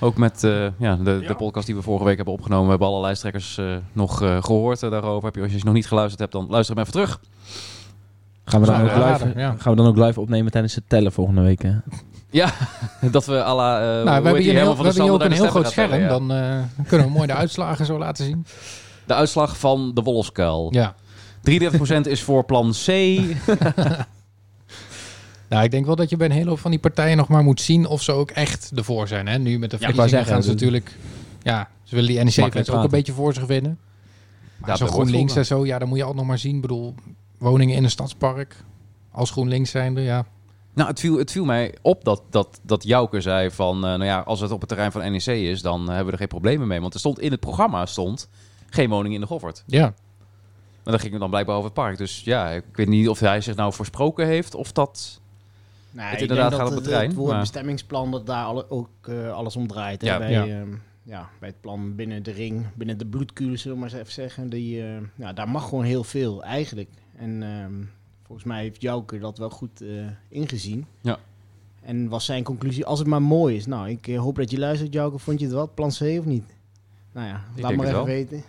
Ook 0.00 0.16
met 0.16 0.44
eh, 0.44 0.66
ja, 0.78 0.96
de, 0.96 1.24
de 1.26 1.34
podcast 1.34 1.66
die 1.66 1.74
we 1.74 1.82
vorige 1.82 2.04
week 2.04 2.16
hebben 2.16 2.34
opgenomen. 2.34 2.64
We 2.64 2.70
hebben 2.70 2.88
alle 2.88 3.00
lijsttrekkers 3.00 3.58
eh, 3.58 3.76
nog 3.92 4.22
eh, 4.22 4.42
gehoord 4.42 4.82
eh, 4.82 4.90
daarover. 4.90 5.24
Heb 5.24 5.34
je, 5.34 5.42
als 5.42 5.52
je 5.52 5.64
nog 5.64 5.74
niet 5.74 5.86
geluisterd 5.86 6.20
hebt, 6.20 6.32
dan 6.32 6.46
luister 6.48 6.74
hem 6.76 6.84
even 6.84 7.00
terug. 7.00 7.20
Gaan 8.44 8.60
we, 8.60 8.66
dan 8.66 8.80
ook 8.80 8.94
live, 9.20 9.38
ja. 9.38 9.54
gaan 9.58 9.70
we 9.76 9.82
dan 9.82 9.86
ook 9.86 9.96
live 9.96 10.20
opnemen 10.20 10.52
tijdens 10.52 10.74
het 10.74 10.88
tellen 10.88 11.12
volgende 11.12 11.42
week? 11.42 11.62
hè? 11.62 11.72
Ja, 12.30 12.52
dat 13.10 13.26
we 13.26 13.42
à 13.44 13.54
la... 13.54 13.78
eh, 13.80 13.84
nou, 13.86 14.04
we 14.04 14.10
hebben 14.10 14.36
hier, 14.42 14.50
een 14.50 14.56
heel, 14.56 14.76
we 14.76 14.82
hebben 14.82 15.02
hier 15.02 15.12
ook 15.12 15.20
een 15.22 15.32
heel 15.32 15.48
groot 15.48 15.70
scherm. 15.70 16.08
Dan 16.08 16.32
eh, 16.32 16.58
kunnen 16.86 17.06
we 17.06 17.12
mooi 17.12 17.26
de 17.26 17.34
uitslagen 17.34 17.86
zo 17.86 17.98
laten 17.98 18.24
zien. 18.24 18.44
ja. 18.46 18.52
De 19.06 19.14
uitslag 19.14 19.58
van 19.58 19.94
de 19.94 20.02
Wolfskuil. 20.02 20.68
Ja. 20.74 20.94
33% 21.50 22.00
is 22.02 22.22
voor 22.22 22.44
plan 22.44 22.72
C. 22.86 22.86
Nou, 25.48 25.64
ik 25.64 25.70
denk 25.70 25.86
wel 25.86 25.96
dat 25.96 26.10
je 26.10 26.16
bij 26.16 26.26
een 26.26 26.32
hele 26.32 26.48
hoop 26.48 26.58
van 26.58 26.70
die 26.70 26.80
partijen 26.80 27.16
nog 27.16 27.28
maar 27.28 27.42
moet 27.42 27.60
zien 27.60 27.86
of 27.86 28.02
ze 28.02 28.12
ook 28.12 28.30
echt 28.30 28.70
ervoor 28.74 29.08
zijn. 29.08 29.26
Hè? 29.28 29.38
Nu 29.38 29.58
met 29.58 29.70
de 29.70 29.76
Ja, 29.80 29.82
verkiezingen 29.82 30.08
zeggen, 30.08 30.32
gaan 30.32 30.42
ze 30.42 30.50
natuurlijk... 30.50 30.96
Ja, 31.42 31.68
ze 31.82 31.94
willen 31.94 32.10
die 32.10 32.22
NEC-fans 32.24 32.70
ook 32.70 32.84
een 32.84 32.90
beetje 32.90 33.12
voor 33.12 33.34
zich 33.34 33.46
winnen. 33.46 33.78
Maar 34.58 34.70
Ja, 34.70 34.76
zo 34.76 34.86
GroenLinks 34.86 35.36
en 35.36 35.46
zo, 35.46 35.66
ja, 35.66 35.78
dan 35.78 35.88
moet 35.88 35.96
je 35.96 36.02
altijd 36.02 36.20
nog 36.20 36.28
maar 36.30 36.38
zien. 36.38 36.54
Ik 36.54 36.60
bedoel, 36.60 36.94
woningen 37.38 37.76
in 37.76 37.84
een 37.84 37.90
stadspark 37.90 38.56
als 39.10 39.30
GroenLinks 39.30 39.70
zijnde, 39.70 40.00
ja. 40.00 40.24
Nou, 40.76 40.88
het 40.88 41.00
viel, 41.00 41.18
het 41.18 41.30
viel 41.30 41.44
mij 41.44 41.74
op 41.82 42.04
dat, 42.04 42.22
dat, 42.30 42.60
dat 42.62 42.82
Jouke 42.84 43.20
zei 43.20 43.50
van... 43.50 43.74
eh, 43.76 43.80
nou 43.82 44.04
ja, 44.04 44.18
als 44.20 44.40
het 44.40 44.50
op 44.50 44.60
het 44.60 44.68
terrein 44.68 44.92
van 44.92 45.12
NEC 45.12 45.26
is, 45.26 45.62
dan 45.62 45.86
hebben 45.88 46.06
we 46.06 46.12
er 46.12 46.18
geen 46.18 46.28
problemen 46.28 46.66
mee. 46.68 46.80
Want 46.80 46.94
er 46.94 47.00
stond 47.00 47.20
in 47.20 47.30
het 47.30 47.40
programma 47.40 47.86
stond 47.86 48.28
geen 48.70 48.88
woning 48.90 49.14
in 49.14 49.20
de 49.20 49.26
Goffert. 49.26 49.62
Ja, 49.66 49.82
Maar 49.82 49.94
dan 50.94 50.98
ging 50.98 51.10
het 51.10 51.20
dan 51.20 51.30
blijkbaar 51.30 51.54
over 51.54 51.66
het 51.70 51.78
park. 51.78 51.98
Dus 51.98 52.20
ja, 52.24 52.48
ik 52.50 52.64
weet 52.72 52.88
niet 52.88 53.08
of 53.08 53.20
hij 53.20 53.40
zich 53.40 53.56
nou 53.56 53.72
voorsproken 53.72 54.26
heeft 54.26 54.54
of 54.54 54.72
dat... 54.72 55.20
Nee, 55.90 56.06
Het 56.06 56.20
inderdaad 56.20 56.52
gaat 56.54 56.60
op 56.60 56.66
het 56.66 56.74
het, 56.74 56.84
terrein, 56.84 57.06
het 57.08 57.16
woord 57.16 57.30
maar- 57.30 57.40
bestemmingsplan 57.40 58.10
dat 58.10 58.26
daar 58.26 58.44
alle, 58.44 58.70
ook 58.70 58.88
eh, 59.02 59.32
alles 59.32 59.56
om 59.56 59.66
draait. 59.66 60.00
hè, 60.02 60.06
Ja. 60.08 60.18
bij, 60.18 60.30
Ja. 60.30 60.46
ehm, 60.46 60.68
ja, 61.02 61.28
bij 61.40 61.48
het 61.48 61.60
plan 61.60 61.94
binnen 61.94 62.22
de 62.22 62.30
ring, 62.32 62.66
binnen 62.74 62.98
de 62.98 63.06
bloedkuur, 63.06 63.58
zullen 63.58 63.76
we 63.76 63.82
maar 63.82 63.92
eens 63.92 64.00
even 64.00 64.12
zeggen. 64.12 64.48
Die, 64.50 64.82
eh, 64.82 64.96
ja, 65.14 65.32
daar 65.32 65.48
mag 65.48 65.68
gewoon 65.68 65.84
heel 65.84 66.04
veel 66.04 66.42
eigenlijk. 66.44 66.90
En 67.16 67.42
ehm, 67.42 67.72
volgens 68.26 68.46
mij 68.46 68.62
heeft 68.62 68.82
Jouke 68.82 69.18
dat 69.18 69.38
wel 69.38 69.50
goed 69.50 69.80
eh, 69.80 69.88
ingezien. 70.28 70.86
Ja. 71.00 71.18
En 71.82 72.08
was 72.08 72.24
zijn 72.24 72.42
conclusie, 72.42 72.84
als 72.86 72.98
het 72.98 73.08
maar 73.08 73.22
mooi 73.22 73.56
is. 73.56 73.66
Nou, 73.66 73.88
ik 73.88 74.08
eh, 74.08 74.18
hoop 74.18 74.36
dat 74.36 74.50
je 74.50 74.58
luistert, 74.58 74.92
Jouke. 74.92 75.18
Vond 75.18 75.38
je 75.40 75.46
het 75.46 75.54
wat? 75.54 75.74
Plan 75.74 75.88
C 75.90 76.00
of 76.00 76.24
niet? 76.24 76.44
Nou 77.12 77.26
ja, 77.26 77.40
Ik 77.54 77.62
laat 77.62 77.74
maar 77.74 77.84
even 77.86 77.96
wel. 77.96 78.04
weten. 78.04 78.42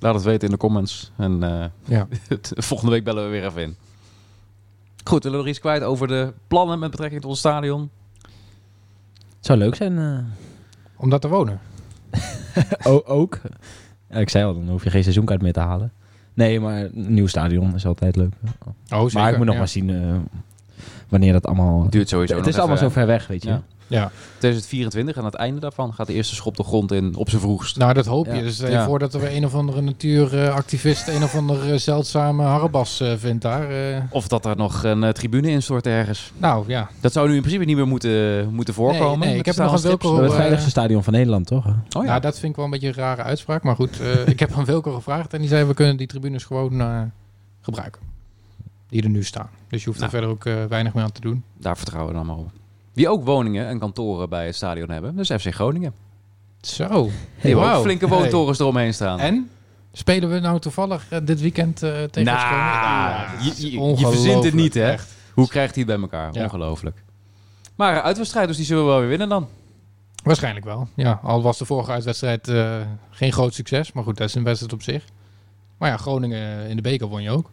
Laat 0.00 0.14
het 0.14 0.24
weten 0.24 0.44
in 0.48 0.50
de 0.54 0.60
comments. 0.60 1.12
En 1.16 1.42
eh, 1.42 1.64
ja. 1.84 2.08
volgende 2.40 2.92
week 2.92 3.04
bellen 3.04 3.24
we 3.24 3.30
weer 3.30 3.44
even 3.44 3.62
in. 3.62 3.76
Goed, 5.04 5.22
willen 5.22 5.38
we 5.38 5.44
nog 5.44 5.52
iets 5.54 5.58
kwijt 5.60 5.82
over 5.82 6.08
de 6.08 6.32
plannen 6.48 6.78
met 6.78 6.90
betrekking 6.90 7.20
tot 7.20 7.30
het 7.30 7.38
stadion? 7.40 7.90
Het 9.36 9.46
zou 9.46 9.58
leuk 9.58 9.74
zijn. 9.74 9.98
eh. 9.98 10.18
om 10.96 11.10
daar 11.10 11.20
te 11.20 11.28
wonen. 11.28 11.60
Ook. 13.04 13.40
Ik 14.10 14.28
zei 14.30 14.44
al, 14.44 14.54
dan 14.54 14.68
hoef 14.68 14.84
je 14.84 14.90
geen 14.90 15.02
seizoenkaart 15.02 15.42
meer 15.42 15.52
te 15.52 15.60
halen. 15.60 15.92
Nee, 16.36 16.60
maar 16.60 16.80
een 16.80 17.14
nieuw 17.14 17.26
stadion 17.26 17.74
is 17.74 17.86
altijd 17.86 18.16
leuk. 18.16 18.32
Oh, 18.92 19.02
zeker. 19.02 19.20
maar 19.20 19.30
ik 19.30 19.36
moet 19.36 19.46
nog 19.46 19.54
ja. 19.54 19.60
maar 19.60 19.68
zien 19.68 19.90
eh, 19.90 20.16
wanneer 21.08 21.32
dat 21.32 21.46
allemaal... 21.46 21.82
Het 21.82 21.92
duurt 21.92 22.08
sowieso 22.08 22.34
het 22.34 22.44
nog 22.44 22.52
is 22.52 22.58
allemaal 22.58 22.76
zo 22.76 22.88
ver 22.88 23.06
weg, 23.06 23.26
weet 23.26 23.42
je. 23.42 23.58
Ja. 23.88 24.00
Ja, 24.00 24.10
2024 24.38 25.18
aan 25.18 25.24
het 25.24 25.34
einde 25.34 25.60
daarvan 25.60 25.94
gaat 25.94 26.06
de 26.06 26.12
eerste 26.12 26.34
schop 26.34 26.56
de 26.56 26.62
grond 26.64 26.92
in 26.92 27.16
op 27.16 27.28
zijn 27.28 27.40
vroegst. 27.40 27.76
nou 27.76 27.92
dat 27.92 28.06
hoop 28.06 28.26
je. 28.26 28.32
Ja. 28.34 28.40
Dus 28.40 28.54
stel 28.54 28.66
je 28.68 28.72
Ja. 28.72 28.84
voor 28.86 28.98
dat 28.98 29.14
er 29.14 29.20
weer 29.20 29.36
een 29.36 29.44
of 29.44 29.54
andere 29.54 29.80
natuuractivist 29.80 31.08
een 31.08 31.22
of 31.22 31.34
andere 31.34 31.78
zeldzame 31.78 32.42
harrebas 32.42 33.00
eh, 33.00 33.12
vindt 33.16 33.42
daar. 33.42 33.70
eh. 33.70 34.02
Of 34.10 34.28
dat 34.28 34.44
er 34.44 34.56
nog 34.56 34.82
een 34.84 35.04
eh, 35.04 35.10
tribune 35.10 35.48
instort 35.50 35.86
ergens. 35.86 36.32
nou 36.36 36.64
ja, 36.68 36.88
Dat 37.00 37.12
zou 37.12 37.28
nu 37.28 37.34
in 37.34 37.40
principe 37.40 37.64
niet 37.64 37.76
meer 37.76 37.86
moeten, 37.86 38.48
moeten 38.54 38.74
voorkomen. 38.74 39.28
nee, 39.28 39.38
ik 39.38 39.46
heb 39.46 39.56
nog 39.56 39.72
een. 39.72 39.80
Wilco- 39.80 40.20
het 40.22 40.30
eh, 40.30 40.36
veiligste 40.36 40.70
stadion 40.70 41.04
van 41.04 41.12
Nederland, 41.12 41.46
toch? 41.46 41.66
Oh 41.66 41.72
ja. 41.90 42.02
Nou, 42.02 42.20
dat 42.20 42.38
vind 42.38 42.50
ik 42.50 42.56
wel 42.56 42.64
een 42.64 42.70
beetje 42.70 42.88
een 42.88 42.94
rare 42.94 43.22
uitspraak. 43.22 43.62
Maar 43.62 43.74
goed, 43.74 44.00
eh, 44.00 44.26
ik 44.28 44.40
heb 44.40 44.52
aan 44.56 44.64
Wilco 44.64 44.92
gevraagd 44.94 45.32
en 45.34 45.40
die 45.40 45.48
zei 45.48 45.64
we 45.64 45.74
kunnen 45.74 45.96
die 45.96 46.06
tribunes 46.06 46.44
gewoon 46.44 46.80
eh, 46.80 47.00
gebruiken. 47.60 48.02
Die 48.88 49.02
er 49.02 49.08
nu 49.08 49.24
staan. 49.24 49.48
Dus 49.68 49.80
je 49.84 49.86
hoeft 49.88 50.00
Nou. 50.00 50.12
er 50.12 50.18
verder 50.18 50.30
ook 50.36 50.44
eh, 50.44 50.64
weinig 50.68 50.94
meer 50.94 51.04
aan 51.04 51.12
te 51.12 51.20
doen. 51.20 51.44
Daar 51.58 51.76
vertrouwen 51.76 52.12
we 52.12 52.18
dan 52.18 52.26
maar 52.26 52.36
op. 52.36 52.50
Wie 52.96 53.08
ook 53.08 53.24
woningen 53.24 53.66
en 53.66 53.78
kantoren 53.78 54.28
bij 54.28 54.46
het 54.46 54.54
stadion 54.54 54.90
hebben, 54.90 55.16
dat 55.16 55.30
is 55.30 55.42
FC 55.42 55.54
Groningen. 55.54 55.92
Zo. 56.60 56.86
Die 56.86 57.12
hebben 57.36 57.60
ook 57.62 57.66
wauw. 57.68 57.82
flinke 57.82 58.06
Hey. 58.08 58.18
woontorens 58.18 58.58
eromheen 58.58 58.94
staan. 58.94 59.18
En? 59.20 59.50
Spelen 59.92 60.30
we 60.30 60.38
nou 60.38 60.60
toevallig 60.60 61.06
eh, 61.10 61.18
dit 61.24 61.40
weekend 61.40 61.82
eh, 61.82 61.90
tegen 62.02 62.24
Nou, 62.24 62.38
Groningen? 62.38 63.44
je- 63.44 63.50
is 63.50 63.58
je- 63.58 63.70
je 63.72 63.78
ongelooflijk, 63.80 64.22
verzint 64.22 64.44
het 64.44 64.54
niet, 64.54 64.74
hè? 64.74 64.90
echt. 64.90 65.12
Hoe 65.34 65.48
krijgt 65.48 65.74
hij 65.74 65.84
het 65.86 65.92
bij 65.92 66.02
elkaar? 66.02 66.34
Ja. 66.34 66.42
Ongelooflijk. 66.44 67.02
Maar 67.74 67.96
eh, 67.96 68.02
uitwedstrijd, 68.02 68.48
dus 68.48 68.56
die 68.56 68.66
zullen 68.66 68.84
we 68.84 68.88
wel 68.90 68.98
weer 69.00 69.08
winnen 69.08 69.28
dan. 69.28 69.48
Waarschijnlijk 70.24 70.64
wel. 70.64 70.88
Ja, 70.94 71.20
al 71.22 71.42
was 71.42 71.58
de 71.58 71.64
vorige 71.64 71.90
uitwedstrijd 71.90 72.52
geen 73.10 73.32
groot 73.32 73.54
succes. 73.54 73.92
Maar 73.92 74.04
goed, 74.04 74.16
dat 74.16 74.28
is 74.28 74.34
een 74.34 74.44
wedstrijd 74.44 74.72
op 74.72 74.82
zich. 74.82 75.04
Maar 75.78 75.90
ja, 75.90 75.96
Groningen 75.96 76.68
in 76.68 76.76
de 76.76 76.82
beker 76.82 77.06
won 77.06 77.22
je 77.22 77.30
ook. 77.30 77.50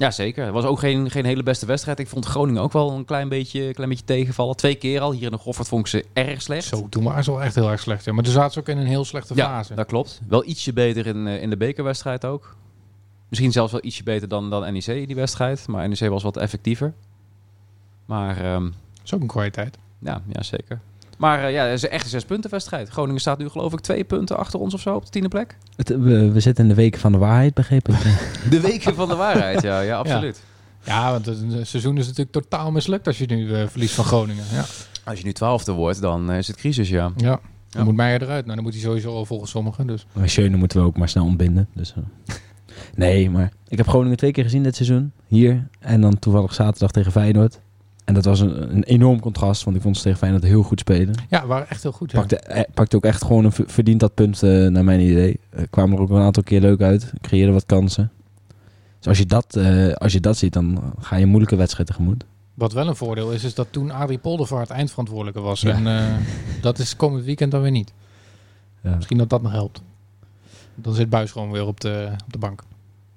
Ja, 0.00 0.10
zeker. 0.10 0.44
Het 0.44 0.52
was 0.52 0.64
ook 0.64 0.78
geen, 0.78 1.10
geen 1.10 1.24
hele 1.24 1.42
beste 1.42 1.66
wedstrijd. 1.66 1.98
Ik 1.98 2.08
vond 2.08 2.26
Groningen 2.26 2.62
ook 2.62 2.72
wel 2.72 2.90
een 2.92 3.04
klein 3.04 3.28
beetje, 3.28 3.74
klein 3.74 3.88
beetje 3.88 4.04
tegenvallen. 4.04 4.56
Twee 4.56 4.74
keer 4.74 5.00
al. 5.00 5.12
Hier 5.12 5.22
in 5.22 5.30
de 5.30 5.38
Goffert 5.38 5.68
vond 5.68 5.80
ik 5.80 5.86
ze 5.86 6.04
erg 6.12 6.42
slecht. 6.42 6.64
Zo, 6.64 6.86
toen 6.88 7.04
waren 7.04 7.24
ze 7.24 7.30
wel 7.30 7.42
echt 7.42 7.54
heel 7.54 7.70
erg 7.70 7.80
slecht. 7.80 8.04
Ja. 8.04 8.12
Maar 8.12 8.24
toen 8.24 8.32
zaten 8.32 8.52
ze 8.52 8.58
ook 8.58 8.68
in 8.68 8.78
een 8.78 8.86
heel 8.86 9.04
slechte 9.04 9.34
ja, 9.34 9.46
fase. 9.46 9.74
dat 9.74 9.86
klopt. 9.86 10.20
Wel 10.28 10.44
ietsje 10.44 10.72
beter 10.72 11.06
in, 11.06 11.26
eh, 11.26 11.42
in 11.42 11.50
de 11.50 11.56
bekerwedstrijd 11.56 12.24
ook. 12.24 12.56
Misschien 13.28 13.52
zelfs 13.52 13.72
wel 13.72 13.84
ietsje 13.84 14.02
beter 14.02 14.28
dan, 14.28 14.50
dan 14.50 14.72
NEC 14.72 14.86
in 14.86 15.06
die 15.06 15.16
wedstrijd. 15.16 15.66
Maar 15.68 15.88
NEC 15.88 16.08
was 16.08 16.22
wat 16.22 16.36
effectiever. 16.36 16.92
Maar 18.06 18.36
ehm, 18.44 18.64
Dat 18.64 19.04
is 19.04 19.14
ook 19.14 19.20
een 19.20 19.26
kwaliteit. 19.26 19.78
ja, 19.98 20.22
ja, 20.32 20.42
zeker. 20.42 20.80
Maar 21.20 21.44
eh, 21.44 21.52
ja, 21.52 21.64
het 21.64 21.82
is 21.82 21.88
echt 21.88 22.04
een 22.04 22.10
zespuntenwedstrijd. 22.10 22.88
Groningen 22.88 23.20
staat 23.20 23.38
nu 23.38 23.48
geloof 23.48 23.72
ik 23.72 23.80
twee 23.80 24.04
punten 24.04 24.36
achter 24.38 24.60
ons 24.60 24.74
of 24.74 24.80
zo 24.80 24.94
op 24.94 25.04
de 25.04 25.10
tiende 25.10 25.28
plek. 25.28 25.56
Het, 25.76 25.88
we, 25.88 26.30
we 26.30 26.40
zitten 26.40 26.64
in 26.64 26.70
de 26.70 26.76
weken 26.76 27.00
van 27.00 27.12
de 27.12 27.18
waarheid, 27.18 27.54
begrepen. 27.54 27.94
De 28.50 28.60
weken 28.60 28.94
van 28.94 29.08
de 29.08 29.14
waarheid, 29.16 29.62
ja, 29.62 29.80
ja 29.80 29.96
absoluut. 29.98 30.42
Ja, 30.84 31.10
want 31.10 31.26
het 31.26 31.38
het 31.52 31.68
seizoen 31.68 31.98
is 31.98 32.06
natuurlijk 32.06 32.32
totaal 32.32 32.70
mislukt 32.70 33.06
als 33.06 33.18
je 33.18 33.26
nu 33.26 33.54
eh, 33.54 33.66
verliest 33.68 33.94
van 33.94 34.04
Groningen. 34.04 34.44
Ja, 34.52 34.64
Als 35.04 35.18
je 35.18 35.24
nu 35.24 35.32
twaalfde 35.32 35.72
wordt, 35.72 36.00
dan 36.00 36.30
eh, 36.30 36.38
is 36.38 36.46
het 36.46 36.56
crisis, 36.56 36.88
ja. 36.88 37.12
ja. 37.16 37.28
dan 37.28 37.38
Ja. 37.68 37.84
moet 37.84 37.96
Meijer 37.96 38.22
eruit. 38.22 38.44
Nou, 38.44 38.54
dan 38.54 38.64
moet 38.64 38.74
hij 38.74 38.82
sowieso 38.82 39.14
al 39.14 39.24
volgens 39.24 39.50
sommigen. 39.50 39.86
Dus. 39.86 40.06
Maar 40.12 40.28
Schöne 40.28 40.56
moeten 40.56 40.80
we 40.80 40.86
ook 40.86 40.96
maar 40.96 41.08
snel 41.08 41.24
ontbinden. 41.24 41.68
Dus, 41.74 41.94
eh. 41.96 42.34
nee, 42.94 43.30
maar 43.30 43.52
ik 43.68 43.76
heb 43.78 43.88
Groningen 43.88 44.16
twee 44.16 44.30
keer 44.32 44.44
gezien 44.44 44.62
dit 44.62 44.76
seizoen. 44.76 45.12
Hier. 45.26 45.68
En 45.80 46.00
dan 46.00 46.18
toevallig 46.18 46.54
zaterdag 46.54 46.90
tegen 46.90 47.12
Feyenoord. 47.12 47.60
En 48.10 48.16
dat 48.16 48.24
was 48.24 48.40
een, 48.40 48.74
een 48.76 48.82
enorm 48.82 49.20
contrast, 49.20 49.64
want 49.64 49.76
ik 49.76 49.82
vond 49.82 49.96
ze 49.96 50.02
tegen 50.02 50.18
Feyenoord 50.18 50.42
heel 50.42 50.62
goed 50.62 50.80
spelen. 50.80 51.14
Ja, 51.28 51.46
waren 51.46 51.68
echt 51.68 51.82
heel 51.82 51.92
goed. 51.92 52.10
Ja. 52.10 52.18
Pakte, 52.18 52.36
eh, 52.38 52.62
pakte 52.74 52.96
ook 52.96 53.04
echt 53.04 53.24
gewoon 53.24 53.44
een 53.44 53.52
ver- 53.52 53.68
verdiend 53.68 54.00
dat 54.00 54.14
punt, 54.14 54.42
eh, 54.42 54.66
naar 54.66 54.84
mijn 54.84 55.00
idee. 55.00 55.40
Eh, 55.50 55.62
kwamen 55.70 55.96
er 55.96 56.02
ook 56.02 56.10
een 56.10 56.20
aantal 56.20 56.42
keer 56.42 56.60
leuk 56.60 56.80
uit. 56.80 57.12
Creëerden 57.20 57.54
wat 57.54 57.66
kansen. 57.66 58.10
Dus 58.98 59.08
als 59.08 59.18
je 59.18 59.26
dat, 59.26 59.56
eh, 59.56 59.92
als 59.92 60.12
je 60.12 60.20
dat 60.20 60.36
ziet, 60.36 60.52
dan 60.52 60.92
ga 61.00 61.16
je 61.16 61.22
een 61.22 61.28
moeilijke 61.28 61.56
wedstrijd 61.56 61.88
tegemoet. 61.88 62.24
Wat 62.54 62.72
wel 62.72 62.88
een 62.88 62.96
voordeel 62.96 63.32
is, 63.32 63.44
is 63.44 63.54
dat 63.54 63.66
toen 63.70 63.90
Adrie 63.90 64.18
Poldervaart 64.18 64.70
eindverantwoordelijke 64.70 65.40
was. 65.40 65.60
Ja. 65.60 65.72
En 65.72 65.86
eh, 65.86 66.14
dat 66.62 66.78
is 66.78 66.96
komend 66.96 67.24
weekend 67.24 67.50
dan 67.50 67.62
weer 67.62 67.70
niet. 67.70 67.92
Ja. 68.82 68.94
Misschien 68.94 69.18
dat 69.18 69.28
dat 69.30 69.42
nog 69.42 69.52
helpt. 69.52 69.82
Dan 70.74 70.94
zit 70.94 71.10
Buis 71.10 71.30
gewoon 71.32 71.50
weer 71.50 71.66
op 71.66 71.80
de, 71.80 72.08
op 72.26 72.32
de 72.32 72.38
bank. 72.38 72.62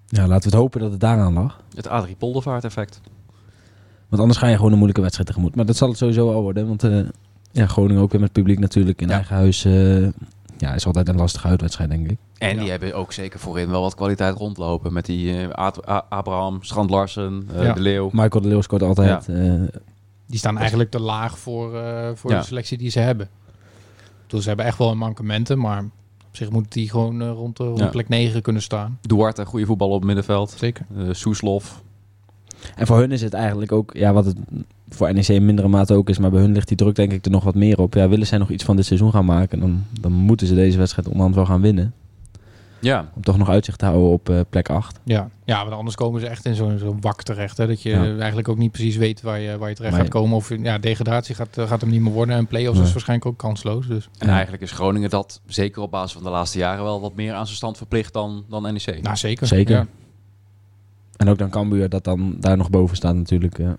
ja, 0.07 0.21
laten 0.27 0.43
we 0.49 0.55
het 0.55 0.63
hopen 0.63 0.79
dat 0.79 0.91
het 0.91 0.99
daaraan 0.99 1.33
lag. 1.33 1.61
Het 1.75 1.87
Adrie 1.87 2.15
Poldervaart 2.15 2.63
effect. 2.63 3.01
Want 4.13 4.25
anders 4.25 4.41
ga 4.43 4.47
je 4.47 4.55
gewoon 4.55 4.71
een 4.71 4.77
moeilijke 4.77 5.01
wedstrijd 5.01 5.29
tegemoet. 5.29 5.55
Maar 5.55 5.65
dat 5.65 5.75
zal 5.75 5.87
het 5.89 5.97
sowieso 5.97 6.29
wel 6.29 6.41
worden. 6.41 6.67
Want 6.67 6.83
eh, 6.83 6.99
ja, 7.51 7.67
Groningen 7.67 8.01
ook 8.01 8.11
weer 8.11 8.21
met 8.21 8.31
publiek 8.31 8.59
natuurlijk 8.59 9.01
in 9.01 9.07
Ja. 9.07 9.13
eigen 9.13 9.35
huis. 9.35 9.65
eh, 9.65 10.01
ja, 10.57 10.73
is 10.73 10.85
altijd 10.85 11.07
een 11.09 11.15
lastige 11.15 11.47
uitwedstrijd, 11.47 11.89
denk 11.89 12.09
ik. 12.09 12.17
En 12.37 12.55
Ja. 12.55 12.61
die 12.61 12.69
hebben 12.69 12.93
ook 12.93 13.11
zeker 13.13 13.39
voorin 13.39 13.69
wel 13.69 13.81
wat 13.81 13.95
kwaliteit 13.95 14.35
rondlopen. 14.37 14.93
Met 14.93 15.05
die 15.05 15.37
eh, 15.41 15.49
Ad- 15.49 15.89
A- 15.89 16.05
Abraham, 16.09 16.63
Strand 16.63 16.89
Larsen, 16.89 17.47
eh, 17.55 17.63
Ja. 17.63 17.73
De 17.73 17.79
Leeuw. 17.79 18.09
Michael 18.11 18.41
de 18.41 18.47
Leeuw 18.47 18.61
scoort 18.61 18.83
altijd. 18.83 19.29
eh, 19.29 19.53
Die 20.27 20.37
staan 20.39 20.57
eigenlijk 20.57 20.89
te 20.91 20.99
laag 20.99 21.37
voor, 21.39 21.75
eh, 21.77 22.09
voor 22.15 22.31
Ja. 22.31 22.39
de 22.39 22.45
selectie 22.45 22.77
die 22.77 22.89
ze 22.89 22.99
hebben. 22.99 23.29
Dus 24.27 24.41
ze 24.41 24.47
hebben 24.47 24.65
echt 24.65 24.77
wel 24.77 24.91
een 24.91 24.97
mankementen, 24.97 25.59
maar 25.59 25.79
op 26.27 26.35
zich 26.35 26.49
moet 26.49 26.71
die 26.71 26.89
gewoon 26.89 27.23
rond, 27.23 27.57
de, 27.57 27.63
rond 27.63 27.79
Ja. 27.79 27.87
plek 27.87 28.09
9 28.09 28.41
kunnen 28.41 28.61
staan. 28.61 28.97
Duarte, 29.01 29.45
goede 29.45 29.65
voetbal 29.65 29.87
op 29.89 29.95
het 29.95 30.03
middenveld. 30.05 30.49
Zeker. 30.57 30.85
Eh 30.97 31.03
Soeslof. 31.11 31.82
En 32.75 32.87
voor 32.87 32.97
hun 32.97 33.11
is 33.11 33.21
het 33.21 33.33
eigenlijk 33.33 33.71
ook, 33.71 33.91
ja, 33.93 34.13
wat 34.13 34.25
het 34.25 34.35
voor 34.89 35.13
NEC 35.13 35.27
in 35.27 35.45
mindere 35.45 35.67
mate 35.67 35.93
ook 35.93 36.09
is, 36.09 36.17
maar 36.17 36.31
bij 36.31 36.41
hun 36.41 36.51
ligt 36.53 36.67
die 36.67 36.77
druk 36.77 36.95
denk 36.95 37.11
ik 37.11 37.25
er 37.25 37.31
nog 37.31 37.43
wat 37.43 37.55
meer 37.55 37.79
op. 37.79 37.93
Ja, 37.93 38.09
willen 38.09 38.27
zij 38.27 38.37
nog 38.37 38.49
iets 38.49 38.63
van 38.63 38.75
dit 38.75 38.85
seizoen 38.85 39.11
gaan 39.11 39.25
maken, 39.25 39.59
dan, 39.59 39.83
dan 40.01 40.11
moeten 40.11 40.47
ze 40.47 40.55
deze 40.55 40.77
wedstrijd 40.77 41.07
onderhand 41.07 41.35
wel 41.35 41.45
gaan 41.45 41.61
winnen. 41.61 41.93
Ja, 42.79 43.09
Om 43.15 43.21
toch 43.23 43.37
nog 43.37 43.49
uitzicht 43.49 43.79
te 43.79 43.85
houden 43.85 44.09
op 44.09 44.29
eh, 44.29 44.39
plek 44.49 44.69
8. 44.69 44.99
Ja. 45.03 45.29
ja, 45.45 45.63
want 45.63 45.75
anders 45.75 45.95
komen 45.95 46.21
ze 46.21 46.27
echt 46.27 46.45
in 46.45 46.55
zo'n 46.55 46.77
zo'n 46.77 46.97
wak 47.01 47.23
terecht. 47.23 47.57
Hè, 47.57 47.67
dat 47.67 47.81
je 47.81 47.89
Ja. 47.89 48.03
eigenlijk 48.17 48.47
ook 48.47 48.57
niet 48.57 48.71
precies 48.71 48.95
weet 48.95 49.21
waar 49.21 49.39
je, 49.39 49.57
waar 49.57 49.69
je 49.69 49.75
terecht 49.75 49.93
Maar- 49.93 50.03
gaat 50.03 50.11
komen. 50.13 50.35
Of 50.35 50.57
ja, 50.61 50.77
degradatie 50.77 51.35
gaat, 51.35 51.57
eh, 51.57 51.67
gaat 51.67 51.81
hem 51.81 51.89
niet 51.89 52.01
meer 52.01 52.11
worden. 52.11 52.35
En 52.35 52.47
play-offs 52.47 52.77
Nee. 52.77 52.87
is 52.87 52.93
waarschijnlijk 52.93 53.29
ook 53.29 53.37
kansloos. 53.37 53.87
Dus. 53.87 54.09
en 54.17 54.27
Ja. 54.27 54.33
eigenlijk 54.33 54.63
is 54.63 54.71
Groningen 54.71 55.09
dat, 55.09 55.41
zeker 55.45 55.81
op 55.81 55.91
basis 55.91 56.11
van 56.13 56.23
de 56.23 56.29
laatste 56.29 56.57
jaren, 56.57 56.83
wel 56.83 57.01
wat 57.01 57.15
meer 57.15 57.33
aan 57.33 57.45
zijn 57.45 57.57
stand 57.57 57.77
verplicht 57.77 58.13
dan, 58.13 58.43
dan 58.49 58.61
NEC. 58.63 58.99
Nou, 59.01 59.15
zeker. 59.17 59.47
Zeker. 59.47 59.75
Ja. 59.75 59.87
En 61.23 61.29
ook 61.29 61.37
dan 61.37 61.49
Cambuur 61.49 61.89
dat 61.89 62.03
dan 62.03 62.35
daar 62.39 62.57
nog 62.57 62.69
boven 62.69 62.95
staat 62.95 63.15
natuurlijk. 63.15 63.57
ja. 63.57 63.77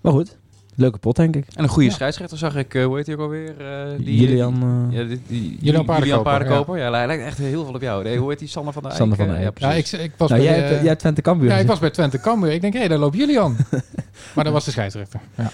Maar 0.00 0.12
goed, 0.12 0.36
leuke 0.74 0.98
pot 0.98 1.16
denk 1.16 1.36
ik. 1.36 1.46
En 1.54 1.62
een 1.62 1.68
goede 1.68 1.88
Ja. 1.88 1.94
scheidsrechter 1.94 2.38
zag 2.38 2.56
ik, 2.56 2.74
eh, 2.74 2.84
hoe 2.84 2.96
heet 2.96 3.06
hij 3.06 3.14
ook 3.14 3.20
alweer? 3.20 3.60
Eh, 3.60 3.98
die, 3.98 4.16
Julian, 4.20 4.54
eh, 4.90 4.98
Ja, 4.98 5.04
die, 5.04 5.20
die, 5.26 5.58
Julian 5.60 5.84
Paardenkoper, 5.84 6.22
Paardenkoper. 6.22 6.78
Ja. 6.78 6.92
hij 6.92 7.06
lijkt 7.06 7.24
echt 7.24 7.38
heel 7.38 7.64
veel 7.64 7.74
op 7.74 7.80
jou. 7.80 8.04
Nee, 8.04 8.18
hoe 8.18 8.28
heet 8.30 8.38
die? 8.38 8.48
Sander 8.48 8.72
van 8.72 8.82
der? 8.82 8.92
Sander 8.92 9.16
van 9.16 9.26
der. 9.28 9.40
Ja, 9.40 9.72
ik, 9.72 9.86
ik 9.86 10.12
was 10.16 10.28
nou, 10.30 10.40
bij, 10.40 10.50
jij, 10.50 10.62
eh, 10.62 10.68
hebt, 10.68 10.78
jij 10.80 10.88
hebt 10.88 11.00
Twente 11.00 11.22
Cambuur 11.22 11.48
ja, 11.48 11.56
ik 11.56 11.66
was 11.66 11.78
bij 11.78 11.90
Twente 11.90 12.20
Cambuur. 12.20 12.52
Ik 12.52 12.60
denk, 12.60 12.74
hé, 12.74 12.88
daar 12.88 12.98
loopt 12.98 13.16
Julian. 13.16 13.56
maar 14.34 14.44
dat 14.44 14.52
was 14.52 14.64
de 14.64 14.70
scheidsrechter. 14.70 15.20
Ja. 15.34 15.50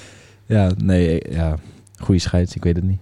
Ja, 0.47 0.71
nee, 0.77 1.23
ja. 1.31 1.57
Goede 1.99 2.21
scheids, 2.21 2.55
ik 2.55 2.65
weet 2.65 2.77
het 2.77 2.85
niet. 2.85 3.01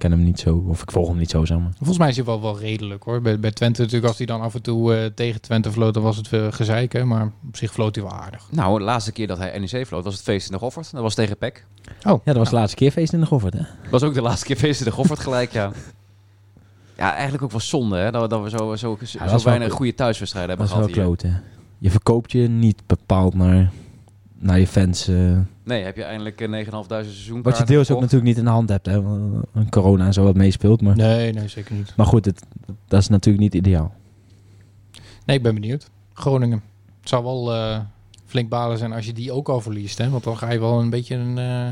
Ik 0.00 0.08
ken 0.08 0.18
hem 0.18 0.26
niet 0.26 0.40
zo, 0.40 0.64
of 0.68 0.82
ik 0.82 0.90
volg 0.90 1.08
hem 1.08 1.16
niet 1.18 1.30
zo, 1.30 1.44
zeg 1.44 1.58
maar. 1.58 1.72
Volgens 1.76 1.98
mij 1.98 2.08
is 2.08 2.16
hij 2.16 2.24
wel, 2.24 2.40
wel 2.40 2.58
redelijk 2.58 3.02
hoor. 3.02 3.20
Bij, 3.20 3.40
bij 3.40 3.50
Twente 3.50 3.80
natuurlijk, 3.80 4.08
als 4.08 4.16
hij 4.16 4.26
dan 4.26 4.40
af 4.40 4.54
en 4.54 4.62
toe 4.62 4.94
eh, 4.94 5.04
tegen 5.14 5.40
Twente 5.40 5.72
vloot, 5.72 5.94
dan 5.94 6.02
was 6.02 6.16
het 6.16 6.32
uh, 6.32 6.46
gezeik. 6.50 6.92
Hè? 6.92 7.04
Maar 7.04 7.32
op 7.48 7.56
zich 7.56 7.72
vloot 7.72 7.94
hij 7.94 8.04
wel 8.04 8.12
aardig. 8.12 8.46
Nou, 8.50 8.78
de 8.78 8.84
laatste 8.84 9.12
keer 9.12 9.26
dat 9.26 9.38
hij 9.38 9.58
NEC 9.58 9.86
vloot 9.86 10.04
was 10.04 10.14
het 10.14 10.22
feest 10.22 10.46
in 10.46 10.52
de 10.52 10.58
Goffert. 10.58 10.92
Dat 10.92 11.02
was 11.02 11.14
tegen 11.14 11.36
PEC. 11.38 11.66
Oh, 11.86 11.92
Ja, 12.02 12.20
dat 12.24 12.36
was 12.36 12.48
de 12.50 12.54
laatste 12.54 12.76
keer 12.76 12.90
feest 12.90 13.12
in 13.12 13.20
de 13.20 13.26
Goffert, 13.26 13.54
hè? 13.54 13.62
was 13.90 14.02
ook 14.02 14.14
de 14.14 14.22
laatste 14.22 14.46
keer 14.46 14.56
feest 14.56 14.78
in 14.80 14.86
de 14.86 14.92
Goffert 14.92 15.18
gelijk, 15.20 15.52
ja. 15.52 15.72
Ja, 16.96 17.12
eigenlijk 17.12 17.42
ook 17.42 17.50
wel 17.50 17.60
zonde 17.60 17.96
hè, 17.96 18.10
dat 18.10 18.22
we, 18.22 18.28
dat 18.28 18.42
we 18.42 18.48
zo, 18.50 18.56
zo, 18.76 18.98
zo, 19.04 19.18
dat 19.18 19.40
zo 19.40 19.48
weinig 19.48 19.72
goede 19.72 19.94
thuiswedstrijden 19.94 20.56
Dat 20.56 20.68
hebben 20.68 20.84
is 20.84 20.94
wel 20.94 21.06
gehad 21.06 21.18
hier. 21.20 21.28
kloot, 21.30 21.42
hè? 21.42 21.50
Je 21.78 21.90
verkoopt 21.90 22.32
je 22.32 22.48
niet 22.48 22.82
bepaald 22.86 23.34
naar, 23.34 23.70
naar 24.40 24.58
je 24.58 24.66
fans. 24.66 25.08
eh. 25.08 25.38
Nee, 25.64 25.84
heb 25.84 25.96
je 25.96 26.02
eindelijk 26.02 26.40
een 26.40 26.50
9.500 26.50 26.70
seizoen. 26.88 27.42
wat 27.42 27.58
je 27.58 27.64
deels 27.64 27.90
ook 27.90 28.00
natuurlijk 28.00 28.26
niet 28.28 28.38
in 28.38 28.44
de 28.44 28.50
hand 28.50 28.68
hebt, 28.68 28.86
hè? 28.86 29.02
want, 29.02 29.44
eh, 29.54 29.62
Corona 29.70 30.06
en 30.06 30.12
zo 30.12 30.24
wat 30.24 30.34
meespeelt. 30.34 30.82
Maar, 30.82 30.96
nee, 30.96 31.32
nee, 31.32 31.48
zeker 31.48 31.74
niet. 31.74 31.92
maar 31.96 32.06
goed, 32.06 32.24
het, 32.24 32.42
dat 32.88 33.00
is 33.00 33.08
natuurlijk 33.08 33.42
niet 33.44 33.54
ideaal. 33.54 33.94
Nee, 35.26 35.36
ik 35.36 35.42
ben 35.42 35.54
benieuwd. 35.54 35.90
Groningen. 36.12 36.62
Het 37.00 37.08
zou 37.08 37.24
wel 37.24 37.54
eh, 37.54 37.78
flink 38.26 38.48
balen 38.48 38.78
zijn 38.78 38.92
als 38.92 39.06
je 39.06 39.12
die 39.12 39.32
ook 39.32 39.48
al 39.48 39.60
verliest. 39.60 39.98
Hè? 39.98 40.10
Want 40.10 40.24
dan 40.24 40.36
ga 40.36 40.50
je 40.50 40.58
wel 40.60 40.80
een 40.80 40.90
beetje 40.90 41.14
een, 41.14 41.38
eh 41.38 41.68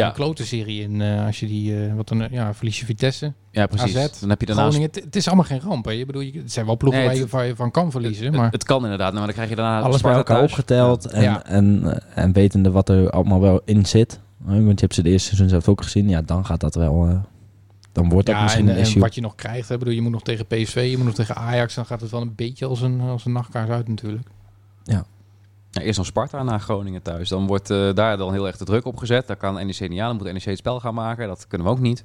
Ja. 0.00 0.06
een 0.06 0.12
klote 0.12 0.46
serie 0.46 0.82
in. 0.82 1.00
eh, 1.00 1.26
als 1.26 1.40
je 1.40 1.46
die, 1.46 1.84
eh, 1.86 1.94
wat 1.94 2.08
dan, 2.08 2.22
eh, 2.22 2.30
ja, 2.30 2.54
verlies 2.54 2.78
je 2.80 2.84
Vitesse, 2.84 3.32
Ja, 3.50 3.66
precies. 3.66 3.96
AZ, 3.96 4.20
Dan 4.20 4.28
heb 4.30 4.40
je 4.40 4.46
daarnaast... 4.46 4.68
Groningen. 4.68 4.94
Het, 4.94 5.04
het 5.04 5.16
is 5.16 5.26
allemaal 5.26 5.44
geen 5.44 5.60
ramp. 5.60 5.84
Hè? 5.84 5.90
Je 5.90 6.06
bedoel, 6.06 6.22
je, 6.22 6.38
het 6.38 6.52
zijn 6.52 6.66
wel 6.66 6.76
ploegen 6.76 7.00
Nee, 7.00 7.08
waar, 7.10 7.18
je, 7.18 7.26
waar 7.26 7.46
je 7.46 7.56
van 7.56 7.70
kan 7.70 7.90
verliezen. 7.90 8.26
Het, 8.26 8.34
Maar 8.34 8.50
het 8.50 8.64
kan 8.64 8.82
inderdaad, 8.82 9.12
nou, 9.12 9.16
maar 9.16 9.24
dan 9.26 9.34
krijg 9.34 9.48
je 9.50 9.56
daarna 9.56 9.80
Alles 9.80 10.00
bij 10.02 10.12
elkaar 10.12 10.36
thuis. 10.36 10.50
opgeteld 10.50 11.06
en, 11.06 11.22
Ja. 11.22 11.44
en, 11.44 12.00
en 12.14 12.32
wetende 12.32 12.70
wat 12.70 12.88
er 12.88 13.10
allemaal 13.10 13.40
wel 13.40 13.60
in 13.64 13.86
zit. 13.86 14.20
Want 14.38 14.66
je 14.66 14.74
hebt 14.76 14.94
ze 14.94 15.02
de 15.02 15.10
eerste 15.10 15.26
seizoen 15.26 15.48
zelf 15.48 15.68
ook 15.68 15.82
gezien. 15.82 16.08
Ja, 16.08 16.22
dan 16.22 16.44
gaat 16.46 16.60
dat 16.60 16.74
wel... 16.74 17.22
dan 17.92 18.08
wordt 18.08 18.26
dat 18.26 18.36
ja, 18.36 18.42
misschien 18.42 18.64
en, 18.64 18.70
een 18.70 18.76
en 18.76 18.82
issue. 18.82 19.00
wat 19.00 19.14
je 19.14 19.20
nog 19.20 19.34
krijgt. 19.34 19.68
Hè? 19.68 19.78
Bedoel, 19.78 19.94
je 19.94 20.02
moet 20.02 20.12
nog 20.12 20.22
tegen 20.22 20.46
PSV, 20.46 20.86
je 20.90 20.96
moet 20.96 21.06
nog 21.06 21.14
tegen 21.14 21.36
Ajax. 21.36 21.74
Dan 21.74 21.86
gaat 21.86 22.00
het 22.00 22.10
wel 22.10 22.20
een 22.20 22.34
beetje 22.34 22.66
als 22.66 22.80
een, 22.80 23.00
als 23.00 23.24
een 23.24 23.32
nachtkaars 23.32 23.68
uit 23.70 23.88
natuurlijk. 23.88 24.26
Ja, 24.84 25.04
eerst 25.72 25.98
nog 25.98 26.06
Sparta 26.06 26.42
na 26.42 26.58
Groningen 26.58 27.02
thuis. 27.02 27.28
Dan 27.28 27.46
wordt 27.46 27.70
eh, 27.70 27.94
daar 27.94 28.16
dan 28.16 28.32
heel 28.32 28.46
erg 28.46 28.56
de 28.56 28.64
druk 28.64 28.84
op 28.86 28.96
gezet. 28.96 29.26
Daar 29.26 29.36
kan 29.36 29.54
NEC 29.54 29.88
niet 29.88 30.00
aan. 30.00 30.08
Dan 30.08 30.16
moet 30.16 30.32
NEC 30.32 30.44
het 30.44 30.58
spel 30.58 30.80
gaan 30.80 30.94
maken. 30.94 31.28
Dat 31.28 31.46
kunnen 31.48 31.66
we 31.66 31.72
ook 31.72 31.80
niet. 31.80 32.04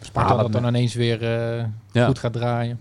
Sparta 0.00 0.34
Ah, 0.34 0.40
dat 0.40 0.52
dan 0.52 0.66
ineens 0.66 0.94
weer 0.94 1.22
eh, 1.22 1.64
Ja. 1.92 2.06
goed 2.06 2.18
gaat 2.18 2.32
draaien. 2.32 2.78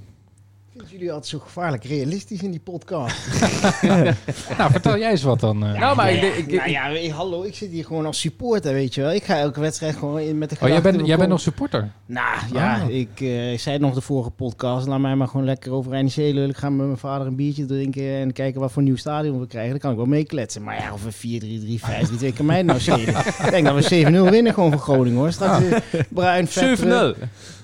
Jullie 0.87 1.07
altijd 1.11 1.27
zo 1.27 1.39
gevaarlijk 1.39 1.83
realistisch 1.83 2.41
in 2.43 2.51
die 2.51 2.59
podcast? 2.59 3.15
nou, 4.57 4.71
vertel 4.71 4.97
jij 4.97 5.09
eens 5.11 5.23
wat 5.23 5.39
dan. 5.39 5.65
eh. 5.65 5.79
Nou, 5.79 5.95
maar 5.95 6.11
ik, 6.11 6.21
ik, 6.21 6.47
ik- 6.47 6.51
nou 6.57 6.69
ja, 6.69 7.09
hallo, 7.13 7.43
ik 7.43 7.55
zit 7.55 7.69
hier 7.71 7.85
gewoon 7.85 8.05
als 8.05 8.19
supporter, 8.19 8.73
weet 8.73 8.95
je 8.95 9.01
wel. 9.01 9.11
Ik 9.11 9.23
ga 9.23 9.37
elke 9.37 9.59
wedstrijd 9.59 9.95
gewoon 9.95 10.19
in 10.19 10.37
met 10.37 10.49
de 10.49 10.55
oh, 10.61 10.67
jij 10.67 10.81
bent, 10.81 11.05
jij 11.07 11.17
bent 11.17 11.29
nog 11.29 11.39
supporter? 11.41 11.91
Nou 12.05 12.27
ja, 12.53 12.81
Ah. 12.81 12.89
ik, 12.89 13.09
eh, 13.21 13.51
ik 13.53 13.59
zei 13.59 13.75
het 13.75 13.83
nog 13.85 13.93
de 13.93 14.01
vorige 14.01 14.29
podcast. 14.29 14.87
Laat 14.87 14.99
mij 14.99 15.15
maar 15.15 15.27
gewoon 15.27 15.45
lekker 15.45 15.71
over 15.71 15.91
NEC 16.03 16.15
lullen. 16.15 16.49
Ik 16.49 16.57
ga 16.57 16.69
met 16.69 16.85
mijn 16.85 16.97
vader 16.97 17.27
een 17.27 17.35
biertje 17.35 17.65
drinken 17.65 18.03
en 18.15 18.33
kijken 18.33 18.61
wat 18.61 18.71
voor 18.71 18.83
nieuw 18.83 18.95
stadion 18.95 19.39
we 19.39 19.47
krijgen. 19.47 19.69
Dan 19.71 19.79
kan 19.79 19.91
ik 19.91 19.97
wel 19.97 20.05
meekletsen. 20.05 20.63
Maar 20.63 20.75
ja, 20.81 20.93
of 20.93 21.03
een 21.05 21.41
4-3-3, 21.79 21.79
5-3-2 21.79 22.33
kan 22.35 22.45
mij 22.45 22.61
nou 22.63 22.79
schelen. 22.79 23.17
ik 23.45 23.49
denk 23.49 23.65
dat 23.65 23.87
we 23.89 24.05
7-0 24.27 24.29
winnen 24.29 24.53
gewoon 24.53 24.69
van 24.71 24.79
Groningen 24.79 25.17
hoor. 25.19 25.31
Straks 25.31 25.65
Ah. 25.65 26.01
bruin, 26.09 26.47
vet. 26.47 26.79
7-0. 26.79 27.17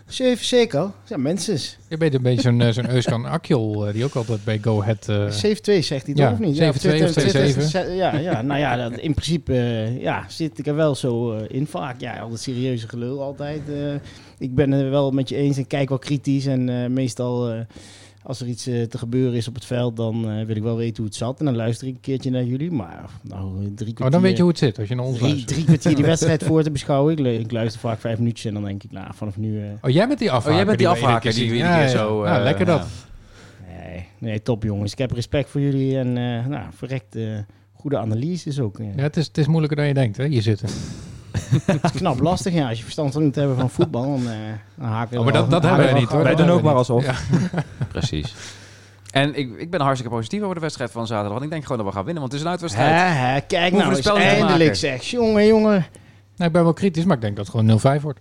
7 0.07 0.45
zeker. 0.45 0.91
Ja, 1.07 1.17
mensen. 1.17 1.57
Je 1.89 1.97
bent 1.97 2.13
een 2.13 2.21
beetje 2.21 2.41
zo'n 2.41 2.61
eh, 2.61 2.71
zo'n 2.71 2.89
Euskan 2.89 3.25
Akjol, 3.25 3.87
eh, 3.87 3.93
die 3.93 4.03
ook 4.03 4.15
altijd 4.15 4.43
bij 4.43 4.59
Go 4.61 4.81
Ahead... 4.81 5.09
eh, 5.09 5.25
7-2 5.25 5.83
zegt 5.83 6.05
hij 6.05 6.15
Ja, 6.15 6.29
toch 6.29 6.39
of 6.39 6.45
niet? 6.45 6.57
7-2 6.61 6.67
of 6.67 6.77
Twitter- 6.77 7.09
2-7. 7.09 7.11
Twitter- 7.11 7.93
Ja, 7.93 8.15
ja, 8.17 8.41
nou 8.41 8.59
ja, 8.59 8.75
dat, 8.89 8.99
in 8.99 9.13
principe 9.13 9.53
ja, 9.99 10.25
zit 10.27 10.59
ik 10.59 10.67
er 10.67 10.75
wel 10.75 10.95
zo 10.95 11.33
in 11.37 11.67
vaak. 11.67 11.99
Ja, 12.01 12.19
altijd 12.19 12.39
serieuze 12.39 12.87
gelul 12.87 13.21
altijd. 13.21 13.61
ik 14.37 14.55
ben 14.55 14.71
het 14.71 14.89
wel 14.89 15.11
met 15.11 15.29
je 15.29 15.35
eens 15.35 15.57
en 15.57 15.67
kijk 15.67 15.89
wel 15.89 15.99
kritisch. 15.99 16.45
En 16.45 16.93
meestal 16.93 17.65
als 18.27 18.41
er 18.41 18.47
iets 18.47 18.67
eh, 18.67 18.81
te 18.83 18.97
gebeuren 18.97 19.33
is 19.37 19.47
op 19.47 19.53
het 19.55 19.65
veld, 19.65 19.95
dan 19.95 20.29
eh, 20.29 20.45
wil 20.45 20.55
ik 20.55 20.63
wel 20.63 20.75
weten 20.77 20.95
hoe 20.97 21.05
het 21.05 21.15
zat. 21.15 21.39
En 21.39 21.45
dan 21.45 21.55
luister 21.55 21.87
ik 21.87 21.93
een 21.93 21.99
keertje 22.01 22.29
naar 22.29 22.43
jullie. 22.43 22.71
Maar 22.71 23.09
nou, 23.21 23.51
drie 23.55 23.73
kwartier... 23.75 24.05
oh, 24.05 24.11
dan 24.11 24.21
weet 24.21 24.35
je 24.35 24.41
hoe 24.41 24.51
het 24.51 24.59
zit 24.59 24.79
als 24.79 24.87
je 24.87 24.95
naar 24.95 25.05
ons 25.05 25.17
Drie, 25.17 25.27
luistert. 25.29 25.53
drie 25.53 25.65
kwartier 25.65 25.95
die 25.95 26.05
wedstrijd 26.05 26.43
voor 26.43 26.63
te 26.63 26.71
beschouwen. 26.71 27.11
Ik, 27.13 27.19
lu- 27.19 27.29
ik 27.29 27.51
luister 27.51 27.79
vaak 27.79 27.99
vijf 27.99 28.17
minuutjes 28.17 28.45
en 28.45 28.53
dan 28.53 28.63
denk 28.63 28.83
ik, 28.83 28.91
nou, 28.91 29.07
vanaf 29.13 29.37
nu... 29.37 29.61
eh, 29.61 29.65
Oh, 29.81 29.89
jij 29.89 30.07
bent 30.07 30.19
die 30.19 30.31
afhaker. 30.31 30.49
Oh, 30.51 30.55
jij 30.55 30.65
bent 30.65 30.77
die 30.77 30.87
afhaker 30.87 31.33
die 31.33 31.53
Ja, 31.55 31.87
zo... 31.87 32.25
ja. 32.25 32.43
Lekker 32.43 32.65
dat. 32.65 32.87
ja. 33.67 33.73
nee, 33.87 34.05
nee, 34.17 34.41
top 34.41 34.63
jongens. 34.63 34.91
Ik 34.91 34.97
heb 34.97 35.11
respect 35.11 35.49
voor 35.49 35.61
jullie 35.61 35.97
en 35.97 36.17
eh 36.17 36.45
nou, 36.45 36.65
verrekt 36.75 37.17
goede 37.73 37.97
analyses 37.97 38.59
ook. 38.59 38.77
Ja, 38.95 39.01
het, 39.03 39.17
is, 39.17 39.27
het 39.27 39.37
is 39.37 39.47
moeilijker 39.47 39.77
dan 39.77 39.87
je 39.87 39.93
denkt, 39.93 40.17
hè, 40.17 40.25
hier 40.27 40.41
zitten. 40.41 40.69
Het 41.65 41.83
is 41.83 41.91
knap 42.01 42.19
lastig, 42.19 42.53
ja. 42.53 42.67
Als 42.69 42.77
je 42.77 42.83
verstand 42.83 43.13
van 43.13 43.23
moet 43.23 43.35
hebben 43.35 43.55
van 43.57 43.69
voetbal, 43.69 44.01
dan, 44.03 44.29
eh 44.29 44.37
dan 44.75 44.87
haken 44.87 45.11
we 45.13 45.17
Oh, 45.19 45.23
maar 45.23 45.33
wel- 45.33 45.41
dat- 45.41 45.51
dat 45.51 45.63
hebben 45.63 45.85
we 45.85 45.91
wij 45.91 45.99
niet, 46.01 46.09
hoor. 46.09 46.23
Wij 46.23 46.35
doen 46.35 46.49
ook 46.49 46.61
maar 46.61 46.73
alsof. 46.75 47.05
Ja. 47.05 47.15
Precies. 47.91 48.35
En 49.11 49.35
ik, 49.35 49.57
ik 49.57 49.69
ben 49.69 49.81
hartstikke 49.81 50.15
positief 50.15 50.41
over 50.41 50.55
de 50.55 50.61
wedstrijd 50.61 50.91
van 50.91 51.07
zaterdag. 51.07 51.31
Want 51.31 51.43
ik 51.43 51.49
denk 51.49 51.61
gewoon 51.63 51.77
dat 51.77 51.85
we 51.87 51.93
gaan 51.93 52.03
winnen, 52.05 52.21
want 52.21 52.33
het 52.33 52.41
is 52.41 52.47
een 52.47 52.51
uitwedstrijd. 52.53 52.91
Hè, 52.91 52.97
hè, 53.27 53.41
kijk 53.41 53.71
nou 53.73 53.83
de 53.83 53.89
eens, 53.89 53.99
spel 53.99 54.17
eindelijk 54.17 54.75
zeg. 54.75 55.03
Jongen, 55.03 55.45
jongen. 55.47 55.85
Nou, 56.35 56.47
ik 56.47 56.51
ben 56.51 56.63
wel 56.63 56.73
kritisch, 56.73 57.05
maar 57.05 57.15
ik 57.15 57.21
denk 57.21 57.35
dat 57.35 57.47
het 57.47 57.55
gewoon 57.55 57.99
0-5 57.99 58.01
wordt. 58.01 58.19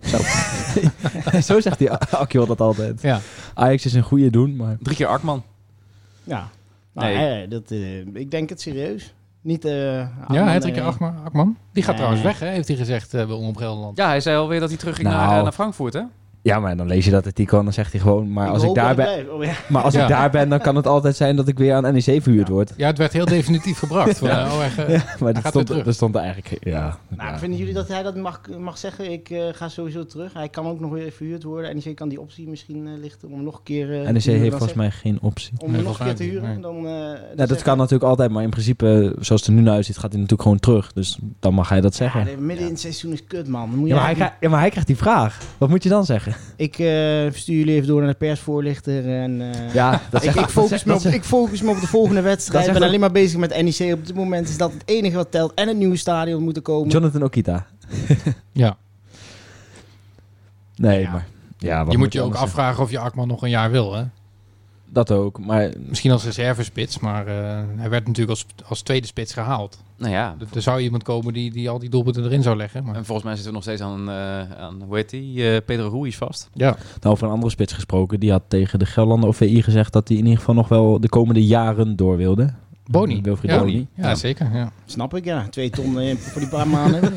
Zo 1.46 1.60
zegt 1.60 1.78
die 1.78 1.90
Akjol 1.92 2.46
dat 2.46 2.60
altijd. 2.60 3.02
Ja. 3.02 3.20
Ajax 3.54 3.84
is 3.84 3.92
een 3.94 4.02
goede 4.02 4.30
doen, 4.30 4.56
maar... 4.56 4.76
Drie 4.80 4.96
keer 4.96 5.06
Arkman. 5.06 5.42
Ja. 6.24 6.48
Nou, 6.92 7.06
Nee. 7.14 7.16
hè, 7.16 7.48
dat, 7.48 7.70
eh, 7.70 7.98
ik 8.14 8.30
denk 8.30 8.48
het 8.48 8.60
serieus. 8.60 9.14
Niet 9.46 9.64
eh 9.64 9.72
Ja, 9.94 10.08
Akman, 10.22 10.48
Hendrik 10.48 10.76
eh, 10.76 10.86
Akman. 10.86 11.14
Akman. 11.24 11.56
Die 11.72 11.82
gaat 11.82 11.86
Nee. 11.96 11.96
trouwens 12.04 12.22
weg, 12.22 12.38
hè, 12.40 12.46
heeft 12.54 12.68
hij 12.68 12.76
gezegd 12.76 13.14
eh, 13.14 13.26
bij 13.26 13.34
Omroep 13.36 13.56
Gelderland. 13.56 13.96
Ja, 13.96 14.06
hij 14.06 14.20
zei 14.20 14.36
alweer 14.36 14.60
dat 14.60 14.68
hij 14.68 14.78
terugging 14.78 15.08
Nou. 15.08 15.30
naar, 15.30 15.42
naar 15.42 15.52
Frankfurt, 15.52 15.92
hè? 15.92 16.02
Ja, 16.46 16.60
maar 16.60 16.76
dan 16.76 16.86
lees 16.86 17.04
je 17.04 17.10
dat 17.10 17.26
artikel 17.26 17.58
en 17.58 17.64
dan 17.64 17.72
zegt 17.72 17.92
hij 17.92 18.00
gewoon... 18.00 18.32
Maar 18.32 18.48
als 18.48 18.62
ik, 18.62 18.74
daar 18.74 18.94
ben. 18.94 19.32
Oh, 19.34 19.44
ja. 19.44 19.52
maar 19.68 19.82
als 19.82 19.94
Ja. 19.94 20.02
ik 20.02 20.08
daar 20.08 20.30
ben, 20.30 20.48
dan 20.48 20.58
kan 20.60 20.76
het 20.76 20.86
altijd 20.86 21.16
zijn 21.16 21.36
dat 21.36 21.48
ik 21.48 21.58
weer 21.58 21.74
aan 21.74 21.82
NEC 21.82 22.22
verhuurd 22.22 22.48
word. 22.48 22.72
Ja, 22.76 22.86
het 22.86 22.98
werd 22.98 23.12
heel 23.12 23.24
definitief 23.24 23.78
gebracht. 23.78 24.18
Van, 24.18 24.28
Ja. 24.28 24.46
oh, 24.46 24.64
echt, 24.64 25.20
Maar 25.20 25.32
dat 25.32 25.46
stond, 25.46 25.68
dat 25.84 25.94
stond 25.94 26.14
er 26.14 26.20
eigenlijk... 26.20 26.64
Ja, 26.64 26.98
Nou, 27.08 27.30
ja. 27.30 27.38
vinden 27.38 27.58
jullie 27.58 27.74
dat 27.74 27.88
hij 27.88 28.02
dat 28.02 28.16
mag, 28.16 28.40
mag 28.58 28.78
zeggen? 28.78 29.12
Ik 29.12 29.30
eh, 29.30 29.42
ga 29.52 29.68
sowieso 29.68 30.06
terug. 30.06 30.32
Hij 30.32 30.48
kan 30.48 30.66
ook 30.66 30.80
nog 30.80 30.90
weer 30.90 31.12
verhuurd 31.12 31.42
worden. 31.42 31.74
NEC 31.84 31.96
kan 31.96 32.08
die 32.08 32.20
optie 32.20 32.48
misschien 32.48 32.86
eh, 32.86 32.92
lichten 33.00 33.28
om 33.28 33.34
hem 33.34 33.44
nog 33.44 33.56
een 33.56 33.62
keer 33.62 34.02
eh, 34.04 34.10
NEC 34.10 34.22
heeft 34.22 34.50
volgens 34.50 34.74
mij 34.74 34.90
geen 34.90 35.18
optie. 35.20 35.52
Om 35.58 35.72
Nee, 35.72 35.82
nog 35.82 35.98
een 35.98 36.06
keer 36.06 36.14
te 36.14 36.22
huren. 36.22 36.60
Dan, 36.60 36.76
eh, 36.76 36.82
dan 36.82 37.16
Ja, 37.36 37.46
dat 37.46 37.62
kan 37.62 37.76
natuurlijk 37.76 38.04
altijd, 38.10 38.30
maar 38.30 38.42
in 38.42 38.50
principe, 38.50 39.16
zoals 39.20 39.40
het 39.40 39.50
er 39.50 39.56
nu 39.56 39.60
naar 39.62 39.74
uitziet, 39.74 39.94
gaat 39.98 40.10
hij 40.10 40.20
natuurlijk 40.20 40.42
gewoon 40.42 40.58
terug. 40.60 40.92
Dus 40.92 41.18
dan 41.40 41.54
mag 41.54 41.68
hij 41.68 41.80
dat 41.80 41.94
zeggen. 41.94 42.24
de- 42.24 42.36
midden 42.40 42.64
in 42.66 42.70
het 42.72 42.80
seizoen 42.80 43.12
is 43.12 43.24
kut, 43.26 43.48
man. 43.48 43.70
Dan 43.70 43.78
moet 43.78 43.88
je 43.88 43.94
Ja, 43.94 44.00
maar 44.00 44.04
hij, 44.10 44.14
eigenlijk- 44.14 44.16
krijgt- 44.16 44.36
ja, 44.40 44.48
maar 44.48 44.60
hij 44.60 44.68
krijgt 44.68 44.86
die 44.88 44.96
vraag. 44.96 45.38
Wat 45.58 45.68
moet 45.68 45.82
je 45.82 45.88
dan 45.88 46.04
zeggen? 46.04 46.34
Ik 46.56 46.78
eh, 46.78 47.32
stuur 47.32 47.56
jullie 47.56 47.74
even 47.74 47.86
door 47.86 48.00
naar 48.00 48.10
de 48.10 48.16
persvoorlichter. 48.16 49.20
En, 49.22 49.40
eh, 49.40 49.74
Ja, 49.74 50.00
dat 50.10 50.24
ik, 50.24 50.34
ik, 50.34 50.46
focus 50.46 50.82
dat 50.82 51.02
me 51.02 51.08
op, 51.08 51.14
ik 51.14 51.24
focus 51.24 51.62
me 51.62 51.70
op 51.70 51.80
de 51.80 51.86
volgende 51.86 52.20
wedstrijd. 52.20 52.66
Ik 52.66 52.72
ben 52.72 52.82
alleen 52.82 53.00
maar 53.00 53.12
bezig 53.12 53.38
met 53.38 53.62
NEC. 53.62 53.94
Op 53.94 54.06
dit 54.06 54.14
moment 54.14 54.48
is 54.48 54.56
dat 54.56 54.72
het 54.72 54.82
enige 54.84 55.16
wat 55.16 55.30
telt. 55.30 55.54
En 55.54 55.68
het 55.68 55.76
nieuwe 55.76 55.96
stadion 55.96 56.42
moet 56.42 56.56
er 56.56 56.62
komen. 56.62 56.90
Jonathan 56.90 57.22
Okita. 57.22 57.66
ja. 58.52 58.76
Nee, 60.76 61.00
Ja. 61.00 61.10
maar... 61.10 61.26
Ja, 61.58 61.82
wat 61.84 61.92
Je 61.92 61.98
moet 61.98 62.12
je 62.12 62.20
ook 62.22 62.34
afvragen 62.34 62.82
of 62.82 62.90
je 62.90 62.98
Akman 62.98 63.28
nog 63.28 63.42
een 63.42 63.50
jaar 63.50 63.70
wil, 63.70 63.94
hè? 63.94 64.04
Dat 64.96 65.10
ook, 65.12 65.38
maar... 65.46 65.70
Misschien 65.88 66.10
als 66.10 66.24
reservespits, 66.24 66.98
maar 66.98 67.26
eh, 67.26 67.34
hij 67.76 67.90
werd 67.90 68.06
natuurlijk 68.06 68.30
als, 68.30 68.46
als 68.68 68.82
tweede 68.82 69.06
spits 69.06 69.32
gehaald. 69.32 69.78
Nou 69.96 70.12
ja. 70.12 70.36
Er- 70.40 70.46
Er 70.54 70.62
zou 70.62 70.80
iemand 70.80 71.02
komen 71.02 71.32
die, 71.32 71.50
die 71.52 71.70
al 71.70 71.78
die 71.78 71.88
doelpunten 71.90 72.24
erin 72.24 72.42
zou 72.42 72.56
leggen. 72.56 72.84
Maar... 72.84 72.94
En 72.94 73.04
volgens 73.04 73.26
mij 73.26 73.34
zitten 73.34 73.50
we 73.52 73.58
nog 73.58 73.66
steeds 73.66 73.82
aan, 73.82 74.08
eh, 74.08 74.58
aan 74.62 74.82
hoe 74.86 74.96
heet 74.96 75.10
die? 75.10 75.50
Eh, 75.50 75.56
Pedro 75.66 75.88
Ruiz 76.00 76.16
vast. 76.16 76.48
Ja. 76.52 76.76
Nou, 77.00 77.14
over 77.14 77.26
een 77.26 77.32
andere 77.32 77.50
spits 77.50 77.72
gesproken. 77.72 78.20
Die 78.20 78.30
had 78.30 78.42
tegen 78.48 78.78
de 78.78 78.86
Gelderlander 78.86 79.28
OVI 79.28 79.62
gezegd 79.62 79.92
dat 79.92 80.08
hij 80.08 80.16
in 80.16 80.22
ieder 80.24 80.38
geval 80.38 80.54
nog 80.54 80.68
wel 80.68 81.00
de 81.00 81.08
komende 81.08 81.46
jaren 81.46 81.96
door 81.96 82.16
wilde. 82.16 82.52
Boni. 82.86 83.20
Wilfried 83.22 83.50
ja, 83.50 83.58
Boni. 83.58 83.86
Ja, 83.94 84.14
zeker. 84.14 84.54
Ja. 84.54 84.72
Snap 84.84 85.14
ik, 85.14 85.24
ja. 85.24 85.46
Twee 85.50 85.70
ton 85.70 86.16
voor 86.16 86.40
die 86.40 86.50
paar 86.50 86.68
maanden. 86.68 87.00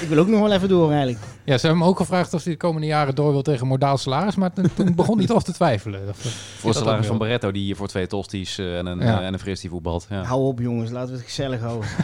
Ik 0.00 0.08
wil 0.08 0.18
ook 0.18 0.26
nog 0.28 0.40
wel 0.40 0.52
even 0.52 0.68
door 0.68 0.88
eigenlijk. 0.90 1.18
Ja, 1.44 1.58
ze 1.58 1.66
hebben 1.66 1.80
hem 1.82 1.90
ook 1.92 1.96
gevraagd 1.96 2.34
of 2.34 2.44
hij 2.44 2.52
de 2.52 2.58
komende 2.58 2.86
jaren 2.86 3.14
door 3.14 3.32
wil 3.32 3.42
tegen 3.42 3.66
modaal 3.66 3.98
salaris. 3.98 4.34
Maar 4.36 4.52
toen, 4.52 4.94
begon 4.94 5.18
hij 5.18 5.26
toch 5.26 5.44
te 5.44 5.52
twijfelen. 5.52 6.06
Dat- 6.06 6.16
Voor 6.16 6.70
het 6.70 6.78
salaris 6.78 7.06
van. 7.06 7.18
Barretto 7.18 7.50
die 7.50 7.62
hier 7.62 7.76
voor 7.76 7.88
twee 7.88 8.06
tosties 8.06 8.58
eh, 8.58 8.78
en, 8.78 8.86
een, 8.86 8.98
Ja. 9.00 9.20
eh, 9.20 9.26
en 9.26 9.32
een 9.32 9.38
fris 9.38 9.60
die 9.60 9.70
voetbalt. 9.70 10.06
Ja. 10.10 10.22
Hou 10.22 10.42
op 10.42 10.58
jongens, 10.60 10.90
laten 10.90 11.10
we 11.10 11.16
het 11.16 11.24
gezellig 11.26 11.60
houden. 11.60 11.88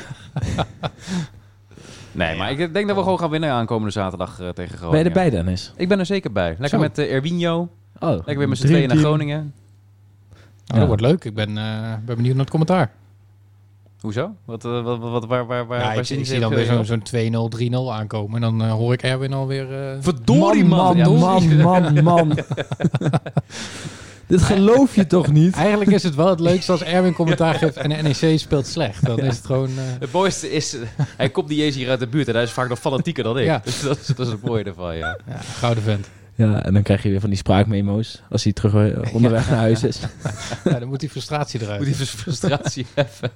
Nee, 2.12 2.36
maar 2.36 2.51
ik 2.51 2.74
denk 2.74 2.86
dat 2.86 2.97
we 2.97 3.03
gewoon 3.03 3.18
gaan 3.18 3.30
winnen 3.30 3.51
aankomende 3.51 3.90
zaterdag 3.92 4.30
eh, 4.40 4.49
tegen 4.49 4.55
Ben 4.57 4.64
je 4.70 4.76
Groningen. 4.76 5.07
erbij, 5.07 5.30
Dennis? 5.30 5.72
Ik 5.76 5.88
ben 5.88 5.99
er 5.99 6.07
zeker 6.07 6.32
bij. 6.32 6.49
Lekker 6.49 6.68
Zo. 6.68 6.78
met 6.78 6.99
uh, 6.99 7.12
Erwinho. 7.12 7.68
Oh, 7.99 8.09
Lekker 8.11 8.38
weer 8.38 8.49
met 8.49 8.59
z'n 8.59 8.66
tweeën 8.66 8.88
naar 8.88 8.97
Groningen. 8.97 9.53
Ja. 10.64 10.78
Dat 10.78 10.86
wordt 10.86 11.03
leuk. 11.03 11.24
Ik 11.24 11.34
ben, 11.34 11.59
eh, 11.59 11.64
ben 12.05 12.16
benieuwd 12.16 12.32
naar 12.34 12.40
het 12.44 12.51
commentaar. 12.51 12.90
Hoezo? 14.07 14.34
Wat, 14.44 14.64
eh, 14.64 14.82
wat, 14.82 14.98
wat, 14.98 15.11
wat- 15.11 15.26
waar, 15.26 15.46
waar, 15.46 15.66
waar, 15.66 15.78
Ja, 15.80 15.86
waar 15.86 15.98
ik, 15.98 16.26
zie 16.26 16.40
dan 16.40 16.54
weer 16.54 16.64
zo'n 16.64 16.84
zo'n 16.84 17.02
2-0, 17.02 17.48
3-0 17.48 17.92
aankomen. 17.92 18.34
En 18.34 18.40
dan 18.40 18.62
eh, 18.68 18.72
hoor 18.72 18.92
ik 18.92 19.02
Erwin 19.02 19.32
alweer... 19.32 19.72
eh 19.72 19.96
Verdorie, 20.00 20.64
man. 20.64 20.96
man, 20.98 21.18
man, 21.18 21.62
man, 21.62 22.02
man. 22.04 22.38
Dit 24.26 24.42
geloof 24.42 24.94
je 24.94 25.07
toch 25.07 25.32
niet? 25.32 25.54
Eigenlijk 25.54 25.90
is 25.90 26.02
het 26.02 26.14
wel 26.14 26.28
het 26.28 26.40
leukste 26.40 26.72
als 26.72 26.82
Erwin 26.82 27.12
commentaar 27.14 27.54
geeft 27.54 27.76
en 27.76 27.88
de 27.88 27.94
NEC 28.02 28.38
speelt 28.38 28.66
slecht. 28.66 29.07
Dan 29.07 29.18
is 29.18 29.36
het 29.36 29.46
gewoon... 29.46 29.68
eh, 29.68 29.84
Het 30.00 30.12
mooiste 30.12 30.52
is, 30.52 30.76
hij 31.16 31.28
komt 31.28 31.48
niet 31.48 31.61
eens 31.61 31.74
hier 31.76 31.90
uit 31.90 32.00
de 32.00 32.07
buurt 32.07 32.28
en 32.28 32.34
hij 32.34 32.42
is 32.42 32.50
vaak 32.50 32.68
nog 32.68 32.78
fanatieker 32.78 33.24
dan 33.24 33.38
ik. 33.38 33.44
Ja. 33.44 33.61
Dus 33.64 33.80
dat 33.80 33.98
is, 33.98 34.07
dat 34.07 34.26
is 34.26 34.32
het 34.32 34.42
mooie 34.42 34.64
ervan, 34.64 34.96
ja. 34.96 35.18
ja, 35.28 35.36
gouden 35.36 35.82
vent. 35.82 36.09
Ja, 36.37 36.62
en 36.64 36.74
dan 36.74 36.82
krijg 36.82 37.03
je 37.03 37.09
weer 37.09 37.20
van 37.20 37.28
die 37.28 37.39
spraakmemo's 37.39 38.22
als 38.30 38.45
hij 38.45 38.53
terug 38.53 38.74
eh, 39.05 39.14
onderweg 39.16 39.49
naar 39.49 39.59
huis 39.59 39.82
is. 39.82 40.01
Ja, 40.64 40.78
dan 40.78 40.89
moet 40.89 41.01
die 41.01 41.11
frustratie 41.11 41.62
eruit. 41.62 41.78
Moet 41.87 41.97
die 41.97 42.07
frustratie 42.07 42.87
even 42.95 43.30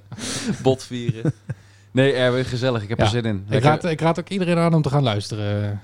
botvieren. 0.62 1.32
Nee, 1.90 2.12
Erwin, 2.12 2.44
gezellig. 2.44 2.82
Ik 2.82 2.88
heb 2.88 2.98
Ja. 2.98 3.04
er 3.04 3.10
zin 3.10 3.24
in. 3.24 3.44
Ik 3.48 3.62
raad, 3.62 3.84
ik 3.84 4.00
raad 4.00 4.18
ook 4.18 4.28
iedereen 4.28 4.58
aan 4.58 4.74
om 4.74 4.82
te 4.82 4.88
gaan 4.88 5.02
luisteren. 5.02 5.80